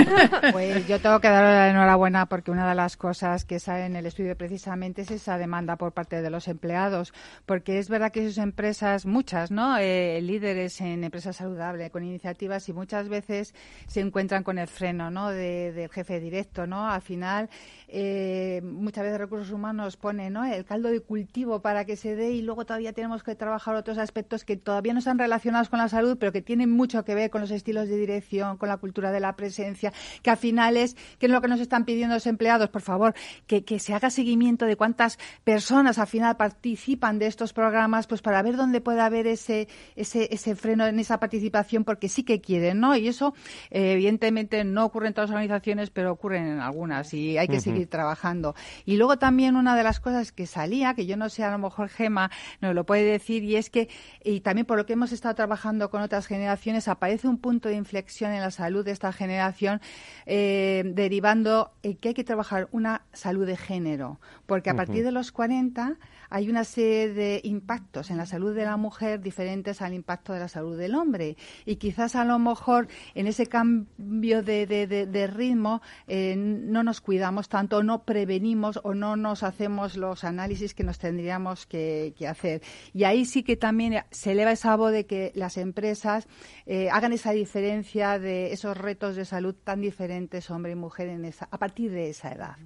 Pues 0.53 0.86
yo 0.86 1.01
tengo 1.01 1.20
que 1.20 1.28
darle 1.28 1.53
la 1.53 1.70
enhorabuena 1.70 2.26
porque 2.26 2.51
una 2.51 2.68
de 2.68 2.74
las 2.74 2.97
cosas 2.97 3.45
que 3.45 3.59
sale 3.59 3.86
en 3.86 3.97
el 3.97 4.07
estudio 4.07 4.36
precisamente 4.36 5.03
es 5.03 5.11
esa 5.11 5.39
demanda 5.39 5.76
por 5.76 5.93
parte 5.93 6.22
de 6.22 6.30
los 6.30 6.49
empleados, 6.49 7.12
porque 7.47 7.78
es 7.78 7.89
verdad 7.89 8.12
que 8.12 8.26
sus 8.26 8.39
empresas, 8.39 9.07
muchas, 9.07 9.51
¿no? 9.51 9.76
Eh, 9.78 10.20
líderes 10.22 10.80
en 10.80 11.05
empresas 11.05 11.36
saludables, 11.36 11.91
con 11.91 12.05
iniciativas 12.05 12.68
y 12.68 12.72
muchas 12.72 13.09
veces 13.09 13.55
se 13.86 14.01
encuentran 14.01 14.43
con 14.43 14.59
el 14.59 14.68
freno, 14.68 15.11
¿no? 15.11 15.30
De, 15.30 15.72
del 15.72 15.91
jefe 15.91 16.20
directo, 16.20 16.66
¿no? 16.66 16.89
Al 16.89 17.03
final, 17.03 17.51
eh, 17.91 18.61
muchas 18.62 19.05
veces 19.05 19.18
recursos 19.18 19.51
humanos 19.51 19.97
pone, 19.97 20.28
¿no? 20.28 20.45
El 20.45 20.64
caldo 20.64 20.91
de 20.91 21.01
cultivo 21.01 21.62
para 21.62 21.86
que 21.86 21.97
se 21.97 22.16
dé 22.16 22.32
y 22.32 22.43
luego 22.43 22.66
todavía 22.66 22.93
tenemos 22.93 23.22
que 23.22 23.34
trabajar 23.34 23.74
otros 23.74 23.97
aspectos 23.97 24.45
que 24.45 24.57
todavía 24.57 24.93
no 24.93 24.99
están 24.99 25.18
relacionados 25.18 25.70
con 25.70 25.78
la 25.78 25.89
salud, 25.89 26.18
pero 26.18 26.30
que 26.30 26.43
tienen 26.43 26.70
mucho 26.70 27.05
que 27.05 27.14
ver 27.14 27.30
con 27.30 27.41
los 27.41 27.51
estilos 27.51 27.89
de 27.89 27.97
dirección, 27.97 28.59
con 28.59 28.68
la 28.68 28.76
cultura 28.76 29.11
de 29.11 29.20
la 29.20 29.36
presencia, 29.36 29.93
que 30.22 30.30
al 30.30 30.36
final 30.36 30.76
es, 30.76 30.97
que 31.18 31.26
es 31.26 31.32
lo 31.32 31.41
que 31.41 31.49
nos 31.49 31.61
están 31.61 31.84
pidiendo 31.84 32.14
los 32.14 32.26
empleados, 32.26 32.68
por 32.68 32.82
favor, 32.82 33.14
que, 33.47 33.64
que 33.64 33.78
se 33.78 33.95
haga 33.95 34.11
seguimiento 34.11 34.66
de 34.66 34.76
cuántas 34.76 35.18
personas 35.45 35.99
al 35.99 36.07
final 36.07 36.36
participan 36.36 37.18
de 37.18 37.26
estos 37.26 37.53
programas, 37.55 38.07
pues 38.07 38.20
para 38.20 38.43
ver 38.43 38.57
dónde 38.57 38.80
puede 38.80 39.01
haber 39.01 39.26
ese, 39.26 39.68
ese, 39.97 40.28
ese 40.30 40.55
freno 40.57 40.86
en 40.86 40.99
esa 40.99 41.18
participación, 41.18 41.84
porque 41.84 42.09
sí 42.09 42.22
que 42.22 42.41
quieren, 42.41 42.80
¿no? 42.80 42.95
Y 42.97 43.09
eso, 43.09 43.34
eh, 43.70 43.93
evidentemente, 43.93 44.62
no 44.64 44.84
ocurre 44.84 45.09
en 45.09 45.14
todas 45.14 45.30
las 45.30 45.36
organizaciones, 45.36 45.91
pero 45.91 46.12
ocurre 46.12 46.39
en 46.39 46.61
algunas 46.61 47.14
y 47.14 47.39
hay 47.39 47.49
que 47.49 47.61
seguir 47.61 47.78
trabajando. 47.87 48.55
Y 48.85 48.97
luego 48.97 49.18
también 49.18 49.57
una 49.57 49.76
de 49.76 49.83
las 49.83 50.01
cosas 50.01 50.33
que 50.33 50.47
salía, 50.47 50.95
que 50.95 51.07
yo 51.07 51.16
no 51.16 51.29
sé, 51.29 51.45
a 51.45 51.51
lo 51.51 51.59
mejor 51.59 51.89
Gema 51.89 52.31
nos 52.61 52.74
lo 52.74 52.85
puede 52.85 53.05
decir, 53.05 53.45
y 53.45 53.57
es 53.57 53.70
que, 53.70 53.89
y 54.24 54.41
también 54.41 54.66
por 54.66 54.76
lo 54.76 54.87
que 54.87 54.95
hemos 54.95 55.12
estado 55.12 55.35
trabajando 55.35 55.91
con 55.91 56.03
otras 56.03 56.26
generaciones, 56.26 56.89
aparece 56.89 57.29
un 57.29 57.39
punto 57.39 57.68
de 57.68 57.76
inflexión 57.76 58.33
en 58.33 58.41
la 58.41 58.51
salud 58.51 58.85
de 58.85 58.93
esta 58.93 59.12
generación, 59.12 59.81
eh, 60.26 60.83
derivando 60.95 61.72
en 61.83 61.97
que 61.97 62.09
hay 62.09 62.14
que 62.14 62.24
trabajar 62.24 62.68
una 62.72 63.03
salud 63.12 63.47
de 63.47 63.57
género, 63.57 64.20
porque 64.47 64.70
a 64.70 64.74
partir 64.74 65.05
de 65.05 65.12
los 65.12 65.33
40 65.33 65.97
hay 66.31 66.49
una 66.49 66.64
serie 66.64 67.12
de 67.12 67.41
impactos 67.45 68.11
en 68.11 68.16
la 68.16 68.26
salud 68.26 68.55
de 68.55 68.64
la 68.64 68.76
mujer 68.76 69.20
diferentes 69.20 69.83
al 69.83 69.95
impacto 69.95 70.33
de 70.33 70.41
la 70.41 70.49
salud 70.49 70.76
del 70.79 70.95
hombre. 70.95 71.37
Y 71.64 71.76
quizás 71.76 72.16
a 72.16 72.24
lo 72.24 72.39
mejor 72.39 72.89
en 73.14 73.26
ese 73.26 73.47
cambio 73.47 74.43
de, 74.43 74.66
de, 74.66 75.26
ritmo 75.26 75.83
eh, 76.07 76.35
no 76.37 76.83
nos 76.83 77.01
cuidamos 77.01 77.49
tanto, 77.49 77.83
no 77.83 78.05
prevenimos 78.05 78.81
o 78.83 78.95
no 78.95 79.16
nos 79.16 79.43
hacemos 79.43 79.97
los 79.97 80.24
análisis 80.24 80.74
que 80.74 80.85
nos 80.85 80.99
tendríamos 80.99 81.66
que, 81.66 82.14
hacer. 82.29 82.62
Y 82.93 83.05
ahí 83.05 83.24
sí 83.24 83.43
que 83.43 83.57
también 83.57 84.03
se 84.11 84.33
eleva 84.33 84.53
esa 84.53 84.76
voz 84.76 84.93
de 84.93 85.07
que 85.07 85.33
las 85.35 85.57
empresas 85.57 86.26
eh, 86.66 86.91
hagan 86.91 87.12
esa 87.12 87.33
diferencia 87.33 88.18
de 88.18 88.53
esos 88.53 88.76
retos 88.76 89.16
de 89.16 89.24
salud 89.24 89.55
tan 89.55 89.81
diferentes 89.81 90.51
hombre 90.51 90.72
y 90.72 90.74
mujer 90.74 91.09
en 91.09 91.24
esa, 91.24 91.49
a 91.51 91.59
partir 91.59 91.91
de 91.91 92.11
esa 92.11 92.33
edad. 92.33 92.57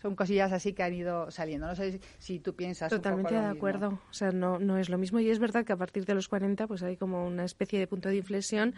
Son 0.00 0.14
cosillas 0.14 0.52
así 0.52 0.72
que 0.72 0.82
han 0.82 0.94
ido 0.94 1.30
saliendo. 1.30 1.66
No 1.66 1.74
sé 1.74 2.00
si 2.18 2.38
tú 2.38 2.54
piensas. 2.54 2.91
Totalmente 2.96 3.34
de 3.34 3.46
acuerdo. 3.46 4.00
O 4.10 4.12
sea, 4.12 4.30
no, 4.30 4.58
no 4.58 4.78
es 4.78 4.88
lo 4.88 4.98
mismo 4.98 5.20
y 5.20 5.30
es 5.30 5.38
verdad 5.38 5.64
que 5.64 5.72
a 5.72 5.76
partir 5.76 6.04
de 6.04 6.14
los 6.14 6.28
40 6.28 6.66
pues 6.66 6.82
hay 6.82 6.96
como 6.96 7.26
una 7.26 7.44
especie 7.44 7.78
de 7.78 7.86
punto 7.86 8.08
de 8.08 8.16
inflexión 8.16 8.74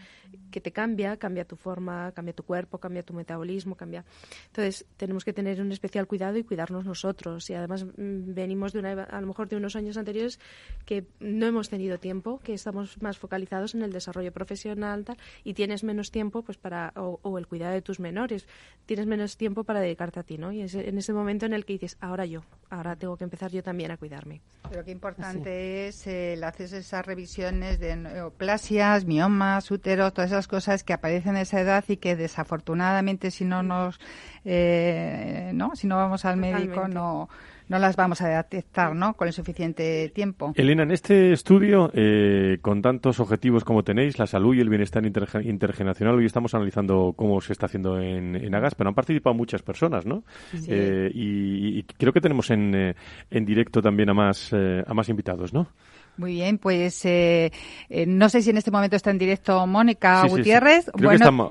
que 0.51 0.61
te 0.61 0.73
cambia, 0.73 1.17
cambia 1.17 1.45
tu 1.45 1.57
forma, 1.57 2.13
cambia 2.13 2.35
tu 2.35 2.43
cuerpo, 2.43 2.79
cambia 2.79 3.03
tu 3.03 3.15
metabolismo, 3.15 3.77
cambia. 3.77 4.05
Entonces 4.47 4.87
tenemos 4.97 5.25
que 5.25 5.33
tener 5.33 5.61
un 5.61 5.73
especial 5.73 6.07
cuidado 6.07 6.39
y 6.39 6.45
cuidarnos 6.45 6.85
nosotros. 6.85 7.49
Y 7.51 7.55
además 7.55 7.85
mm, 7.85 8.35
venimos 8.35 8.73
de 8.73 8.79
una, 8.81 9.05
a 9.05 9.21
lo 9.21 9.27
mejor 9.27 9.49
de 9.49 9.57
unos 9.57 9.77
años 9.77 9.97
anteriores 9.97 10.39
que 10.85 11.07
no 11.21 11.47
hemos 11.47 11.69
tenido 11.69 11.99
tiempo, 11.99 12.39
que 12.39 12.55
estamos 12.55 13.01
más 13.03 13.19
focalizados 13.19 13.75
en 13.75 13.83
el 13.83 13.93
desarrollo 13.93 14.33
profesional 14.33 15.05
y 15.43 15.55
tienes 15.55 15.85
menos 15.85 16.11
tiempo 16.11 16.43
pues 16.43 16.59
para 16.59 16.93
o, 16.97 17.39
el 17.39 17.47
cuidado 17.47 17.75
de 17.75 17.83
tus 17.83 18.01
menores, 18.01 18.47
tienes 18.87 19.07
menos 19.07 19.37
tiempo 19.37 19.65
para 19.65 19.81
dedicarte 19.81 20.21
a 20.21 20.23
ti, 20.23 20.39
¿no? 20.39 20.53
Y 20.53 20.63
es 20.63 20.75
en 20.75 20.99
ese 20.99 21.13
momento 21.13 21.47
en 21.47 21.53
el 21.53 21.65
que 21.65 21.75
dices, 21.75 21.97
ahora 22.01 22.27
yo, 22.27 22.43
ahora 22.71 22.97
tengo 22.97 23.17
que 23.17 23.25
empezar 23.25 23.51
yo 23.51 23.63
también 23.63 23.91
a 23.91 23.97
cuidarme. 24.05 24.43
Pero 24.69 24.85
qué 24.85 24.91
importante 24.91 25.89
es. 25.89 26.07
el 26.07 26.45
hacer 26.45 26.75
esas 26.75 27.07
revisiones 27.07 27.81
de 27.81 27.97
neoplasias, 27.97 29.07
miomas, 29.07 29.71
úteros, 29.71 30.13
todas 30.13 30.31
esas 30.31 30.47
cosas 30.47 30.85
que 30.85 30.93
aparecen 30.93 31.37
en 31.37 31.43
esa 31.43 31.59
edad 31.59 31.85
y 31.89 31.97
que 31.97 32.15
desafortunadamente 32.15 33.31
si 33.31 33.47
no 33.47 33.63
nos 33.63 33.99
eh, 34.45 35.53
no 35.55 35.75
si 35.75 35.87
no 35.87 35.97
vamos 35.97 36.27
al 36.27 36.37
médico 36.37 36.87
no 36.87 37.31
no 37.69 37.79
las 37.79 37.97
vamos 37.97 38.21
a 38.21 38.29
detectar 38.29 38.95
¿no? 38.95 39.15
con 39.15 39.29
el 39.29 39.35
suficiente 39.35 40.11
tiempo. 40.15 40.53
Elena, 40.57 40.83
en 40.83 40.91
este 40.91 41.33
estudio, 41.33 41.91
eh, 41.95 42.59
con 42.61 42.83
tantos 42.83 43.21
objetivos 43.21 43.65
como 43.65 43.83
tenéis, 43.83 44.19
la 44.19 44.27
salud 44.27 44.55
y 44.55 44.61
el 44.61 44.69
bienestar 44.69 45.05
intergeneracional, 45.05 46.17
hoy 46.17 46.27
estamos 46.27 46.55
analizando 46.55 47.15
cómo 47.17 47.41
se 47.41 47.53
está 47.53 47.67
haciendo 47.67 47.99
en, 48.01 48.37
en 48.37 48.55
Agas, 48.55 48.75
pero 48.75 48.89
han 48.89 48.95
participado 48.95 49.35
muchas 49.35 49.63
personas, 49.63 50.07
¿no? 50.07 50.25
Eh, 50.69 51.11
y, 51.15 51.83
creo 51.83 52.13
que 52.13 52.21
tenemos 52.21 52.51
en, 52.51 52.75
eh, 52.75 52.95
en 53.31 53.45
directo 53.45 53.81
también 53.81 54.11
a 54.11 54.15
más, 54.15 54.53
a 54.53 54.95
más 54.95 55.09
invitados, 55.09 55.53
¿no? 55.53 55.69
Muy 56.17 56.35
bien, 56.35 56.59
pues 56.59 57.03
no 57.05 58.29
sé 58.29 58.43
si 58.43 58.51
en 58.51 58.57
este 58.57 58.71
momento 58.71 58.95
está 58.95 59.11
en 59.11 59.19
directo 59.19 59.67
Mónica 59.67 60.27
Gutiérrez. 60.29 60.91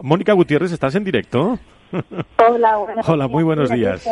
Mónica 0.02 0.34
Gutiérrez, 0.34 0.72
¿estás 0.72 0.96
en 0.96 1.04
directo? 1.04 1.60
Hola, 2.38 2.78
Hola, 3.06 3.28
muy 3.28 3.44
buenos 3.44 3.70
días. 3.70 4.04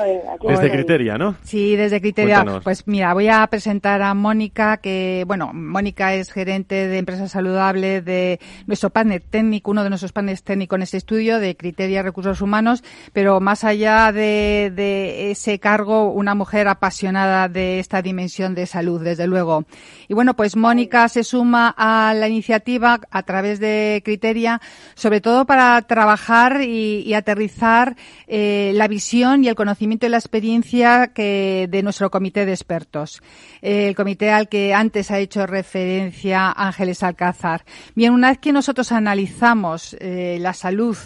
desde 0.48 0.72
Criteria, 0.72 1.18
¿no? 1.18 1.36
Sí, 1.44 1.76
desde 1.76 2.00
Criteria. 2.00 2.46
Pues 2.64 2.88
mira, 2.88 3.14
voy 3.14 3.28
a 3.28 3.46
presentar 3.48 4.02
a 4.02 4.14
Mónica, 4.14 4.78
que, 4.78 5.24
bueno, 5.26 5.52
Mónica 5.54 6.14
es 6.14 6.32
gerente 6.32 6.88
de 6.88 6.98
Empresa 7.00 7.28
Saludable 7.28 8.02
de 8.02 8.40
nuestro 8.68 8.92
panel 8.92 9.22
técnico, 9.22 9.72
uno 9.72 9.84
de 9.84 9.90
nuestros 9.90 10.12
paneles 10.12 10.44
técnicos 10.44 10.78
en 10.78 10.84
este 10.84 10.98
estudio 10.98 11.40
de 11.40 11.56
Criteria 11.56 12.04
Recursos 12.04 12.42
Humanos, 12.42 12.84
pero 13.14 13.40
más 13.40 13.64
allá 13.64 14.12
de, 14.12 14.72
de 14.76 15.32
ese 15.32 15.60
cargo, 15.60 16.12
una 16.12 16.36
mujer 16.36 16.68
apasionada 16.68 17.50
de 17.50 17.80
esta 17.80 18.02
dimensión 18.02 18.54
de 18.54 18.68
salud, 18.68 19.02
desde 19.04 19.28
luego. 19.28 19.66
Y 20.08 20.14
bueno, 20.14 20.36
pues 20.36 20.56
Mónica 20.56 21.10
se 21.10 21.24
suma 21.24 21.74
a 21.76 22.14
la 22.14 22.28
iniciativa 22.28 23.00
a 23.10 23.24
través 23.24 23.60
de 23.60 24.02
Criteria, 24.06 24.62
sobre 24.94 25.22
todo 25.22 25.46
para 25.46 25.82
trabajar 25.82 26.62
y 26.62 27.14
aterrizar 27.14 27.71
eh, 28.28 28.72
la 28.76 28.88
visión 28.88 29.44
y 29.44 29.48
el 29.48 29.56
conocimiento 29.56 30.06
y 30.06 30.10
la 30.10 30.18
experiencia 30.18 31.12
que 31.14 31.68
de 31.70 31.84
nuestro 31.84 32.10
comité 32.10 32.46
de 32.46 32.52
expertos, 32.52 33.22
eh, 33.62 33.88
el 33.88 33.96
comité 33.96 34.32
al 34.32 34.50
que 34.50 34.74
antes 34.74 35.12
ha 35.12 35.20
hecho 35.20 35.46
referencia 35.46 36.52
Ángeles 36.52 37.04
Alcázar. 37.04 37.64
Bien, 37.96 38.14
una 38.14 38.30
vez 38.30 38.40
que 38.40 38.52
nosotros 38.52 38.92
analizamos 38.92 39.96
eh, 40.00 40.38
la 40.40 40.54
salud 40.54 40.98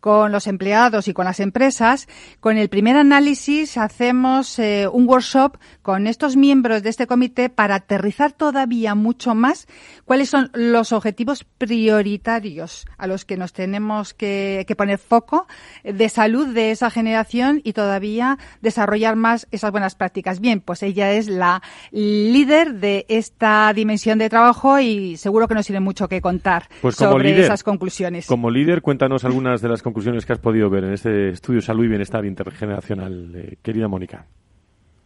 con 0.00 0.32
los 0.32 0.46
empleados 0.46 1.08
y 1.08 1.12
con 1.12 1.26
las 1.26 1.40
empresas. 1.40 2.08
Con 2.40 2.56
el 2.56 2.68
primer 2.68 2.96
análisis 2.96 3.76
hacemos 3.76 4.58
eh, 4.58 4.88
un 4.90 5.08
workshop 5.08 5.58
con 5.82 6.06
estos 6.06 6.36
miembros 6.36 6.82
de 6.82 6.90
este 6.90 7.06
comité 7.06 7.48
para 7.48 7.76
aterrizar 7.76 8.32
todavía 8.32 8.94
mucho 8.94 9.34
más 9.34 9.68
cuáles 10.04 10.28
son 10.28 10.50
los 10.54 10.92
objetivos 10.92 11.44
prioritarios 11.44 12.86
a 12.98 13.06
los 13.06 13.24
que 13.24 13.36
nos 13.36 13.52
tenemos 13.52 14.14
que, 14.14 14.66
poner 14.76 14.98
foco 14.98 15.46
de 15.84 16.08
salud 16.08 16.54
de 16.54 16.70
esa 16.70 16.90
generación 16.90 17.60
y 17.64 17.74
todavía 17.74 18.38
desarrollar 18.62 19.16
más 19.16 19.46
esas 19.50 19.70
buenas 19.70 19.94
prácticas. 19.94 20.40
Bien, 20.40 20.60
pues 20.60 20.82
ella 20.82 21.12
es 21.12 21.28
la 21.28 21.62
líder 21.90 22.74
de 22.74 23.04
esta 23.08 23.72
dimensión 23.74 24.18
de 24.18 24.30
trabajo 24.30 24.78
y 24.80 25.16
seguro 25.16 25.48
que 25.48 25.54
nos 25.54 25.66
tiene 25.66 25.80
mucho 25.80 26.08
que 26.08 26.20
contar 26.20 26.68
pues 26.80 26.96
sobre 26.96 27.38
esas 27.38 27.62
conclusiones. 27.62 28.26
Como 28.26 28.50
líder, 28.50 28.80
cuéntanos 28.80 29.24
algunas 29.24 29.60
de 29.60 29.68
las 29.68 29.82
conclusiones 29.82 29.89
que 29.94 30.32
has 30.32 30.38
podido 30.38 30.70
ver 30.70 30.84
en 30.84 30.92
este 30.92 31.30
estudio 31.30 31.60
Salud 31.60 31.84
y 31.84 31.88
Bienestar 31.88 32.24
Intergeneracional, 32.24 33.32
eh, 33.34 33.56
querida 33.62 33.88
Mónica. 33.88 34.26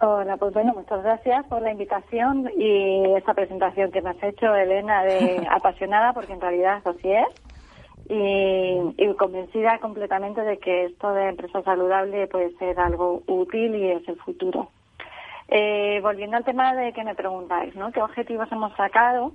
Hola, 0.00 0.36
pues 0.36 0.52
bueno, 0.52 0.74
muchas 0.74 1.02
gracias 1.02 1.46
por 1.46 1.62
la 1.62 1.70
invitación 1.70 2.50
y 2.58 3.14
esa 3.16 3.32
presentación 3.32 3.90
que 3.90 4.02
me 4.02 4.10
has 4.10 4.22
hecho, 4.22 4.54
Elena, 4.54 5.02
de 5.04 5.46
apasionada, 5.50 6.12
porque 6.12 6.32
en 6.32 6.40
realidad 6.40 6.82
así 6.84 7.10
es. 7.10 7.26
Y, 8.08 9.14
convencida 9.16 9.78
completamente 9.78 10.42
de 10.42 10.58
que 10.58 10.86
esto 10.86 11.12
de 11.14 11.28
empresa 11.28 11.62
saludable 11.62 12.26
puede 12.26 12.50
ser 12.58 12.78
algo 12.78 13.22
útil 13.26 13.76
y 13.76 13.92
es 13.92 14.06
el 14.08 14.16
futuro. 14.16 14.68
Eh, 15.48 16.00
volviendo 16.02 16.36
al 16.36 16.44
tema 16.44 16.74
de 16.74 16.92
que 16.92 17.04
me 17.04 17.14
preguntáis, 17.14 17.74
¿no? 17.76 17.92
¿Qué 17.92 18.02
objetivos 18.02 18.50
hemos 18.50 18.74
sacado? 18.76 19.32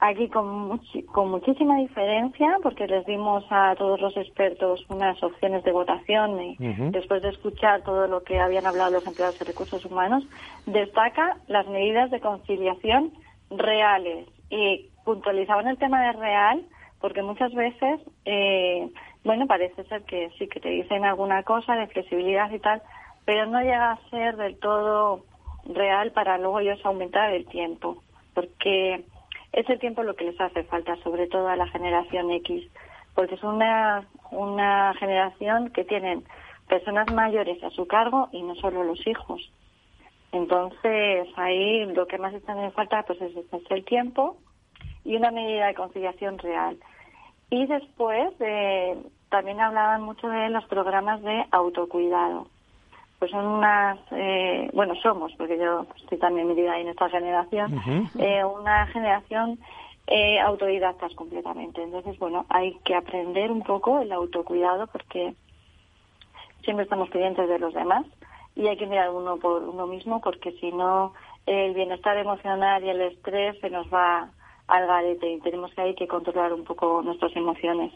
Aquí 0.00 0.28
con, 0.28 0.80
con 1.12 1.30
muchísima 1.30 1.76
diferencia, 1.76 2.56
porque 2.62 2.86
les 2.86 3.04
dimos 3.06 3.44
a 3.50 3.74
todos 3.76 4.00
los 4.00 4.16
expertos 4.16 4.84
unas 4.88 5.22
opciones 5.22 5.62
de 5.64 5.72
votación 5.72 6.40
y 6.40 6.56
después 6.90 7.22
de 7.22 7.28
escuchar 7.28 7.82
todo 7.82 8.06
lo 8.06 8.22
que 8.22 8.40
habían 8.40 8.66
hablado 8.66 8.92
los 8.92 9.06
empleados 9.06 9.38
de 9.38 9.44
recursos 9.44 9.84
humanos, 9.84 10.24
destaca 10.66 11.36
las 11.48 11.66
medidas 11.68 12.10
de 12.10 12.20
conciliación 12.20 13.12
reales. 13.50 14.26
Y 14.48 14.88
puntualizaban 15.04 15.68
el 15.68 15.78
tema 15.78 16.02
de 16.06 16.12
real 16.12 16.64
porque 17.00 17.22
muchas 17.22 17.52
veces, 17.54 18.00
eh, 18.24 18.88
bueno, 19.24 19.46
parece 19.46 19.84
ser 19.84 20.02
que 20.02 20.30
sí, 20.38 20.48
que 20.48 20.60
te 20.60 20.68
dicen 20.68 21.04
alguna 21.04 21.42
cosa 21.42 21.74
de 21.74 21.86
flexibilidad 21.86 22.50
y 22.50 22.58
tal, 22.58 22.82
pero 23.24 23.46
no 23.46 23.60
llega 23.60 23.92
a 23.92 24.10
ser 24.10 24.36
del 24.36 24.58
todo 24.58 25.24
real 25.66 26.12
para 26.12 26.38
luego 26.38 26.60
ellos 26.60 26.80
aumentar 26.84 27.32
el 27.32 27.46
tiempo, 27.46 28.02
porque 28.34 29.04
es 29.52 29.68
el 29.68 29.78
tiempo 29.78 30.02
lo 30.02 30.14
que 30.14 30.24
les 30.24 30.40
hace 30.40 30.64
falta, 30.64 30.96
sobre 31.02 31.26
todo 31.26 31.48
a 31.48 31.56
la 31.56 31.66
generación 31.68 32.30
X, 32.30 32.70
porque 33.14 33.34
es 33.34 33.42
una, 33.42 34.06
una 34.30 34.94
generación 34.94 35.70
que 35.70 35.84
tienen 35.84 36.24
personas 36.68 37.12
mayores 37.12 37.62
a 37.64 37.70
su 37.70 37.86
cargo 37.86 38.28
y 38.32 38.42
no 38.42 38.54
solo 38.56 38.84
los 38.84 39.04
hijos. 39.06 39.50
Entonces, 40.32 41.28
ahí 41.36 41.84
lo 41.86 42.06
que 42.06 42.18
más 42.18 42.32
están 42.34 42.58
en 42.58 42.72
falta 42.72 43.02
pues 43.02 43.20
es, 43.20 43.34
el 43.70 43.84
tiempo 43.84 44.36
y 45.04 45.16
una 45.16 45.32
medida 45.32 45.66
de 45.66 45.74
conciliación 45.74 46.38
real. 46.38 46.78
Y 47.50 47.66
después 47.66 48.32
eh, 48.38 48.96
también 49.28 49.60
hablaban 49.60 50.02
mucho 50.02 50.28
de 50.28 50.50
los 50.50 50.64
programas 50.66 51.20
de 51.22 51.44
autocuidado 51.50 52.46
pues 53.20 53.30
son 53.32 53.46
unas, 53.46 53.98
eh, 54.12 54.70
bueno, 54.72 54.94
somos, 55.02 55.30
porque 55.36 55.58
yo 55.58 55.86
estoy 55.94 56.16
también 56.18 56.48
metida 56.48 56.72
ahí 56.72 56.80
en 56.80 56.88
esta 56.88 57.10
generación, 57.10 57.78
eh, 58.18 58.42
una 58.42 58.86
generación 58.86 59.58
eh, 60.06 60.40
autodidactas 60.40 61.14
completamente. 61.14 61.82
Entonces, 61.82 62.18
bueno, 62.18 62.46
hay 62.48 62.78
que 62.82 62.94
aprender 62.94 63.52
un 63.52 63.62
poco 63.62 64.00
el 64.00 64.10
autocuidado 64.10 64.86
porque 64.86 65.34
siempre 66.64 66.84
estamos 66.84 67.10
pendientes 67.10 67.46
de 67.46 67.58
los 67.58 67.74
demás 67.74 68.06
y 68.56 68.66
hay 68.66 68.78
que 68.78 68.86
mirar 68.86 69.10
uno 69.10 69.36
por 69.36 69.64
uno 69.64 69.86
mismo 69.86 70.22
porque 70.22 70.52
si 70.52 70.72
no, 70.72 71.12
el 71.44 71.74
bienestar 71.74 72.16
emocional 72.16 72.82
y 72.82 72.88
el 72.88 73.02
estrés 73.02 73.60
se 73.60 73.68
nos 73.68 73.86
va 73.92 74.30
al 74.70 74.86
garete 74.86 75.32
y 75.32 75.40
tenemos 75.40 75.72
que 75.74 75.82
hay 75.82 75.94
que 75.94 76.06
controlar 76.06 76.52
un 76.52 76.64
poco 76.64 77.02
nuestras 77.02 77.34
emociones. 77.36 77.92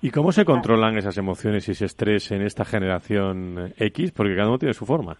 ¿Y 0.00 0.10
cómo 0.10 0.32
se 0.32 0.44
controlan 0.44 0.96
esas 0.96 1.16
emociones 1.18 1.68
y 1.68 1.72
ese 1.72 1.86
estrés 1.86 2.30
en 2.30 2.42
esta 2.42 2.64
generación 2.64 3.72
X? 3.76 4.12
Porque 4.12 4.36
cada 4.36 4.48
uno 4.48 4.58
tiene 4.58 4.74
su 4.74 4.84
forma. 4.84 5.16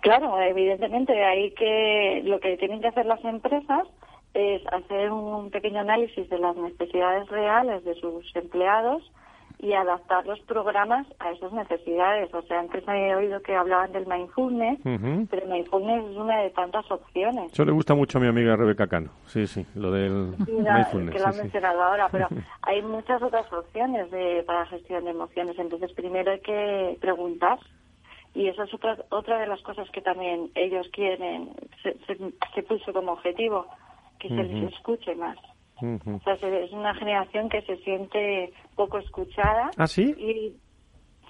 Claro, 0.00 0.40
evidentemente 0.40 1.12
hay 1.22 1.50
que 1.52 2.22
lo 2.24 2.40
que 2.40 2.56
tienen 2.56 2.80
que 2.80 2.88
hacer 2.88 3.04
las 3.04 3.22
empresas 3.24 3.86
es 4.32 4.62
hacer 4.72 5.10
un 5.10 5.50
pequeño 5.50 5.80
análisis 5.80 6.28
de 6.30 6.38
las 6.38 6.56
necesidades 6.56 7.28
reales 7.28 7.84
de 7.84 7.94
sus 7.96 8.24
empleados 8.34 9.02
y 9.62 9.74
adaptar 9.74 10.26
los 10.26 10.40
programas 10.40 11.06
a 11.18 11.32
esas 11.32 11.52
necesidades. 11.52 12.32
O 12.32 12.40
sea, 12.42 12.60
antes 12.60 12.82
he 12.88 13.14
oído 13.14 13.40
que 13.42 13.54
hablaban 13.54 13.92
del 13.92 14.06
mindfulness, 14.06 14.80
pero 15.30 15.46
mindfulness 15.46 16.10
es 16.10 16.16
una 16.16 16.38
de 16.38 16.50
tantas 16.50 16.90
opciones. 16.90 17.52
Eso 17.52 17.64
le 17.66 17.72
gusta 17.72 17.94
mucho 17.94 18.18
a 18.18 18.20
mi 18.22 18.28
amiga 18.28 18.56
Rebeca 18.56 18.86
Cano. 18.86 19.10
Sí, 19.26 19.46
sí, 19.46 19.66
lo 19.74 19.90
del 19.90 20.34
mindfulness. 20.38 21.14
Que 21.14 21.20
lo 21.20 21.28
ha 21.28 21.32
mencionado 21.32 21.82
ahora, 21.82 22.08
pero 22.10 22.28
hay 22.62 22.80
muchas 22.80 23.22
otras 23.22 23.52
opciones 23.52 24.10
de, 24.10 24.42
para 24.46 24.64
gestión 24.66 25.04
de 25.04 25.10
emociones. 25.10 25.58
Entonces, 25.58 25.92
primero 25.92 26.32
hay 26.32 26.40
que 26.40 26.96
preguntar. 27.00 27.58
Y 28.32 28.46
eso 28.46 28.62
es 28.62 28.72
otra, 28.72 28.96
otra 29.10 29.40
de 29.40 29.48
las 29.48 29.60
cosas 29.62 29.90
que 29.90 30.00
también 30.00 30.50
ellos 30.54 30.88
quieren, 30.92 31.50
se, 31.82 31.96
se, 32.06 32.62
puso 32.62 32.92
como 32.92 33.12
objetivo, 33.12 33.66
que 34.20 34.28
se 34.28 34.34
les 34.36 34.72
escuche 34.72 35.16
más. 35.16 35.36
O 35.82 36.20
sea, 36.24 36.34
es 36.34 36.72
una 36.72 36.94
generación 36.94 37.48
que 37.48 37.62
se 37.62 37.76
siente 37.78 38.52
poco 38.76 38.98
escuchada. 38.98 39.70
¿Ah, 39.76 39.86
sí? 39.86 40.14
Y, 40.18 40.56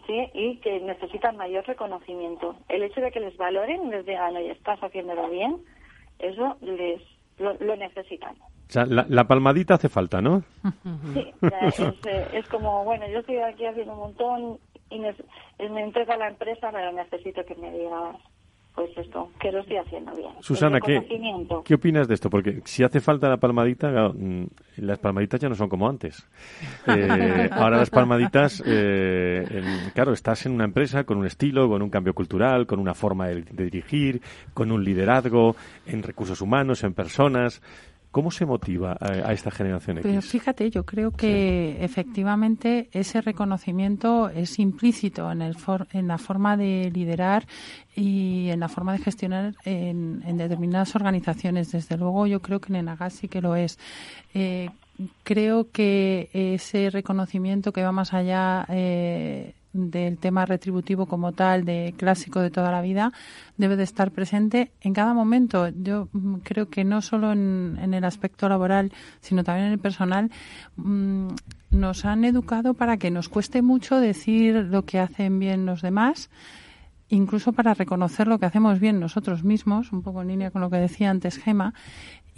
sí, 0.07 0.31
y 0.35 0.57
que 0.59 0.81
necesita 0.81 1.33
mayor 1.33 1.67
reconocimiento. 1.67 2.57
El 2.69 2.83
hecho 2.83 3.01
de 3.01 3.11
que 3.11 3.21
les 3.21 3.37
valoren 3.37 3.87
y 3.87 3.91
les 3.91 4.07
digan, 4.07 4.37
oye, 4.37 4.53
estás 4.53 4.81
haciéndolo 4.81 5.29
bien, 5.31 5.57
eso 6.19 6.57
les 6.61 7.01
lo, 7.39 7.77
necesitan. 7.77 8.37
O 8.37 8.73
sea, 8.73 8.87
la, 8.87 9.25
palmadita 9.25 9.75
hace 9.75 9.89
falta, 9.89 10.21
¿no? 10.21 10.43
Sí, 11.15 11.33
es, 11.41 11.81
eh, 11.81 12.29
es, 12.35 12.49
como, 12.49 12.85
bueno, 12.85 13.09
yo 13.09 13.21
estoy 13.21 13.39
aquí 13.39 13.67
haciendo 13.67 13.95
un 13.95 13.99
montón 13.99 14.59
y 14.91 14.99
me, 14.99 15.15
me 15.71 15.83
entrega 15.83 16.17
la 16.17 16.29
empresa, 16.29 16.71
pero 16.71 16.93
necesito 16.93 17.45
que 17.45 17.55
me 17.57 17.73
digas 17.73 18.17
pues 18.75 18.91
esto, 18.97 19.31
que 19.41 19.51
lo 19.51 19.61
estoy 19.61 19.77
haciendo 19.79 20.13
bien. 20.15 20.31
Susana, 20.41 20.81
¿qué, 20.81 21.05
¿qué 21.65 21.75
opinas 21.75 22.07
de 22.09 22.15
esto? 22.15 22.31
Porque 22.31 22.61
si 22.65 22.83
hace 22.85 23.01
falta 23.01 23.29
la 23.29 23.37
palmadita, 23.37 24.09
mm, 24.09 24.47
las 24.79 24.99
palmaditas 24.99 25.41
ya 25.41 25.49
no 25.49 25.55
son 25.55 25.69
como 25.69 25.89
antes. 25.89 26.27
Eh, 27.01 27.49
ahora 27.53 27.79
las 27.79 27.91
palmaditas, 27.91 28.63
eh, 28.67 29.45
claro, 29.95 30.13
estás 30.13 30.47
en 30.47 30.53
una 30.53 30.65
empresa 30.65 31.05
con 31.05 31.19
un 31.19 31.27
estilo, 31.27 31.69
con 31.69 31.83
un 31.83 31.91
cambio 31.91 32.15
cultural, 32.15 32.67
con 32.67 32.81
una 32.81 32.95
forma 32.95 33.29
de 33.29 33.43
dirigir, 33.65 34.21
con 34.53 34.73
un 34.73 34.83
liderazgo 34.83 35.55
en 35.87 36.03
recursos 36.03 36.41
humanos, 36.41 36.83
en 36.83 36.95
personas. 36.95 37.63
¿Cómo 38.11 38.33
se 38.33 38.45
motiva 38.45 38.97
a, 39.01 39.33
esta 39.33 39.53
generación 39.53 39.99
X? 39.99 40.09
Pero 40.11 40.23
fíjate, 40.23 40.69
yo 40.71 40.85
creo 40.85 41.13
que 41.13 41.77
efectivamente 41.85 42.89
ese 42.93 43.21
reconocimiento 43.21 44.29
es 44.29 44.59
implícito 44.59 45.31
en, 45.31 45.43
el 45.43 45.57
en 45.93 46.09
la 46.09 46.19
forma 46.19 46.57
de 46.57 46.91
liderar 46.93 47.47
y 47.95 48.49
en 48.51 48.59
la 48.59 48.69
forma 48.69 48.95
de 48.95 48.99
gestionar 48.99 49.55
en, 49.65 50.37
determinadas 50.37 50.97
organizaciones. 50.97 51.71
Desde 51.71 51.97
luego, 51.97 52.27
yo 52.27 52.41
creo 52.41 52.61
que 52.61 52.73
en 52.73 52.77
Enagas 52.77 53.13
sí 53.15 53.29
que 53.29 53.41
lo 53.41 53.55
es. 53.55 53.79
Eh, 54.35 54.71
creo 55.23 55.71
que 55.71 56.31
ese 56.33 56.91
reconocimiento 56.91 57.73
que 57.73 57.85
va 57.85 57.93
más 57.93 58.13
allá 58.13 58.67
eh, 58.69 59.55
del 59.73 60.19
tema 60.19 60.47
retributivo 60.47 61.07
como 61.07 61.33
tal, 61.33 61.65
de 61.65 61.95
clásico 61.97 62.41
de 62.41 62.51
toda 62.51 62.73
la 62.73 62.83
vida, 62.83 63.13
debe 63.57 63.77
de 63.77 63.85
estar 63.85 64.11
presente 64.11 64.73
en 64.81 64.95
cada 64.95 65.15
momento. 65.15 65.69
Yo 65.69 66.09
mm, 66.13 66.37
creo 66.43 66.69
que 66.69 66.85
no 66.85 67.03
solo 67.03 67.33
en, 67.33 67.79
el 67.95 68.05
aspecto 68.05 68.49
laboral, 68.49 68.93
sino 69.21 69.45
también 69.45 69.67
en 69.67 69.73
el 69.73 69.79
personal, 69.79 70.31
mm, 70.77 71.29
nos 71.71 72.05
han 72.05 72.25
educado 72.25 72.75
para 72.75 72.97
que 72.97 73.11
nos 73.11 73.29
cueste 73.29 73.63
mucho 73.63 73.97
decir 74.01 74.55
lo 74.55 74.85
que 74.85 74.99
hacen 74.99 75.39
bien 75.39 75.67
los 75.67 75.83
demás 75.83 76.31
incluso 77.13 77.53
para 77.53 77.75
reconocer 77.75 78.29
lo 78.29 78.39
que 78.39 78.47
hacemos 78.47 78.79
bien 78.79 79.01
nosotros 79.01 79.43
mismos, 79.43 79.93
un 79.93 80.03
poco 80.03 80.23
en 80.23 80.29
línea 80.29 80.53
con 80.53 80.63
lo 80.63 80.71
que 80.71 80.77
decía 80.77 81.11
antes 81.11 81.39
Gema, 81.39 81.75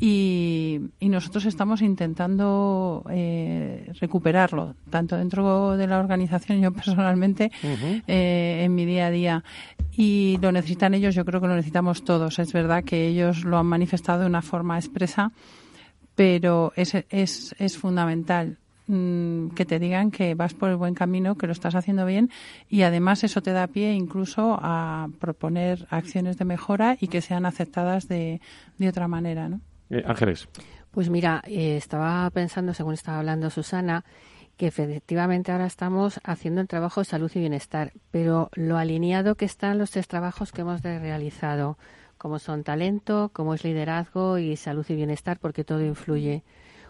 y, 0.04 0.80
nosotros 1.00 1.44
estamos 1.44 1.80
intentando 1.80 3.04
eh, 3.08 3.92
recuperarlo, 4.00 4.74
tanto 4.90 5.16
dentro 5.16 5.76
de 5.76 5.86
la 5.86 6.00
organización, 6.00 6.60
yo 6.60 6.72
personalmente, 6.72 7.52
eh, 7.62 8.62
en 8.64 8.74
mi 8.74 8.84
día 8.84 9.06
a 9.06 9.10
día. 9.12 9.44
Y 9.92 10.38
lo 10.42 10.50
necesitan 10.50 10.94
ellos, 10.94 11.14
yo 11.14 11.24
creo 11.24 11.40
que 11.40 11.46
lo 11.46 11.54
necesitamos 11.54 12.02
todos. 12.02 12.40
Es 12.40 12.52
verdad 12.52 12.82
que 12.82 13.06
ellos 13.06 13.44
lo 13.44 13.58
han 13.58 13.66
manifestado 13.66 14.22
de 14.22 14.26
una 14.26 14.42
forma 14.42 14.76
expresa, 14.76 15.30
pero 16.16 16.72
es, 16.74 16.94
es, 17.08 17.54
es 17.60 17.78
fundamental 17.78 18.58
mm, 18.88 19.50
que 19.50 19.64
te 19.64 19.78
digan 19.78 20.10
que 20.10 20.34
vas 20.34 20.54
por 20.54 20.70
el 20.70 20.76
buen 20.76 20.94
camino, 20.94 21.36
que 21.36 21.46
lo 21.46 21.52
estás 21.52 21.76
haciendo 21.76 22.06
bien 22.06 22.28
y 22.68 22.82
además 22.82 23.22
eso 23.22 23.40
te 23.40 23.52
da 23.52 23.68
pie 23.68 23.92
incluso 23.92 24.58
a 24.60 25.08
proponer 25.20 25.86
acciones 25.90 26.38
de 26.38 26.44
mejora 26.44 26.96
y 27.00 27.06
que 27.06 27.20
sean 27.20 27.46
aceptadas 27.46 28.08
de, 28.08 28.40
de 28.78 28.88
otra 28.88 29.06
manera, 29.06 29.48
¿no? 29.48 29.60
Eh, 29.92 30.02
Ángeles. 30.06 30.48
Pues 30.90 31.10
mira, 31.10 31.42
eh, 31.46 31.76
estaba 31.76 32.28
pensando, 32.30 32.72
según 32.72 32.94
estaba 32.94 33.18
hablando 33.18 33.50
Susana, 33.50 34.04
que 34.56 34.66
efectivamente 34.66 35.52
ahora 35.52 35.66
estamos 35.66 36.18
haciendo 36.24 36.62
el 36.62 36.68
trabajo 36.68 37.00
de 37.00 37.04
salud 37.04 37.30
y 37.34 37.40
bienestar, 37.40 37.92
pero 38.10 38.48
lo 38.54 38.78
alineado 38.78 39.34
que 39.34 39.44
están 39.44 39.78
los 39.78 39.90
tres 39.90 40.08
trabajos 40.08 40.50
que 40.50 40.62
hemos 40.62 40.82
realizado, 40.82 41.76
como 42.16 42.38
son 42.38 42.64
talento, 42.64 43.30
como 43.34 43.52
es 43.52 43.64
liderazgo 43.64 44.38
y 44.38 44.56
salud 44.56 44.86
y 44.88 44.94
bienestar, 44.94 45.38
porque 45.38 45.62
todo 45.62 45.84
influye. 45.84 46.42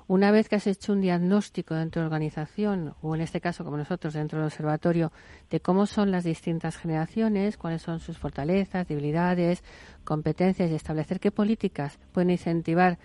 Una 0.09 0.31
vez 0.31 0.49
que 0.49 0.57
has 0.57 0.67
hecho 0.67 0.93
un 0.93 1.01
diagnóstico 1.01 1.75
dentro 1.75 2.01
de 2.01 2.05
la 2.05 2.15
organización, 2.15 2.95
o 3.01 3.15
en 3.15 3.21
este 3.21 3.41
caso 3.41 3.65
como 3.65 3.77
nosotros 3.77 4.15
dentro 4.15 4.39
del 4.39 4.47
observatorio, 4.47 5.13
de 5.51 5.61
cómo 5.61 5.87
son 5.87 6.11
las 6.11 6.25
distintas 6.25 6.77
generaciones, 6.77 7.57
cuáles 7.57 7.83
son 7.83 8.01
sus 8.01 8.19
fortalezas, 8.19 8.89
debilidades, 8.89 9.63
competencias 10.05 10.71
y 10.71 10.75
establecer 10.75 11.21
qué 11.21 11.31
políticas 11.31 11.99
pueden 12.13 12.31
incentivar 12.31 12.99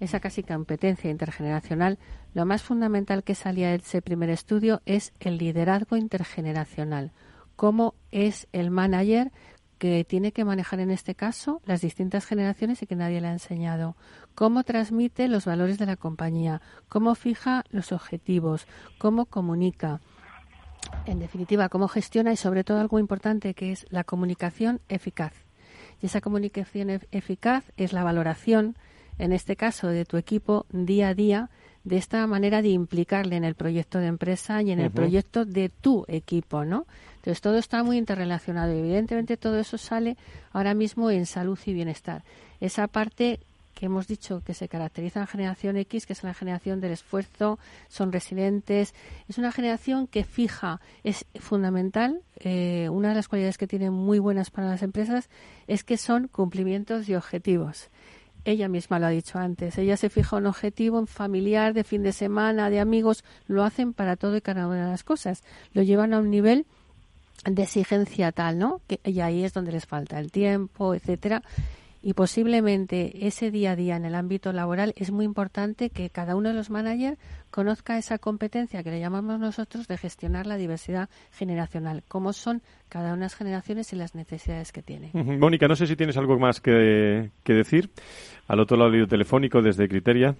esa 0.00 0.20
casi 0.20 0.42
competencia 0.42 1.10
intergeneracional, 1.10 1.98
lo 2.34 2.46
más 2.46 2.62
fundamental 2.62 3.24
que 3.24 3.34
salía 3.34 3.70
de 3.70 3.76
ese 3.76 4.02
primer 4.02 4.30
estudio 4.30 4.80
es 4.86 5.12
el 5.20 5.38
liderazgo 5.38 5.96
intergeneracional. 5.96 7.12
Cómo 7.56 7.94
es 8.12 8.46
el 8.52 8.70
manager 8.70 9.32
que 9.78 10.04
tiene 10.04 10.32
que 10.32 10.44
manejar 10.44 10.80
en 10.80 10.90
este 10.90 11.14
caso 11.14 11.62
las 11.64 11.80
distintas 11.80 12.26
generaciones 12.26 12.82
y 12.82 12.86
que 12.86 12.96
nadie 12.96 13.20
le 13.20 13.28
ha 13.28 13.32
enseñado. 13.32 13.96
Cómo 14.38 14.62
transmite 14.62 15.26
los 15.26 15.46
valores 15.46 15.78
de 15.78 15.86
la 15.86 15.96
compañía, 15.96 16.62
cómo 16.88 17.16
fija 17.16 17.64
los 17.70 17.90
objetivos, 17.90 18.68
cómo 18.96 19.24
comunica. 19.24 20.00
En 21.06 21.18
definitiva, 21.18 21.68
cómo 21.68 21.88
gestiona 21.88 22.32
y 22.32 22.36
sobre 22.36 22.62
todo 22.62 22.78
algo 22.78 23.00
importante 23.00 23.52
que 23.54 23.72
es 23.72 23.84
la 23.90 24.04
comunicación 24.04 24.80
eficaz. 24.88 25.32
Y 26.00 26.06
esa 26.06 26.20
comunicación 26.20 27.00
eficaz 27.10 27.64
es 27.76 27.92
la 27.92 28.04
valoración, 28.04 28.76
en 29.18 29.32
este 29.32 29.56
caso, 29.56 29.88
de 29.88 30.04
tu 30.04 30.16
equipo 30.16 30.66
día 30.70 31.08
a 31.08 31.14
día, 31.14 31.50
de 31.82 31.96
esta 31.96 32.24
manera 32.28 32.62
de 32.62 32.68
implicarle 32.68 33.34
en 33.34 33.42
el 33.42 33.56
proyecto 33.56 33.98
de 33.98 34.06
empresa 34.06 34.62
y 34.62 34.70
en 34.70 34.78
el 34.78 34.92
proyecto 34.92 35.46
de 35.46 35.68
tu 35.68 36.04
equipo, 36.06 36.64
¿no? 36.64 36.86
Entonces 37.16 37.40
todo 37.40 37.58
está 37.58 37.82
muy 37.82 37.98
interrelacionado 37.98 38.72
y 38.72 38.78
evidentemente 38.78 39.36
todo 39.36 39.58
eso 39.58 39.78
sale 39.78 40.16
ahora 40.52 40.74
mismo 40.74 41.10
en 41.10 41.26
salud 41.26 41.58
y 41.66 41.72
bienestar. 41.72 42.22
Esa 42.60 42.86
parte 42.86 43.40
que 43.78 43.86
hemos 43.86 44.08
dicho 44.08 44.42
que 44.44 44.54
se 44.54 44.68
caracteriza 44.68 45.20
en 45.20 45.22
la 45.22 45.26
generación 45.28 45.76
X, 45.76 46.04
que 46.04 46.12
es 46.12 46.24
la 46.24 46.34
generación 46.34 46.80
del 46.80 46.90
esfuerzo, 46.90 47.60
son 47.86 48.10
resilientes, 48.10 48.92
es 49.28 49.38
una 49.38 49.52
generación 49.52 50.08
que 50.08 50.24
fija, 50.24 50.80
es 51.04 51.26
fundamental. 51.36 52.20
Eh, 52.40 52.88
una 52.90 53.10
de 53.10 53.14
las 53.14 53.28
cualidades 53.28 53.56
que 53.56 53.68
tienen 53.68 53.92
muy 53.92 54.18
buenas 54.18 54.50
para 54.50 54.66
las 54.66 54.82
empresas 54.82 55.30
es 55.68 55.84
que 55.84 55.96
son 55.96 56.26
cumplimientos 56.26 57.06
de 57.06 57.16
objetivos. 57.16 57.88
Ella 58.44 58.66
misma 58.66 58.98
lo 58.98 59.06
ha 59.06 59.10
dicho 59.10 59.38
antes. 59.38 59.78
Ella 59.78 59.96
se 59.96 60.10
fija 60.10 60.38
un 60.38 60.46
objetivo 60.46 60.98
en 60.98 61.06
familiar, 61.06 61.72
de 61.72 61.84
fin 61.84 62.02
de 62.02 62.12
semana, 62.12 62.70
de 62.70 62.80
amigos. 62.80 63.22
Lo 63.46 63.62
hacen 63.62 63.92
para 63.92 64.16
todo 64.16 64.36
y 64.36 64.40
cada 64.40 64.66
una 64.66 64.86
de 64.86 64.90
las 64.90 65.04
cosas. 65.04 65.44
Lo 65.72 65.82
llevan 65.82 66.14
a 66.14 66.18
un 66.18 66.30
nivel 66.30 66.66
de 67.44 67.62
exigencia 67.62 68.32
tal, 68.32 68.58
¿no? 68.58 68.80
Que, 68.88 68.98
y 69.04 69.20
ahí 69.20 69.44
es 69.44 69.52
donde 69.52 69.70
les 69.70 69.86
falta 69.86 70.18
el 70.18 70.32
tiempo, 70.32 70.96
etcétera. 70.96 71.44
Y 72.00 72.14
posiblemente 72.14 73.26
ese 73.26 73.50
día 73.50 73.72
a 73.72 73.76
día 73.76 73.96
en 73.96 74.04
el 74.04 74.14
ámbito 74.14 74.52
laboral 74.52 74.92
es 74.96 75.10
muy 75.10 75.24
importante 75.24 75.90
que 75.90 76.10
cada 76.10 76.36
uno 76.36 76.50
de 76.50 76.54
los 76.54 76.70
managers 76.70 77.18
conozca 77.50 77.98
esa 77.98 78.18
competencia 78.18 78.82
que 78.82 78.90
le 78.90 79.00
llamamos 79.00 79.40
nosotros 79.40 79.88
de 79.88 79.98
gestionar 79.98 80.46
la 80.46 80.56
diversidad 80.56 81.08
generacional, 81.32 82.04
cómo 82.06 82.32
son 82.32 82.62
cada 82.88 83.08
una 83.08 83.16
de 83.16 83.22
las 83.22 83.34
generaciones 83.34 83.92
y 83.92 83.96
las 83.96 84.14
necesidades 84.14 84.70
que 84.72 84.82
tienen. 84.82 85.10
Mónica, 85.38 85.66
no 85.66 85.74
sé 85.74 85.86
si 85.86 85.96
tienes 85.96 86.16
algo 86.16 86.38
más 86.38 86.60
que, 86.60 87.30
que 87.42 87.52
decir 87.52 87.90
al 88.46 88.60
otro 88.60 88.76
lado 88.76 88.92
del 88.92 89.08
telefónico 89.08 89.60
desde 89.60 89.88
Criteria. 89.88 90.36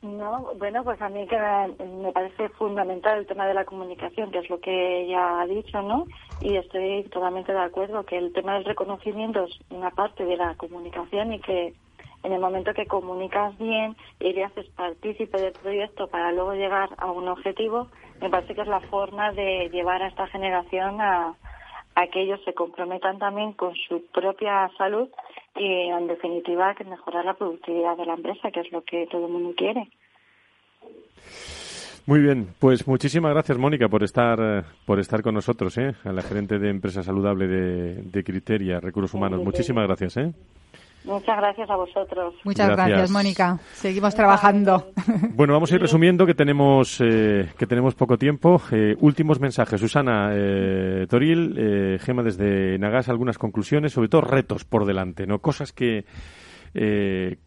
No, 0.00 0.54
bueno, 0.56 0.84
pues 0.84 1.00
a 1.02 1.08
mí 1.08 1.26
que 1.26 1.36
me, 1.36 2.12
parece 2.12 2.48
fundamental 2.50 3.18
el 3.18 3.26
tema 3.26 3.48
de 3.48 3.54
la 3.54 3.64
comunicación, 3.64 4.30
que 4.30 4.38
es 4.38 4.48
lo 4.48 4.60
que 4.60 5.02
ella 5.02 5.40
ha 5.40 5.46
dicho, 5.46 5.82
¿no? 5.82 6.06
Y 6.40 6.56
estoy 6.56 7.02
totalmente 7.10 7.52
de 7.52 7.58
acuerdo 7.58 8.04
que 8.04 8.16
el 8.16 8.32
tema 8.32 8.54
del 8.54 8.64
reconocimiento 8.64 9.44
es 9.44 9.58
una 9.70 9.90
parte 9.90 10.24
de 10.24 10.36
la 10.36 10.54
comunicación 10.54 11.32
y 11.32 11.40
que 11.40 11.74
en 12.22 12.32
el 12.32 12.40
momento 12.40 12.74
que 12.74 12.86
comunicas 12.86 13.58
bien 13.58 13.96
y 14.20 14.32
le 14.32 14.44
haces 14.44 14.68
partícipe 14.76 15.36
del 15.36 15.54
proyecto 15.54 16.06
para 16.06 16.30
luego 16.30 16.54
llegar 16.54 16.90
a 16.98 17.10
un 17.10 17.26
objetivo, 17.26 17.88
me 18.20 18.30
parece 18.30 18.54
que 18.54 18.60
es 18.62 18.68
la 18.68 18.80
forma 18.82 19.32
de 19.32 19.68
llevar 19.70 20.02
a 20.02 20.08
esta 20.08 20.28
generación 20.28 21.00
a, 21.00 21.34
a 21.98 22.06
que 22.06 22.22
ellos 22.22 22.40
se 22.44 22.54
comprometan 22.54 23.18
también 23.18 23.54
con 23.54 23.74
su 23.74 24.04
propia 24.12 24.70
salud 24.78 25.08
y 25.56 25.88
en 25.88 26.06
definitiva 26.06 26.74
que 26.76 26.84
mejorar 26.84 27.24
la 27.24 27.34
productividad 27.34 27.96
de 27.96 28.06
la 28.06 28.14
empresa, 28.14 28.52
que 28.52 28.60
es 28.60 28.70
lo 28.70 28.82
que 28.84 29.08
todo 29.10 29.26
el 29.26 29.32
mundo 29.32 29.52
quiere. 29.56 29.88
Muy 32.06 32.20
bien, 32.20 32.54
pues 32.60 32.86
muchísimas 32.86 33.32
gracias 33.32 33.58
Mónica 33.58 33.88
por 33.88 34.04
estar 34.04 34.38
eh, 34.40 34.62
por 34.86 35.00
estar 35.00 35.22
con 35.22 35.34
nosotros, 35.34 35.76
¿eh? 35.76 35.94
a 36.04 36.12
la 36.12 36.22
gerente 36.22 36.60
de 36.60 36.70
empresa 36.70 37.02
saludable 37.02 37.48
de, 37.48 38.02
de 38.02 38.24
Criteria 38.24 38.78
Recursos 38.78 39.14
Humanos. 39.14 39.42
Muchísimas 39.42 39.86
gracias. 39.88 40.16
¿eh? 40.18 40.32
Muchas 41.08 41.36
gracias 41.38 41.68
a 41.70 41.76
vosotros. 41.76 42.34
Muchas 42.44 42.68
gracias, 42.68 43.10
Mónica. 43.10 43.58
Seguimos 43.72 44.14
trabajando. 44.14 44.92
Bueno, 45.34 45.54
vamos 45.54 45.72
a 45.72 45.74
ir 45.74 45.80
resumiendo 45.80 46.26
que 46.26 46.34
tenemos 46.34 47.00
eh, 47.00 47.48
que 47.58 47.66
tenemos 47.66 47.94
poco 47.94 48.16
tiempo. 48.18 48.60
Eh, 48.70 48.94
últimos 49.00 49.40
mensajes. 49.40 49.80
Susana 49.80 50.30
eh, 50.34 51.06
Toril, 51.08 51.98
Gema 52.00 52.22
desde 52.22 52.78
Nagas, 52.78 53.08
algunas 53.08 53.38
conclusiones, 53.38 53.92
sobre 53.92 54.08
todo 54.08 54.20
retos 54.20 54.64
por 54.64 54.84
delante, 54.84 55.26
no 55.26 55.38
cosas 55.40 55.72
que 55.72 56.04
eh, 56.74 57.38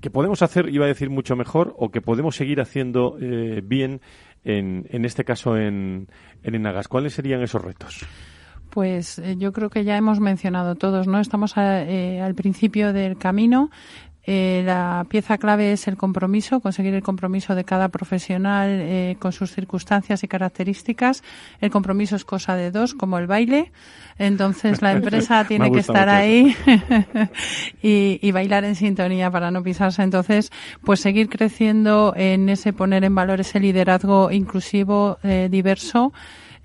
que 0.00 0.10
podemos 0.10 0.42
hacer, 0.42 0.68
iba 0.68 0.84
a 0.84 0.88
decir, 0.88 1.10
mucho 1.10 1.36
mejor 1.36 1.74
o 1.78 1.90
que 1.90 2.00
podemos 2.00 2.36
seguir 2.36 2.60
haciendo 2.60 3.16
eh, 3.20 3.62
bien, 3.64 4.00
en, 4.44 4.86
en 4.90 5.04
este 5.04 5.24
caso 5.24 5.56
en, 5.56 6.08
en 6.42 6.54
Enagas. 6.54 6.88
¿Cuáles 6.88 7.14
serían 7.14 7.42
esos 7.42 7.62
retos? 7.62 8.06
Pues 8.76 9.18
eh, 9.20 9.36
yo 9.38 9.54
creo 9.54 9.70
que 9.70 9.84
ya 9.84 9.96
hemos 9.96 10.20
mencionado 10.20 10.74
todos, 10.74 11.06
¿no? 11.06 11.18
Estamos 11.18 11.56
al 11.56 12.34
principio 12.34 12.92
del 12.92 13.16
camino. 13.16 13.70
Eh, 14.26 14.62
la 14.66 15.06
pieza 15.08 15.38
clave 15.38 15.72
es 15.72 15.88
el 15.88 15.96
compromiso, 15.96 16.60
conseguir 16.60 16.92
el 16.92 17.02
compromiso 17.02 17.54
de 17.54 17.64
cada 17.64 17.88
profesional 17.88 18.68
eh, 18.70 19.16
con 19.18 19.32
sus 19.32 19.52
circunstancias 19.52 20.22
y 20.24 20.28
características. 20.28 21.22
El 21.62 21.70
compromiso 21.70 22.16
es 22.16 22.26
cosa 22.26 22.54
de 22.54 22.70
dos, 22.70 22.92
como 22.92 23.16
el 23.16 23.26
baile. 23.26 23.72
Entonces 24.18 24.82
la 24.82 24.92
empresa 24.98 25.44
tiene 25.44 25.72
que 25.72 25.78
estar 25.78 26.10
ahí 26.10 26.54
y, 27.82 28.18
y, 28.20 28.30
bailar 28.30 28.64
en 28.64 28.74
sintonía 28.74 29.30
para 29.30 29.50
no 29.50 29.62
pisarse. 29.62 30.02
Entonces, 30.02 30.52
pues 30.84 31.00
seguir 31.00 31.30
creciendo 31.30 32.12
en 32.14 32.50
ese 32.50 32.74
poner 32.74 33.04
en 33.04 33.14
valor 33.14 33.40
ese 33.40 33.58
liderazgo 33.58 34.30
inclusivo, 34.30 35.16
eh, 35.22 35.48
diverso, 35.50 36.12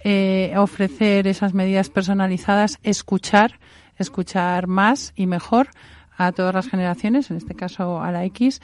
eh, 0.04 0.54
ofrecer 0.58 1.28
esas 1.28 1.54
medidas 1.54 1.90
personalizadas, 1.90 2.80
escuchar, 2.84 3.60
escuchar 3.98 4.68
más 4.68 5.14
y 5.16 5.28
mejor 5.28 5.70
a 6.18 6.32
todas 6.32 6.54
las 6.54 6.68
generaciones, 6.68 7.32
en 7.32 7.38
este 7.38 7.56
caso 7.56 8.02
a 8.02 8.12
la 8.12 8.26
X, 8.26 8.62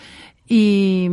y, 0.48 1.10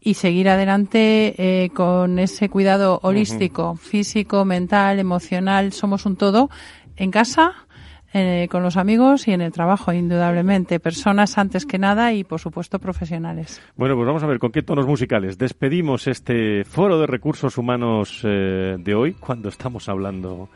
y 0.00 0.14
seguir 0.14 0.48
adelante 0.48 1.34
eh, 1.38 1.70
con 1.70 2.18
ese 2.18 2.48
cuidado 2.48 3.00
holístico, 3.02 3.76
físico, 3.76 4.44
mental, 4.44 4.98
emocional. 4.98 5.72
Somos 5.72 6.06
un 6.06 6.16
todo 6.16 6.50
en 6.96 7.10
casa, 7.10 7.65
eh, 8.12 8.48
con 8.50 8.62
los 8.62 8.76
amigos 8.76 9.28
y 9.28 9.32
en 9.32 9.40
el 9.40 9.52
trabajo, 9.52 9.92
indudablemente. 9.92 10.80
Personas 10.80 11.38
antes 11.38 11.66
que 11.66 11.78
nada 11.78 12.12
y, 12.12 12.24
por 12.24 12.40
supuesto, 12.40 12.78
profesionales. 12.78 13.60
Bueno, 13.76 13.94
pues 13.96 14.06
vamos 14.06 14.22
a 14.22 14.26
ver 14.26 14.38
con 14.38 14.52
qué 14.52 14.62
tonos 14.62 14.86
musicales 14.86 15.36
despedimos 15.38 16.06
este 16.06 16.64
foro 16.64 16.98
de 16.98 17.06
recursos 17.06 17.58
humanos 17.58 18.20
eh, 18.24 18.76
de 18.78 18.94
hoy 18.94 19.14
cuando 19.14 19.48
estamos 19.48 19.88
hablando 19.88 20.48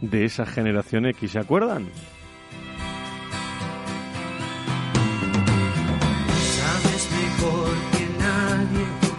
de 0.00 0.24
esa 0.24 0.46
generación 0.46 1.06
X. 1.06 1.32
¿Se 1.32 1.38
acuerdan? 1.38 1.86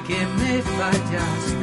Que 0.07 1.61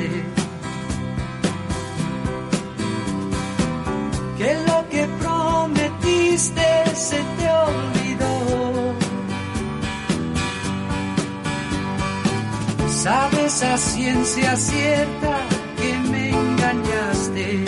Sabes 13.48 13.62
a 13.62 13.78
ciencia 13.78 14.56
cierta 14.56 15.38
que 15.78 15.98
me 16.10 16.28
engañaste. 16.28 17.67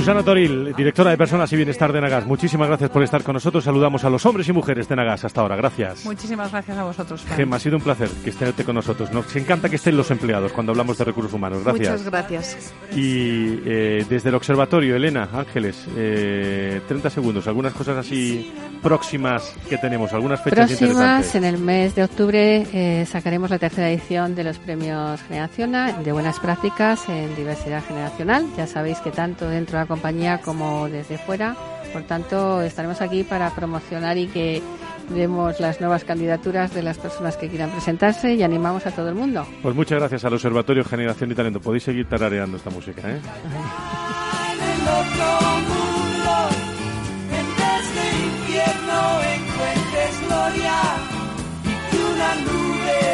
Susana 0.00 0.22
Toril, 0.22 0.72
directora 0.74 1.10
de 1.10 1.18
Personas 1.18 1.52
y 1.52 1.56
Bienestar 1.56 1.92
de 1.92 2.00
Nagas, 2.00 2.24
muchísimas 2.24 2.68
gracias 2.68 2.88
por 2.88 3.02
estar 3.02 3.22
con 3.22 3.34
nosotros. 3.34 3.62
Saludamos 3.62 4.02
a 4.02 4.08
los 4.08 4.24
hombres 4.24 4.48
y 4.48 4.52
mujeres 4.52 4.88
de 4.88 4.96
Nagas 4.96 5.26
hasta 5.26 5.42
ahora. 5.42 5.56
Gracias. 5.56 6.06
Muchísimas 6.06 6.50
gracias 6.50 6.78
a 6.78 6.84
vosotros. 6.84 7.22
Gema, 7.36 7.56
ha 7.56 7.58
sido 7.58 7.76
un 7.76 7.82
placer 7.82 8.08
que 8.24 8.30
esté 8.30 8.64
con 8.64 8.76
nosotros. 8.76 9.12
Nos 9.12 9.36
encanta 9.36 9.68
que 9.68 9.76
estén 9.76 9.98
los 9.98 10.10
empleados 10.10 10.52
cuando 10.52 10.72
hablamos 10.72 10.96
de 10.96 11.04
recursos 11.04 11.34
humanos. 11.34 11.62
Gracias. 11.64 11.90
Muchas 11.90 12.10
gracias. 12.10 12.74
Y 12.96 13.60
eh, 13.66 14.06
desde 14.08 14.30
el 14.30 14.36
observatorio, 14.36 14.96
Elena, 14.96 15.28
Ángeles, 15.34 15.86
eh, 15.94 16.80
30 16.88 17.10
segundos. 17.10 17.46
Algunas 17.46 17.74
cosas 17.74 17.98
así 17.98 18.50
próximas 18.82 19.54
que 19.68 19.76
tenemos, 19.76 20.14
algunas 20.14 20.42
fechas 20.42 20.72
próximas, 20.72 21.34
en 21.34 21.44
el 21.44 21.58
mes 21.58 21.94
de 21.94 22.04
octubre 22.04 22.66
eh, 22.72 23.04
sacaremos 23.06 23.50
la 23.50 23.58
tercera 23.58 23.90
edición 23.90 24.34
de 24.34 24.44
los 24.44 24.56
premios 24.58 25.20
Generaciona 25.28 25.92
de 25.92 26.12
buenas 26.12 26.40
prácticas 26.40 27.06
en 27.10 27.36
diversidad 27.36 27.84
generacional. 27.84 28.46
Ya 28.56 28.66
sabéis 28.66 28.98
que 29.00 29.10
tanto 29.10 29.48
dentro 29.48 29.78
de 29.78 29.84
la 29.84 29.89
compañía 29.90 30.38
como 30.38 30.88
desde 30.88 31.18
fuera. 31.18 31.56
Por 31.92 32.04
tanto, 32.04 32.62
estaremos 32.62 33.00
aquí 33.02 33.24
para 33.24 33.50
promocionar 33.50 34.16
y 34.18 34.28
que 34.28 34.62
demos 35.08 35.58
las 35.58 35.80
nuevas 35.80 36.04
candidaturas 36.04 36.72
de 36.72 36.84
las 36.84 36.96
personas 36.98 37.36
que 37.36 37.48
quieran 37.48 37.70
presentarse 37.70 38.34
y 38.34 38.42
animamos 38.44 38.86
a 38.86 38.92
todo 38.92 39.08
el 39.08 39.16
mundo. 39.16 39.44
Pues 39.62 39.74
muchas 39.74 39.98
gracias 39.98 40.24
al 40.24 40.34
Observatorio 40.34 40.84
Generación 40.84 41.32
y 41.32 41.34
Talento. 41.34 41.60
Podéis 41.60 41.82
seguir 41.82 42.08
tarareando 42.08 42.56
esta 42.56 42.70
música, 42.70 43.02
¿eh? 43.10 43.20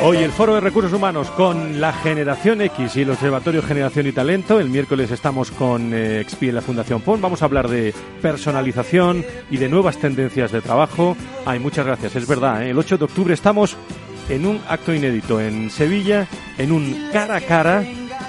Hoy 0.03 0.19
el 0.19 0.31
Foro 0.31 0.55
de 0.55 0.61
Recursos 0.61 0.93
Humanos 0.93 1.31
con 1.33 1.81
la 1.81 1.93
Generación 1.93 2.61
X 2.61 2.95
y 2.95 3.03
el 3.03 3.11
Observatorio 3.11 3.61
Generación 3.61 4.07
y 4.07 4.13
Talento. 4.13 4.61
El 4.61 4.69
miércoles 4.69 5.11
estamos 5.11 5.51
con 5.51 5.93
eh, 5.93 6.21
Expi 6.21 6.51
en 6.51 6.55
la 6.55 6.61
Fundación 6.61 7.01
PON. 7.01 7.21
Vamos 7.21 7.43
a 7.43 7.47
hablar 7.47 7.69
de 7.69 7.93
personalización 8.23 9.25
y 9.51 9.57
de 9.57 9.69
nuevas 9.69 9.97
tendencias 9.99 10.53
de 10.53 10.61
trabajo. 10.61 11.17
Ay, 11.45 11.59
muchas 11.59 11.87
gracias, 11.87 12.15
es 12.15 12.29
verdad. 12.29 12.63
¿eh? 12.63 12.71
El 12.71 12.79
8 12.79 12.99
de 12.99 13.05
octubre 13.05 13.35
estamos 13.35 13.77
en 14.29 14.47
un 14.47 14.61
acto 14.69 14.95
inédito 14.95 15.41
en 15.41 15.71
Sevilla, 15.71 16.29
en 16.59 16.73
un 16.73 17.09
cara 17.13 17.37
a 17.37 17.41
cara 17.41 17.85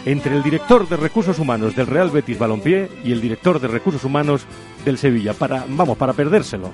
entre 0.05 0.35
el 0.35 0.41
director 0.41 0.87
de 0.87 0.97
Recursos 0.97 1.37
Humanos 1.37 1.75
del 1.75 1.85
Real 1.85 2.09
Betis 2.09 2.39
Balompié 2.39 2.89
y 3.03 3.11
el 3.11 3.21
director 3.21 3.59
de 3.59 3.67
Recursos 3.67 4.03
Humanos 4.03 4.45
del 4.83 4.97
Sevilla. 4.97 5.33
Para, 5.33 5.65
vamos, 5.67 5.97
para 5.97 6.13
perdérselo. 6.13 6.71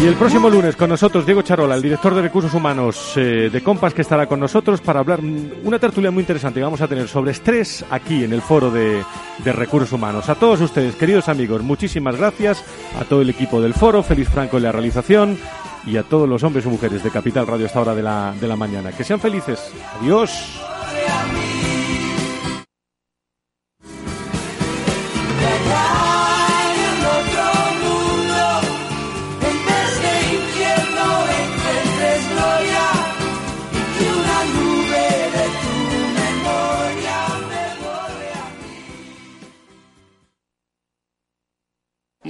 Y 0.00 0.06
el 0.06 0.14
próximo 0.14 0.48
lunes 0.48 0.76
con 0.76 0.90
nosotros 0.90 1.26
Diego 1.26 1.42
Charola, 1.42 1.74
el 1.74 1.82
director 1.82 2.14
de 2.14 2.22
recursos 2.22 2.54
humanos 2.54 3.14
eh, 3.16 3.50
de 3.52 3.62
Compas, 3.64 3.92
que 3.92 4.02
estará 4.02 4.28
con 4.28 4.38
nosotros 4.38 4.80
para 4.80 5.00
hablar 5.00 5.18
una 5.64 5.80
tertulia 5.80 6.12
muy 6.12 6.20
interesante 6.20 6.60
que 6.60 6.64
vamos 6.64 6.80
a 6.80 6.86
tener 6.86 7.08
sobre 7.08 7.32
estrés 7.32 7.84
aquí 7.90 8.22
en 8.22 8.32
el 8.32 8.40
foro 8.40 8.70
de, 8.70 9.02
recursos 9.44 9.90
humanos. 9.90 10.28
A 10.28 10.36
todos 10.36 10.60
ustedes, 10.60 10.94
queridos 10.94 11.28
amigos, 11.28 11.64
muchísimas 11.64 12.14
gracias 12.14 12.64
a 12.96 13.04
todo 13.06 13.22
el 13.22 13.30
equipo 13.30 13.60
del 13.60 13.74
foro, 13.74 14.04
Feliz 14.04 14.28
Franco 14.28 14.58
en 14.58 14.62
la 14.62 14.72
realización 14.72 15.36
y 15.84 15.96
a 15.96 16.04
todos 16.04 16.28
los 16.28 16.44
hombres 16.44 16.64
y 16.64 16.68
mujeres 16.68 17.02
de 17.02 17.10
Capital 17.10 17.48
Radio 17.48 17.66
esta 17.66 17.80
hora 17.80 17.96
de 17.96 18.02
la, 18.04 18.32
de 18.40 18.46
la 18.46 18.54
mañana. 18.54 18.92
Que 18.92 19.02
sean 19.02 19.18
felices. 19.18 19.72
Adiós. 20.00 20.60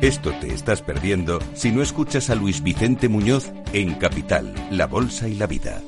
Esto 0.00 0.32
te 0.40 0.54
estás 0.54 0.80
perdiendo 0.80 1.40
si 1.54 1.72
no 1.72 1.82
escuchas 1.82 2.30
a 2.30 2.36
Luis 2.36 2.62
Vicente 2.62 3.08
Muñoz 3.08 3.50
en 3.72 3.94
Capital, 3.94 4.54
La 4.70 4.86
Bolsa 4.86 5.26
y 5.26 5.34
la 5.34 5.48
Vida. 5.48 5.82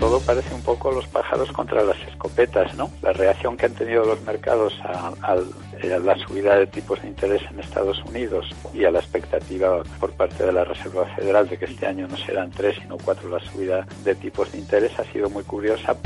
todo 0.00 0.18
parece 0.20 0.52
un 0.52 0.62
poco 0.62 0.90
los 0.90 1.06
pájaros 1.06 1.52
contra 1.52 1.84
las 1.84 1.96
escopetas, 2.08 2.74
¿no? 2.74 2.90
La 3.02 3.12
reacción 3.12 3.56
que 3.56 3.66
han 3.66 3.74
tenido 3.74 4.04
los 4.04 4.20
mercados 4.22 4.74
a, 4.82 5.12
a 5.22 5.36
la 5.36 6.18
subida 6.26 6.56
de 6.56 6.66
tipos 6.66 7.00
de 7.02 7.08
interés 7.08 7.40
en 7.52 7.60
Estados 7.60 8.02
Unidos 8.04 8.50
y 8.74 8.84
a 8.84 8.90
la 8.90 8.98
expectativa 8.98 9.84
por 10.00 10.10
parte 10.10 10.44
de 10.44 10.52
la 10.52 10.64
Reserva 10.64 11.06
Federal 11.14 11.48
de 11.48 11.56
que 11.56 11.66
este 11.66 11.86
año 11.86 12.08
no 12.08 12.16
serán 12.16 12.50
tres 12.50 12.76
sino 12.82 12.98
cuatro 12.98 13.28
la 13.28 13.38
subida 13.38 13.86
de 14.02 14.16
tipos 14.16 14.50
de 14.50 14.58
interés 14.58 14.90
ha 14.98 15.04
sido 15.12 15.30
muy 15.30 15.44
curiosa. 15.44 15.96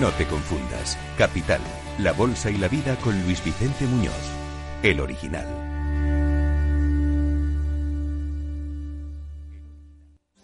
No 0.00 0.08
te 0.18 0.24
confundas. 0.24 0.98
Capital, 1.16 1.60
la 2.00 2.10
bolsa 2.10 2.50
y 2.50 2.58
la 2.58 2.66
vida 2.66 2.96
con 3.04 3.12
Luis 3.22 3.44
Vicente 3.44 3.84
Muñoz, 3.84 4.32
el 4.82 4.98
original. 4.98 5.59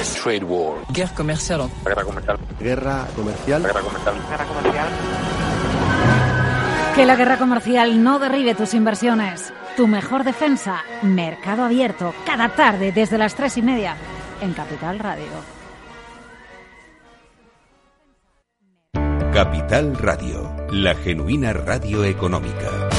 Es 0.00 0.14
Trade 0.14 0.44
War. 0.44 0.84
Guerra 0.88 1.14
comercial. 1.14 1.68
Guerra 1.84 2.04
comercial. 2.04 2.38
Guerra 2.58 3.06
comercial. 3.14 3.62
Guerra 3.62 3.80
comercial. 3.80 4.14
Guerra 4.28 4.44
comercial. 4.44 4.88
Que 6.94 7.06
la 7.06 7.16
guerra 7.16 7.38
comercial 7.38 8.02
no 8.02 8.18
derribe 8.18 8.54
tus 8.54 8.74
inversiones. 8.74 9.52
Tu 9.76 9.86
mejor 9.86 10.24
defensa, 10.24 10.82
Mercado 11.02 11.64
Abierto, 11.64 12.14
cada 12.26 12.50
tarde 12.50 12.92
desde 12.92 13.16
las 13.16 13.34
tres 13.34 13.56
y 13.56 13.62
media 13.62 13.96
en 14.42 14.52
Capital 14.52 14.98
Radio. 14.98 15.62
Capital 19.32 19.96
Radio, 19.96 20.54
la 20.70 20.94
genuina 20.94 21.54
radio 21.54 22.04
económica. 22.04 22.91